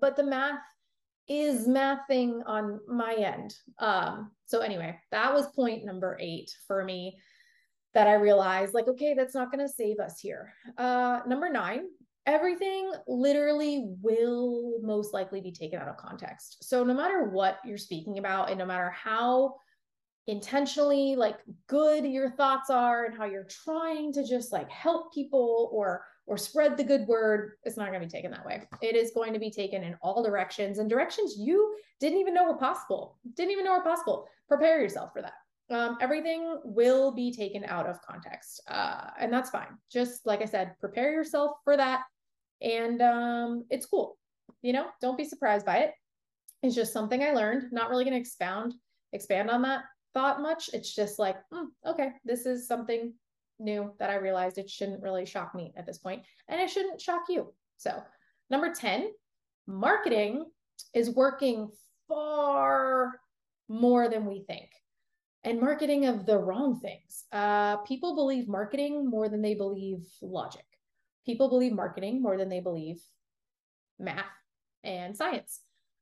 but 0.00 0.16
the 0.16 0.24
math 0.24 0.58
is 1.28 1.68
mathing 1.68 2.40
on 2.46 2.80
my 2.88 3.14
end. 3.14 3.54
Um, 3.78 4.30
so 4.46 4.60
anyway, 4.60 4.98
that 5.10 5.32
was 5.32 5.46
point 5.48 5.84
number 5.84 6.16
eight 6.20 6.50
for 6.66 6.84
me 6.84 7.18
that 7.94 8.06
I 8.06 8.14
realized 8.14 8.74
like, 8.74 8.88
okay, 8.88 9.14
that's 9.14 9.34
not 9.34 9.50
going 9.52 9.66
to 9.66 9.72
save 9.72 9.98
us 9.98 10.20
here. 10.20 10.52
Uh, 10.76 11.20
number 11.26 11.50
nine, 11.50 11.84
everything 12.26 12.92
literally 13.06 13.86
will 14.02 14.80
most 14.82 15.14
likely 15.14 15.40
be 15.40 15.52
taken 15.52 15.80
out 15.80 15.88
of 15.88 15.96
context. 15.96 16.58
So 16.62 16.84
no 16.84 16.94
matter 16.94 17.24
what 17.24 17.58
you're 17.64 17.78
speaking 17.78 18.18
about 18.18 18.50
and 18.50 18.58
no 18.58 18.66
matter 18.66 18.90
how 18.90 19.56
intentionally 20.26 21.16
like 21.16 21.38
good 21.68 22.04
your 22.04 22.30
thoughts 22.30 22.68
are 22.68 23.06
and 23.06 23.16
how 23.16 23.24
you're 23.24 23.48
trying 23.64 24.12
to 24.12 24.24
just 24.26 24.52
like 24.52 24.70
help 24.70 25.12
people 25.14 25.70
or 25.72 26.04
or 26.28 26.36
spread 26.36 26.76
the 26.76 26.84
good 26.84 27.06
word 27.08 27.52
it's 27.64 27.76
not 27.76 27.88
going 27.88 28.00
to 28.00 28.06
be 28.06 28.10
taken 28.10 28.30
that 28.30 28.44
way. 28.44 28.62
It 28.82 28.94
is 28.94 29.10
going 29.14 29.32
to 29.32 29.38
be 29.38 29.50
taken 29.50 29.82
in 29.82 29.96
all 30.02 30.22
directions 30.22 30.78
and 30.78 30.88
directions 30.88 31.36
you 31.38 31.76
didn't 32.00 32.18
even 32.18 32.34
know 32.34 32.44
were 32.44 32.58
possible 32.58 33.18
didn't 33.34 33.52
even 33.52 33.64
know 33.64 33.76
were 33.76 33.84
possible. 33.84 34.28
Prepare 34.46 34.80
yourself 34.80 35.12
for 35.12 35.22
that. 35.22 35.32
Um, 35.70 35.98
everything 36.00 36.60
will 36.64 37.12
be 37.12 37.32
taken 37.32 37.64
out 37.64 37.86
of 37.86 38.00
context 38.02 38.62
uh, 38.68 39.10
and 39.18 39.32
that's 39.32 39.50
fine. 39.50 39.76
Just 39.90 40.26
like 40.26 40.42
i 40.42 40.46
said 40.46 40.74
prepare 40.80 41.12
yourself 41.12 41.56
for 41.64 41.76
that 41.76 42.02
and 42.60 43.02
um, 43.02 43.64
it's 43.70 43.86
cool. 43.86 44.16
You 44.62 44.74
know 44.74 44.86
don't 45.00 45.18
be 45.18 45.24
surprised 45.24 45.66
by 45.66 45.78
it. 45.78 45.92
It's 46.62 46.74
just 46.74 46.92
something 46.92 47.22
i 47.22 47.32
learned. 47.32 47.72
Not 47.72 47.90
really 47.90 48.04
going 48.04 48.14
to 48.14 48.20
expound 48.20 48.74
expand 49.12 49.50
on 49.50 49.62
that 49.62 49.84
thought 50.14 50.42
much. 50.42 50.70
It's 50.72 50.94
just 50.94 51.18
like, 51.18 51.36
mm, 51.52 51.66
okay, 51.86 52.12
this 52.24 52.46
is 52.46 52.66
something 52.66 53.14
new 53.58 53.92
that 53.98 54.10
I 54.10 54.16
realized 54.16 54.58
it 54.58 54.70
shouldn't 54.70 55.02
really 55.02 55.26
shock 55.26 55.54
me 55.54 55.72
at 55.76 55.86
this 55.86 55.98
point, 55.98 56.22
and 56.48 56.60
it 56.60 56.70
shouldn't 56.70 57.00
shock 57.00 57.22
you. 57.28 57.52
So, 57.76 58.02
number 58.50 58.72
10, 58.74 59.10
marketing 59.66 60.46
is 60.94 61.10
working 61.10 61.70
far 62.08 63.20
more 63.68 64.08
than 64.08 64.26
we 64.26 64.44
think. 64.46 64.70
And 65.44 65.60
marketing 65.60 66.06
of 66.06 66.26
the 66.26 66.36
wrong 66.36 66.80
things. 66.80 67.24
Uh, 67.30 67.76
people 67.78 68.14
believe 68.14 68.48
marketing 68.48 69.08
more 69.08 69.28
than 69.28 69.40
they 69.40 69.54
believe 69.54 70.04
logic. 70.20 70.64
People 71.24 71.48
believe 71.48 71.72
marketing 71.72 72.20
more 72.22 72.36
than 72.36 72.48
they 72.48 72.60
believe 72.60 73.00
math 73.98 74.24
and 74.82 75.16
science, 75.16 75.60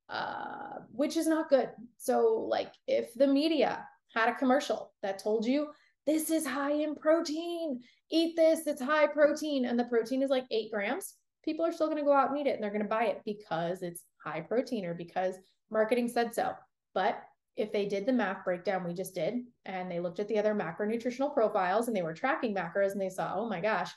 uh, 0.09 0.81
which 0.91 1.17
is 1.17 1.27
not 1.27 1.51
good. 1.51 1.69
So, 1.99 2.47
like, 2.49 2.73
if 2.87 3.13
the 3.15 3.27
media 3.27 3.87
had 4.15 4.29
a 4.29 4.35
commercial 4.35 4.93
that 5.03 5.19
told 5.19 5.45
you 5.45 5.69
this 6.07 6.31
is 6.31 6.47
high 6.47 6.73
in 6.73 6.95
protein. 6.95 7.81
Eat 8.11 8.37
this, 8.37 8.67
it's 8.67 8.81
high 8.81 9.07
protein. 9.07 9.65
And 9.65 9.79
the 9.79 9.85
protein 9.85 10.23
is 10.23 10.31
like 10.31 10.47
eight 10.51 10.71
grams. 10.71 11.15
People 11.45 11.65
are 11.65 11.73
still 11.73 11.89
going 11.89 11.99
to 11.99 12.05
go 12.05 12.13
out 12.13 12.31
and 12.31 12.39
eat 12.39 12.47
it 12.47 12.55
and 12.55 12.63
they're 12.63 12.71
going 12.71 12.83
to 12.83 12.89
buy 12.89 13.05
it 13.05 13.23
because 13.25 13.83
it's 13.83 14.05
high 14.25 14.41
protein 14.41 14.85
or 14.85 14.95
because 14.95 15.37
marketing 15.71 16.09
said 16.09 16.35
so. 16.35 16.53
But 16.95 17.23
if 17.57 17.73
they 17.73 17.87
did 17.87 18.07
the 18.07 18.13
math 18.13 18.45
breakdown 18.45 18.85
we 18.85 18.93
just 18.93 19.15
did 19.15 19.35
and 19.65 19.91
they 19.91 20.01
looked 20.01 20.21
at 20.21 20.29
the 20.29 20.39
other 20.39 20.55
macronutritional 20.55 21.33
profiles 21.33 21.89
and 21.89 21.97
they 21.97 22.03
were 22.03 22.15
tracking 22.15 22.55
macros 22.55 22.93
and 22.93 23.01
they 23.01 23.09
saw, 23.09 23.35
oh 23.37 23.49
my 23.49 23.61
gosh, 23.61 23.91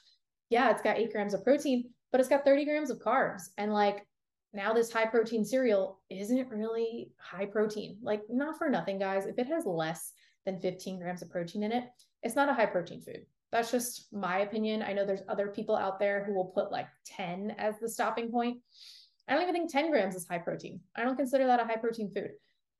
yeah, 0.49 0.69
it's 0.71 0.81
got 0.81 0.97
eight 0.97 1.11
grams 1.11 1.33
of 1.33 1.43
protein, 1.43 1.89
but 2.11 2.19
it's 2.19 2.29
got 2.29 2.45
30 2.45 2.65
grams 2.65 2.89
of 2.89 2.99
carbs. 2.99 3.43
And 3.57 3.73
like 3.73 4.05
now 4.53 4.73
this 4.73 4.91
high 4.91 5.05
protein 5.05 5.45
cereal 5.45 5.99
isn't 6.09 6.49
really 6.49 7.11
high 7.19 7.45
protein. 7.45 7.97
Like, 8.01 8.23
not 8.29 8.57
for 8.57 8.69
nothing, 8.69 8.97
guys. 8.97 9.25
If 9.25 9.37
it 9.37 9.47
has 9.47 9.65
less 9.65 10.11
than 10.45 10.59
15 10.59 10.99
grams 10.99 11.21
of 11.21 11.29
protein 11.29 11.63
in 11.63 11.71
it, 11.71 11.83
it's 12.23 12.35
not 12.35 12.49
a 12.49 12.53
high 12.53 12.65
protein 12.65 13.01
food. 13.01 13.25
That's 13.51 13.71
just 13.71 14.13
my 14.13 14.39
opinion. 14.39 14.83
I 14.83 14.93
know 14.93 15.05
there's 15.05 15.23
other 15.27 15.47
people 15.47 15.75
out 15.75 15.99
there 15.99 16.23
who 16.23 16.33
will 16.33 16.45
put 16.45 16.71
like 16.71 16.87
10 17.05 17.55
as 17.57 17.79
the 17.79 17.89
stopping 17.89 18.31
point. 18.31 18.59
I 19.27 19.33
don't 19.33 19.43
even 19.43 19.53
think 19.53 19.71
10 19.71 19.91
grams 19.91 20.15
is 20.15 20.27
high 20.27 20.39
protein. 20.39 20.79
I 20.95 21.03
don't 21.03 21.15
consider 21.15 21.47
that 21.47 21.59
a 21.59 21.65
high 21.65 21.77
protein 21.77 22.11
food. 22.13 22.31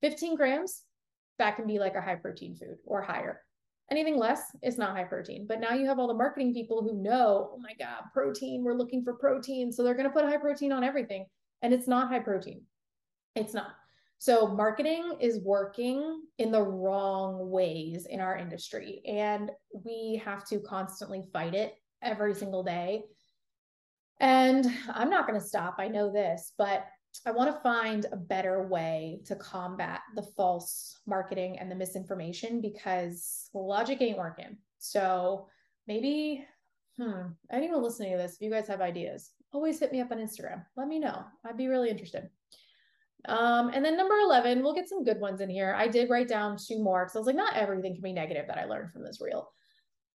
15 0.02 0.36
grams, 0.36 0.82
that 1.38 1.56
can 1.56 1.66
be 1.66 1.78
like 1.78 1.94
a 1.94 2.00
high 2.00 2.16
protein 2.16 2.54
food 2.54 2.76
or 2.84 3.02
higher. 3.02 3.40
Anything 3.90 4.16
less 4.16 4.42
is 4.62 4.78
not 4.78 4.96
high 4.96 5.04
protein. 5.04 5.46
But 5.48 5.60
now 5.60 5.74
you 5.74 5.86
have 5.86 5.98
all 5.98 6.06
the 6.06 6.14
marketing 6.14 6.54
people 6.54 6.82
who 6.82 7.02
know, 7.02 7.50
oh 7.52 7.58
my 7.58 7.72
God, 7.78 8.04
protein, 8.12 8.62
we're 8.62 8.74
looking 8.74 9.02
for 9.02 9.14
protein. 9.14 9.72
So 9.72 9.82
they're 9.82 9.94
going 9.94 10.08
to 10.08 10.12
put 10.12 10.24
high 10.24 10.36
protein 10.36 10.70
on 10.70 10.84
everything. 10.84 11.26
And 11.62 11.74
it's 11.74 11.88
not 11.88 12.08
high 12.08 12.20
protein. 12.20 12.62
It's 13.34 13.54
not. 13.54 13.72
So 14.20 14.46
marketing 14.46 15.16
is 15.18 15.40
working 15.42 16.20
in 16.36 16.52
the 16.52 16.60
wrong 16.60 17.48
ways 17.48 18.04
in 18.04 18.20
our 18.20 18.36
industry. 18.36 19.00
And 19.06 19.50
we 19.72 20.20
have 20.22 20.44
to 20.48 20.60
constantly 20.60 21.22
fight 21.32 21.54
it 21.54 21.72
every 22.02 22.34
single 22.34 22.62
day. 22.62 23.04
And 24.20 24.66
I'm 24.92 25.08
not 25.08 25.26
going 25.26 25.40
to 25.40 25.46
stop. 25.46 25.76
I 25.78 25.88
know 25.88 26.12
this, 26.12 26.52
but 26.58 26.84
I 27.24 27.30
want 27.30 27.50
to 27.50 27.62
find 27.62 28.04
a 28.12 28.16
better 28.16 28.68
way 28.68 29.22
to 29.24 29.36
combat 29.36 30.00
the 30.14 30.28
false 30.36 31.00
marketing 31.06 31.58
and 31.58 31.70
the 31.70 31.74
misinformation 31.74 32.60
because 32.60 33.48
logic 33.54 34.02
ain't 34.02 34.18
working. 34.18 34.58
So 34.80 35.48
maybe, 35.86 36.46
hmm, 36.98 37.28
anyone 37.50 37.82
listening 37.82 38.12
to 38.12 38.18
this, 38.18 38.34
if 38.34 38.42
you 38.42 38.50
guys 38.50 38.68
have 38.68 38.82
ideas, 38.82 39.30
always 39.54 39.80
hit 39.80 39.92
me 39.92 40.02
up 40.02 40.12
on 40.12 40.18
Instagram. 40.18 40.62
Let 40.76 40.88
me 40.88 40.98
know. 40.98 41.24
I'd 41.46 41.56
be 41.56 41.68
really 41.68 41.88
interested. 41.88 42.28
Um, 43.26 43.70
and 43.74 43.84
then 43.84 43.96
number 43.96 44.16
11, 44.18 44.62
we'll 44.62 44.74
get 44.74 44.88
some 44.88 45.04
good 45.04 45.20
ones 45.20 45.40
in 45.40 45.50
here. 45.50 45.74
I 45.76 45.88
did 45.88 46.10
write 46.10 46.28
down 46.28 46.56
two 46.56 46.82
more 46.82 47.04
because 47.04 47.16
I 47.16 47.18
was 47.18 47.26
like, 47.26 47.36
not 47.36 47.56
everything 47.56 47.94
can 47.94 48.02
be 48.02 48.12
negative 48.12 48.46
that 48.46 48.58
I 48.58 48.64
learned 48.64 48.92
from 48.92 49.04
this 49.04 49.20
reel. 49.20 49.50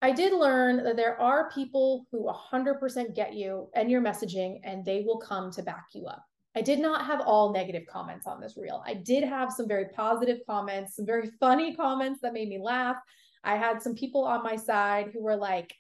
I 0.02 0.12
did 0.12 0.34
learn 0.34 0.84
that 0.84 0.98
there 0.98 1.20
are 1.20 1.50
people 1.52 2.06
who 2.12 2.30
100% 2.30 3.16
get 3.16 3.34
you 3.34 3.70
and 3.76 3.90
your 3.90 4.02
messaging, 4.02 4.60
and 4.64 4.84
they 4.84 5.04
will 5.06 5.18
come 5.18 5.52
to 5.52 5.64
back 5.64 5.86
you 5.94 6.06
up. 6.06 6.24
I 6.56 6.62
did 6.62 6.80
not 6.80 7.06
have 7.06 7.22
all 7.22 7.52
negative 7.52 7.84
comments 7.90 8.28
on 8.28 8.40
this 8.40 8.56
reel. 8.56 8.84
I 8.86 8.94
did 8.94 9.24
have 9.24 9.52
some 9.52 9.68
very 9.68 9.90
positive 9.90 10.40
comments, 10.48 10.96
some 10.96 11.06
very 11.06 11.30
funny 11.40 11.76
comments 11.76 12.22
that 12.22 12.34
made 12.34 12.50
me 12.50 12.60
laugh. 12.60 12.98
I 13.44 13.58
had 13.58 13.82
some 13.82 13.94
people 13.94 14.24
on 14.24 14.44
my 14.44 14.56
side 14.56 15.12
who 15.14 15.22
were 15.22 15.36
like, 15.36 15.74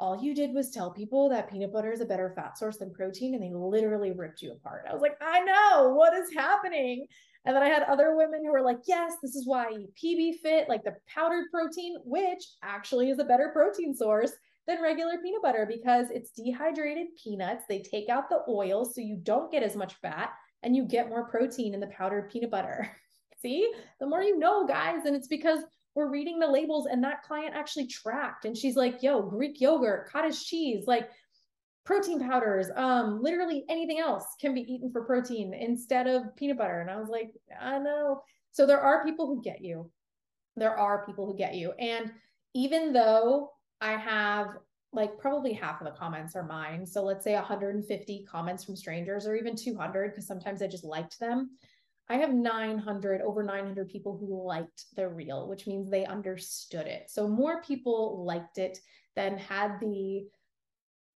all 0.00 0.20
you 0.20 0.34
did 0.34 0.54
was 0.54 0.70
tell 0.70 0.90
people 0.90 1.28
that 1.28 1.50
peanut 1.50 1.72
butter 1.72 1.92
is 1.92 2.00
a 2.00 2.06
better 2.06 2.32
fat 2.34 2.56
source 2.56 2.78
than 2.78 2.90
protein, 2.90 3.34
and 3.34 3.42
they 3.42 3.50
literally 3.52 4.12
ripped 4.12 4.40
you 4.40 4.52
apart. 4.52 4.86
I 4.88 4.94
was 4.94 5.02
like, 5.02 5.16
I 5.20 5.40
know 5.40 5.92
what 5.94 6.14
is 6.14 6.32
happening. 6.34 7.06
And 7.44 7.54
then 7.54 7.62
I 7.62 7.68
had 7.68 7.82
other 7.82 8.16
women 8.16 8.40
who 8.42 8.50
were 8.50 8.62
like, 8.62 8.78
yes, 8.86 9.12
this 9.22 9.34
is 9.34 9.46
why 9.46 9.66
I 9.66 9.72
eat 9.72 9.94
PB 10.02 10.40
Fit, 10.40 10.68
like 10.68 10.84
the 10.84 10.96
powdered 11.06 11.46
protein, 11.52 11.96
which 12.04 12.44
actually 12.62 13.10
is 13.10 13.18
a 13.18 13.24
better 13.24 13.50
protein 13.52 13.94
source 13.94 14.32
than 14.66 14.82
regular 14.82 15.18
peanut 15.22 15.42
butter 15.42 15.66
because 15.66 16.06
it's 16.10 16.30
dehydrated 16.30 17.08
peanuts. 17.22 17.64
They 17.68 17.80
take 17.80 18.08
out 18.08 18.30
the 18.30 18.42
oil 18.48 18.84
so 18.84 19.00
you 19.00 19.18
don't 19.22 19.52
get 19.52 19.62
as 19.62 19.76
much 19.76 19.94
fat 20.00 20.30
and 20.62 20.74
you 20.74 20.84
get 20.84 21.08
more 21.08 21.28
protein 21.28 21.74
in 21.74 21.80
the 21.80 21.88
powdered 21.88 22.30
peanut 22.30 22.50
butter. 22.50 22.90
See, 23.42 23.70
the 23.98 24.06
more 24.06 24.22
you 24.22 24.38
know, 24.38 24.66
guys. 24.66 25.06
And 25.06 25.16
it's 25.16 25.28
because 25.28 25.60
we're 25.94 26.10
reading 26.10 26.38
the 26.38 26.46
labels 26.46 26.86
and 26.86 27.02
that 27.02 27.22
client 27.22 27.54
actually 27.54 27.86
tracked 27.86 28.44
and 28.44 28.56
she's 28.56 28.76
like, 28.76 29.02
yo, 29.02 29.22
Greek 29.22 29.60
yogurt, 29.60 30.08
cottage 30.08 30.44
cheese, 30.44 30.84
like 30.86 31.08
protein 31.84 32.20
powders, 32.20 32.68
um, 32.76 33.20
literally 33.22 33.64
anything 33.68 33.98
else 33.98 34.24
can 34.40 34.54
be 34.54 34.60
eaten 34.60 34.92
for 34.92 35.04
protein 35.04 35.52
instead 35.54 36.06
of 36.06 36.34
peanut 36.36 36.58
butter. 36.58 36.80
And 36.80 36.90
I 36.90 36.96
was 36.96 37.08
like, 37.08 37.32
I 37.60 37.78
know. 37.78 38.22
So 38.52 38.66
there 38.66 38.80
are 38.80 39.04
people 39.04 39.26
who 39.26 39.42
get 39.42 39.60
you. 39.60 39.90
There 40.56 40.76
are 40.76 41.06
people 41.06 41.26
who 41.26 41.36
get 41.36 41.54
you. 41.54 41.72
And 41.72 42.12
even 42.54 42.92
though 42.92 43.50
I 43.80 43.92
have 43.92 44.48
like 44.92 45.18
probably 45.18 45.52
half 45.52 45.80
of 45.80 45.86
the 45.86 45.98
comments 45.98 46.34
are 46.34 46.42
mine. 46.42 46.84
So 46.84 47.02
let's 47.02 47.24
say 47.24 47.34
150 47.34 48.26
comments 48.30 48.64
from 48.64 48.76
strangers 48.76 49.26
or 49.26 49.36
even 49.36 49.54
200 49.54 50.10
because 50.10 50.26
sometimes 50.26 50.62
I 50.62 50.66
just 50.66 50.84
liked 50.84 51.18
them. 51.20 51.50
I 52.10 52.16
have 52.16 52.34
900, 52.34 53.22
over 53.22 53.42
900 53.42 53.88
people 53.88 54.18
who 54.18 54.46
liked 54.46 54.86
the 54.96 55.08
reel, 55.08 55.48
which 55.48 55.66
means 55.66 55.88
they 55.88 56.04
understood 56.04 56.86
it. 56.86 57.08
So 57.08 57.28
more 57.28 57.62
people 57.62 58.24
liked 58.24 58.58
it 58.58 58.78
than 59.14 59.38
had 59.38 59.78
the, 59.80 60.26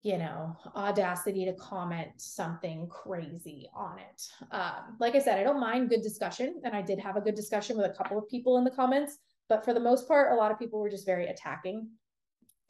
you 0.04 0.18
know, 0.18 0.56
audacity 0.76 1.46
to 1.46 1.54
comment 1.54 2.10
something 2.18 2.88
crazy 2.90 3.70
on 3.74 4.00
it. 4.00 4.22
Um, 4.52 4.98
like 5.00 5.16
I 5.16 5.20
said, 5.20 5.40
I 5.40 5.44
don't 5.44 5.60
mind 5.60 5.90
good 5.90 6.02
discussion. 6.02 6.62
And 6.66 6.76
I 6.76 6.82
did 6.82 7.00
have 7.00 7.16
a 7.16 7.22
good 7.22 7.36
discussion 7.36 7.78
with 7.78 7.86
a 7.86 7.94
couple 7.94 8.18
of 8.18 8.28
people 8.28 8.58
in 8.58 8.64
the 8.64 8.72
comments. 8.72 9.18
But 9.48 9.64
for 9.64 9.74
the 9.74 9.80
most 9.80 10.08
part, 10.08 10.34
a 10.34 10.36
lot 10.36 10.52
of 10.52 10.60
people 10.60 10.80
were 10.80 10.90
just 10.90 11.06
very 11.06 11.28
attacking 11.28 11.88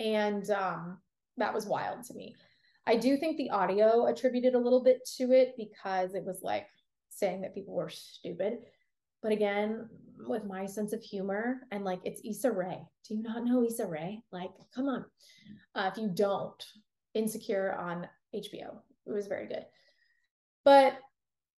and 0.01 0.49
um, 0.51 0.97
that 1.38 1.53
was 1.53 1.65
wild 1.65 2.03
to 2.05 2.13
me. 2.13 2.36
I 2.88 2.95
do 2.95 3.17
think 3.17 3.38
the 3.38 3.51
audio 3.51 4.07
attributed 4.07 4.55
a 4.55 4.59
little 4.59 4.84
bit 4.84 5.07
to 5.17 5.32
it 5.32 5.53
because 5.57 6.15
it 6.15 6.24
was 6.24 6.41
like 6.41 6.67
saying 7.12 7.41
that 7.41 7.53
people 7.53 7.74
were 7.74 7.89
stupid. 7.89 8.59
But 9.22 9.32
again, 9.32 9.88
with 10.28 10.45
my 10.45 10.66
sense 10.66 10.93
of 10.93 11.03
humor 11.03 11.62
and 11.72 11.84
like 11.84 11.99
it's 12.03 12.22
Issa 12.26 12.51
Rae. 12.51 12.82
Do 13.07 13.16
you 13.16 13.22
not 13.22 13.43
know 13.45 13.64
Issa 13.64 13.86
Rae? 13.86 14.22
Like, 14.32 14.51
come 14.74 14.88
on. 14.88 15.05
Uh, 15.76 15.89
if 15.91 16.01
you 16.01 16.09
don't, 16.09 16.64
Insecure 17.14 17.74
on 17.74 18.07
HBO. 18.34 18.80
It 19.05 19.12
was 19.12 19.28
very 19.28 19.47
good. 19.47 19.66
But 20.64 20.97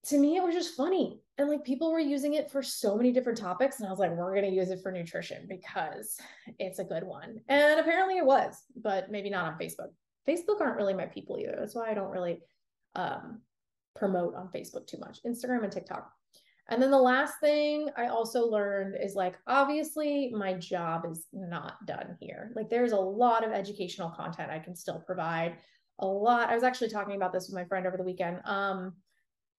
to 0.08 0.18
me, 0.18 0.36
it 0.36 0.44
was 0.44 0.56
just 0.56 0.76
funny. 0.76 1.22
And 1.38 1.50
like 1.50 1.64
people 1.64 1.92
were 1.92 2.00
using 2.00 2.34
it 2.34 2.52
for 2.52 2.62
so 2.62 2.96
many 2.96 3.12
different 3.12 3.38
topics. 3.38 3.80
And 3.80 3.88
I 3.88 3.92
was 3.92 4.00
like, 4.00 4.12
we're 4.12 4.36
going 4.36 4.50
to 4.50 4.56
use 4.56 4.70
it 4.70 4.82
for 4.82 4.92
nutrition 4.92 5.46
because 5.48 6.18
it's 6.60 6.80
a 6.80 6.84
good 6.84 7.04
one. 7.04 7.40
And 7.48 7.80
apparently 7.80 8.18
it 8.18 8.26
was, 8.26 8.64
but 8.76 9.12
maybe 9.12 9.30
not 9.30 9.46
on 9.46 9.60
Facebook. 9.60 9.90
Facebook 10.28 10.62
aren't 10.62 10.78
really 10.78 10.94
my 10.94 11.06
people 11.06 11.38
either. 11.38 11.56
That's 11.60 11.76
why 11.76 11.90
I 11.90 11.94
don't 11.94 12.12
really 12.12 12.42
um, 12.96 13.42
promote 13.96 14.36
on 14.36 14.50
Facebook 14.50 14.88
too 14.88 14.98
much, 15.00 15.20
Instagram 15.26 15.64
and 15.64 15.72
TikTok. 15.72 16.12
And 16.70 16.82
then 16.82 16.92
the 16.92 16.98
last 16.98 17.40
thing 17.42 17.90
I 17.98 18.08
also 18.08 18.48
learned 18.48 18.96
is 19.02 19.16
like, 19.16 19.36
obviously, 19.48 20.32
my 20.34 20.54
job 20.54 21.04
is 21.10 21.28
not 21.34 21.86
done 21.86 22.18
here. 22.22 22.52
Like, 22.56 22.70
there's 22.70 22.94
a 22.94 22.98
lot 22.98 23.44
of 23.44 23.52
educational 23.52 24.10
content 24.10 24.50
I 24.50 24.60
can 24.60 24.76
still 24.76 25.00
provide. 25.00 25.58
A 26.00 26.08
lot. 26.08 26.50
I 26.50 26.56
was 26.56 26.64
actually 26.64 26.90
talking 26.90 27.16
about 27.16 27.34
this 27.34 27.48
with 27.48 27.56
my 27.56 27.66
friend 27.66 27.86
over 27.86 27.98
the 27.98 28.04
weekend. 28.04 28.40
Um, 28.46 28.94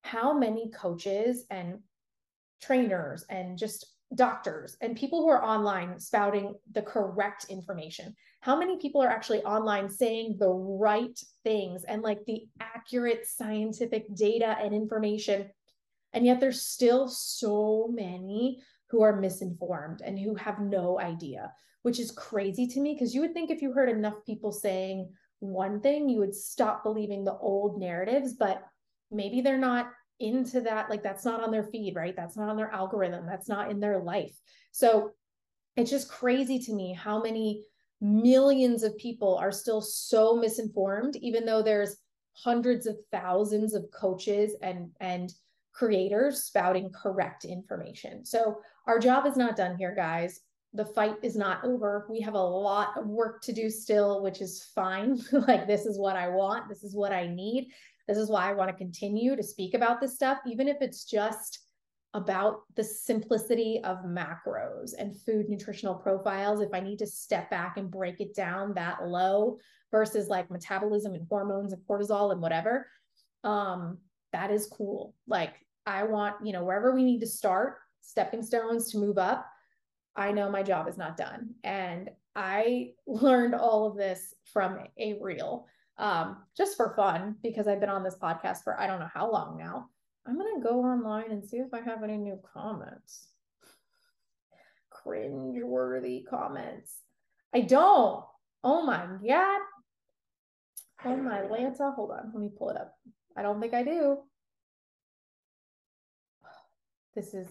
how 0.03 0.37
many 0.37 0.71
coaches 0.71 1.45
and 1.51 1.79
trainers 2.61 3.25
and 3.29 3.59
just 3.59 3.87
doctors 4.15 4.77
and 4.81 4.97
people 4.97 5.23
who 5.23 5.29
are 5.29 5.45
online 5.45 5.99
spouting 5.99 6.55
the 6.73 6.83
correct 6.83 7.47
information 7.49 8.15
how 8.45 8.55
many 8.55 8.77
people 8.77 9.01
are 9.03 9.09
actually 9.09 9.43
online 9.45 9.89
saying 9.89 10.37
the 10.39 10.51
right 10.51 11.19
things 11.45 11.85
and 11.85 12.03
like 12.03 12.23
the 12.27 12.43
accurate 12.61 13.27
scientific 13.27 14.15
data 14.15 14.55
and 14.61 14.75
information 14.75 15.49
and 16.13 16.27
yet 16.27 16.41
there's 16.41 16.61
still 16.61 17.09
so 17.09 17.89
many 17.91 18.61
who 18.91 19.01
are 19.01 19.19
misinformed 19.19 20.03
and 20.05 20.19
who 20.19 20.35
have 20.35 20.61
no 20.61 21.01
idea 21.01 21.51
which 21.81 21.99
is 21.99 22.11
crazy 22.11 22.67
to 22.67 22.81
me 22.81 22.93
because 22.93 23.15
you 23.15 23.23
would 23.23 23.33
think 23.33 23.51
if 23.51 23.63
you 23.63 23.73
heard 23.73 23.89
enough 23.89 24.25
people 24.27 24.53
saying 24.53 25.11
one 25.41 25.81
thing 25.81 26.11
you 26.11 26.19
would 26.19 26.35
stop 26.35 26.85
believing 26.85 27.25
the 27.25 27.37
old 27.39 27.81
narratives 27.81 28.35
but 28.35 28.63
maybe 29.11 29.41
they're 29.41 29.57
not 29.57 29.91
into 30.21 30.61
that 30.61 30.91
like 30.91 31.03
that's 31.03 31.25
not 31.25 31.43
on 31.43 31.51
their 31.51 31.65
feed 31.65 31.97
right? 31.97 32.15
That's 32.15 32.37
not 32.37 32.51
on 32.51 32.57
their 32.57 32.71
algorithm. 32.71 33.27
That's 33.27 33.49
not 33.49 33.71
in 33.71 33.81
their 33.81 33.99
life. 33.99 34.39
So 34.71 35.13
it's 35.77 35.91
just 35.91 36.09
crazy 36.09 36.59
to 36.61 36.73
me 36.73 36.93
how 36.93 37.21
many 37.23 37.65
millions 38.05 38.83
of 38.83 38.97
people 38.99 39.35
are 39.37 39.51
still 39.51 39.81
so 39.81 40.37
misinformed 40.37 41.17
even 41.17 41.47
though 41.47 41.63
there's 41.63 41.97
hundreds 42.35 42.87
of 42.87 42.99
thousands 43.11 43.73
of 43.73 43.87
coaches 43.99 44.55
and 44.61 44.91
and 45.01 45.33
creators 45.73 46.45
spouting 46.45 46.91
correct 46.91 47.45
information. 47.45 48.25
So 48.25 48.59
our 48.87 48.99
job 48.99 49.27
is 49.27 49.37
not 49.37 49.57
done 49.57 49.77
here 49.77 49.95
guys. 49.95 50.41
The 50.75 50.85
fight 50.85 51.17
is 51.23 51.35
not 51.35 51.65
over. 51.65 52.07
We 52.11 52.21
have 52.21 52.35
a 52.35 52.39
lot 52.39 52.99
of 52.99 53.07
work 53.07 53.41
to 53.43 53.53
do 53.53 53.71
still 53.71 54.23
which 54.23 54.43
is 54.43 54.71
fine. 54.75 55.19
Like 55.33 55.67
this 55.67 55.87
is 55.87 55.99
what 55.99 56.17
i 56.17 56.29
want. 56.29 56.69
This 56.69 56.85
is 56.85 56.95
what 56.95 57.13
i 57.13 57.27
need. 57.27 57.69
This 58.07 58.19
is 58.19 58.29
why 58.29 58.51
I 58.51 58.53
want 58.53 58.71
to 58.71 58.77
continue 58.77 59.35
to 59.35 59.43
speak 59.43 59.73
about 59.73 59.99
this 59.99 60.15
stuff, 60.15 60.39
even 60.47 60.69
if 60.69 60.77
it's 60.83 61.05
just 61.05 61.61
about 62.15 62.63
the 62.77 62.85
simplicity 62.85 63.81
of 63.85 63.99
macros 64.05 64.93
and 64.97 65.21
food 65.21 65.49
nutritional 65.49 65.97
profiles. 65.97 66.61
If 66.61 66.73
I 66.73 66.81
need 66.81 67.01
to 67.01 67.07
step 67.07 67.51
back 67.51 67.77
and 67.77 67.91
break 67.91 68.21
it 68.21 68.35
down 68.35 68.73
that 68.75 69.07
low 69.07 69.59
versus 69.91 70.29
like 70.29 70.51
metabolism 70.51 71.15
and 71.15 71.27
hormones 71.29 71.73
and 71.73 71.83
cortisol 71.89 72.31
and 72.31 72.41
whatever, 72.41 72.87
um, 73.43 73.99
that 74.33 74.53
is 74.53 74.67
cool. 74.69 75.15
Like, 75.27 75.55
I 75.87 76.05
want, 76.05 76.37
you 76.45 76.53
know, 76.53 76.65
wherever 76.65 76.95
we 76.95 77.05
need 77.05 77.21
to 77.21 77.27
start, 77.27 77.79
stepping 78.01 78.43
stones 78.43 78.91
to 78.93 78.99
move 78.99 79.19
up. 79.19 79.47
I 80.17 80.31
know 80.31 80.51
my 80.51 80.63
job 80.63 80.89
is 80.89 80.97
not 80.97 81.17
done. 81.17 81.51
And 81.65 82.11
I 82.37 82.93
learned 83.07 83.55
all 83.55 83.87
of 83.87 83.97
this 83.97 84.35
from 84.53 84.79
a 84.99 85.19
reel 85.21 85.67
um, 85.99 86.39
just 86.57 86.77
for 86.77 86.95
fun 86.97 87.37
because 87.43 87.69
I've 87.69 87.81
been 87.81 87.89
on 87.89 88.03
this 88.03 88.17
podcast 88.17 88.63
for 88.63 88.81
I 88.81 88.87
don't 88.87 89.01
know 89.01 89.11
how 89.13 89.31
long 89.31 89.57
now. 89.59 89.91
I'm 90.27 90.37
gonna 90.37 90.63
go 90.63 90.81
online 90.81 91.31
and 91.31 91.45
see 91.45 91.59
if 91.59 91.73
I 91.75 91.81
have 91.81 92.03
any 92.03 92.17
new 92.17 92.39
comments. 92.53 93.29
Cringe-worthy 94.91 96.27
comments. 96.29 96.97
I 97.55 97.61
don't. 97.61 98.25
Oh 98.63 98.83
my 98.87 99.07
god. 99.27 99.61
Oh 101.05 101.17
my 101.17 101.41
Lanta. 101.43 101.95
Hold 101.95 102.13
on. 102.13 102.31
Let 102.33 102.41
me 102.41 102.51
pull 102.57 102.71
it 102.71 102.77
up. 102.77 102.95
I 103.37 103.43
don't 103.43 103.61
think 103.61 103.75
I 103.75 103.83
do. 103.83 104.19
This 107.15 107.35
is 107.35 107.47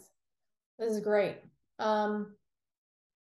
this 0.80 0.92
is 0.92 1.00
great. 1.00 1.38
Um 1.78 2.36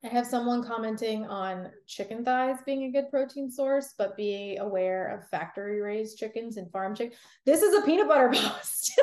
I 0.07 0.09
have 0.11 0.27
someone 0.27 0.63
commenting 0.63 1.27
on 1.27 1.69
chicken 1.89 2.25
thighs 2.25 2.59
being 2.65 2.85
a 2.85 2.93
good 2.93 3.11
protein 3.11 3.51
source, 3.51 3.95
but 3.99 4.17
be 4.17 4.57
aware 4.61 5.09
of 5.09 5.29
factory 5.31 5.81
raised 5.81 6.17
chickens 6.17 6.59
and 6.59 6.71
farm 6.71 6.95
chicken. 6.95 7.17
This 7.45 7.61
is 7.61 7.75
a 7.75 7.85
peanut 7.85 8.07
butter 8.07 8.29
post. 8.33 9.01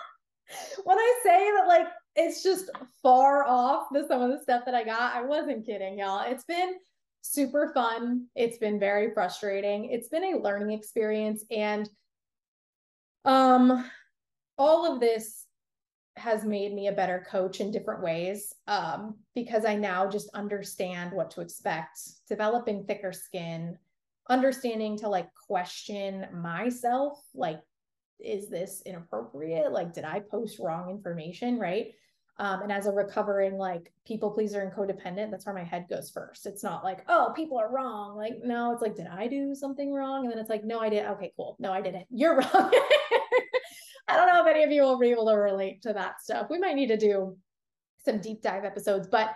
when 0.84 0.98
I 0.98 1.20
say 1.22 1.50
that, 1.56 1.66
like, 1.66 1.86
it's 2.16 2.42
just 2.42 2.68
far 3.02 3.46
off 3.46 3.86
the 3.92 4.06
some 4.06 4.20
of 4.20 4.30
the 4.30 4.42
stuff 4.42 4.66
that 4.66 4.74
I 4.74 4.84
got, 4.84 5.14
I 5.14 5.22
wasn't 5.22 5.64
kidding, 5.64 6.00
y'all. 6.00 6.30
It's 6.30 6.44
been 6.44 6.74
super 7.22 7.70
fun. 7.72 8.26
It's 8.34 8.58
been 8.58 8.78
very 8.78 9.14
frustrating. 9.14 9.86
It's 9.86 10.08
been 10.08 10.34
a 10.34 10.38
learning 10.38 10.76
experience. 10.76 11.46
And 11.50 11.88
um, 13.24 13.90
all 14.58 14.92
of 14.92 15.00
this 15.00 15.46
has 16.20 16.44
made 16.44 16.74
me 16.74 16.88
a 16.88 16.92
better 16.92 17.26
coach 17.28 17.60
in 17.60 17.70
different 17.70 18.02
ways 18.02 18.54
um, 18.68 19.16
because 19.34 19.64
I 19.64 19.74
now 19.74 20.08
just 20.08 20.28
understand 20.34 21.12
what 21.12 21.30
to 21.32 21.40
expect, 21.40 21.98
developing 22.28 22.84
thicker 22.84 23.12
skin, 23.12 23.76
understanding 24.28 24.96
to 24.98 25.08
like 25.08 25.28
question 25.34 26.26
myself 26.32 27.18
like, 27.34 27.60
is 28.18 28.50
this 28.50 28.82
inappropriate? 28.84 29.72
Like, 29.72 29.94
did 29.94 30.04
I 30.04 30.20
post 30.20 30.58
wrong 30.60 30.90
information? 30.90 31.58
Right. 31.58 31.94
Um, 32.38 32.62
and 32.62 32.72
as 32.72 32.86
a 32.86 32.92
recovering 32.92 33.58
like 33.58 33.92
people 34.06 34.30
pleaser 34.30 34.60
and 34.60 34.72
codependent, 34.72 35.30
that's 35.30 35.46
where 35.46 35.54
my 35.54 35.64
head 35.64 35.86
goes 35.90 36.10
first. 36.10 36.46
It's 36.46 36.62
not 36.62 36.84
like, 36.84 37.04
oh, 37.08 37.32
people 37.34 37.58
are 37.58 37.70
wrong. 37.70 38.16
Like, 38.16 38.34
no, 38.42 38.72
it's 38.72 38.82
like, 38.82 38.96
did 38.96 39.06
I 39.06 39.26
do 39.26 39.54
something 39.54 39.92
wrong? 39.92 40.24
And 40.24 40.32
then 40.32 40.38
it's 40.38 40.48
like, 40.48 40.64
no, 40.64 40.80
I 40.80 40.88
did. 40.88 41.04
Okay, 41.04 41.32
cool. 41.36 41.56
No, 41.58 41.72
I 41.72 41.80
didn't. 41.80 42.06
You're 42.10 42.36
wrong. 42.54 42.72
I 44.40 44.42
don't 44.42 44.46
know 44.46 44.50
if 44.50 44.56
any 44.56 44.64
of 44.64 44.72
you 44.72 44.82
will 44.82 44.98
be 44.98 45.10
able 45.10 45.26
to 45.26 45.34
relate 45.34 45.82
to 45.82 45.92
that 45.92 46.22
stuff. 46.22 46.46
We 46.50 46.58
might 46.58 46.74
need 46.74 46.88
to 46.88 46.96
do 46.96 47.36
some 48.04 48.20
deep 48.20 48.40
dive 48.40 48.64
episodes, 48.64 49.06
but 49.06 49.30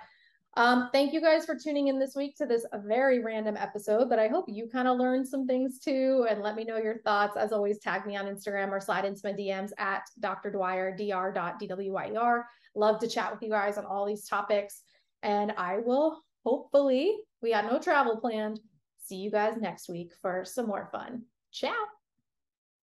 um, 0.56 0.88
thank 0.92 1.12
you 1.12 1.20
guys 1.20 1.44
for 1.44 1.56
tuning 1.56 1.88
in 1.88 1.98
this 1.98 2.14
week 2.14 2.36
to 2.36 2.46
this 2.46 2.64
very 2.86 3.18
random 3.22 3.56
episode, 3.56 4.08
but 4.08 4.20
I 4.20 4.28
hope 4.28 4.44
you 4.48 4.68
kind 4.68 4.86
of 4.86 4.98
learned 4.98 5.26
some 5.26 5.46
things 5.46 5.80
too. 5.80 6.26
And 6.30 6.42
let 6.42 6.54
me 6.54 6.64
know 6.64 6.78
your 6.78 6.98
thoughts. 6.98 7.36
As 7.36 7.52
always, 7.52 7.80
tag 7.80 8.06
me 8.06 8.16
on 8.16 8.26
Instagram 8.26 8.70
or 8.70 8.80
slide 8.80 9.04
into 9.04 9.20
my 9.24 9.32
DMs 9.32 9.72
at 9.78 10.02
Dr. 10.20 10.50
Dwyer, 10.50 10.96
dr.dwyer. 10.96 12.42
Love 12.76 13.00
to 13.00 13.08
chat 13.08 13.32
with 13.32 13.42
you 13.42 13.50
guys 13.50 13.76
on 13.78 13.84
all 13.84 14.06
these 14.06 14.26
topics. 14.26 14.82
And 15.22 15.52
I 15.58 15.78
will 15.78 16.22
hopefully, 16.44 17.18
we 17.42 17.50
got 17.50 17.70
no 17.70 17.80
travel 17.80 18.16
planned. 18.16 18.60
See 19.02 19.16
you 19.16 19.30
guys 19.30 19.56
next 19.60 19.88
week 19.88 20.12
for 20.22 20.44
some 20.44 20.66
more 20.66 20.88
fun. 20.92 21.24
Ciao. 21.50 21.74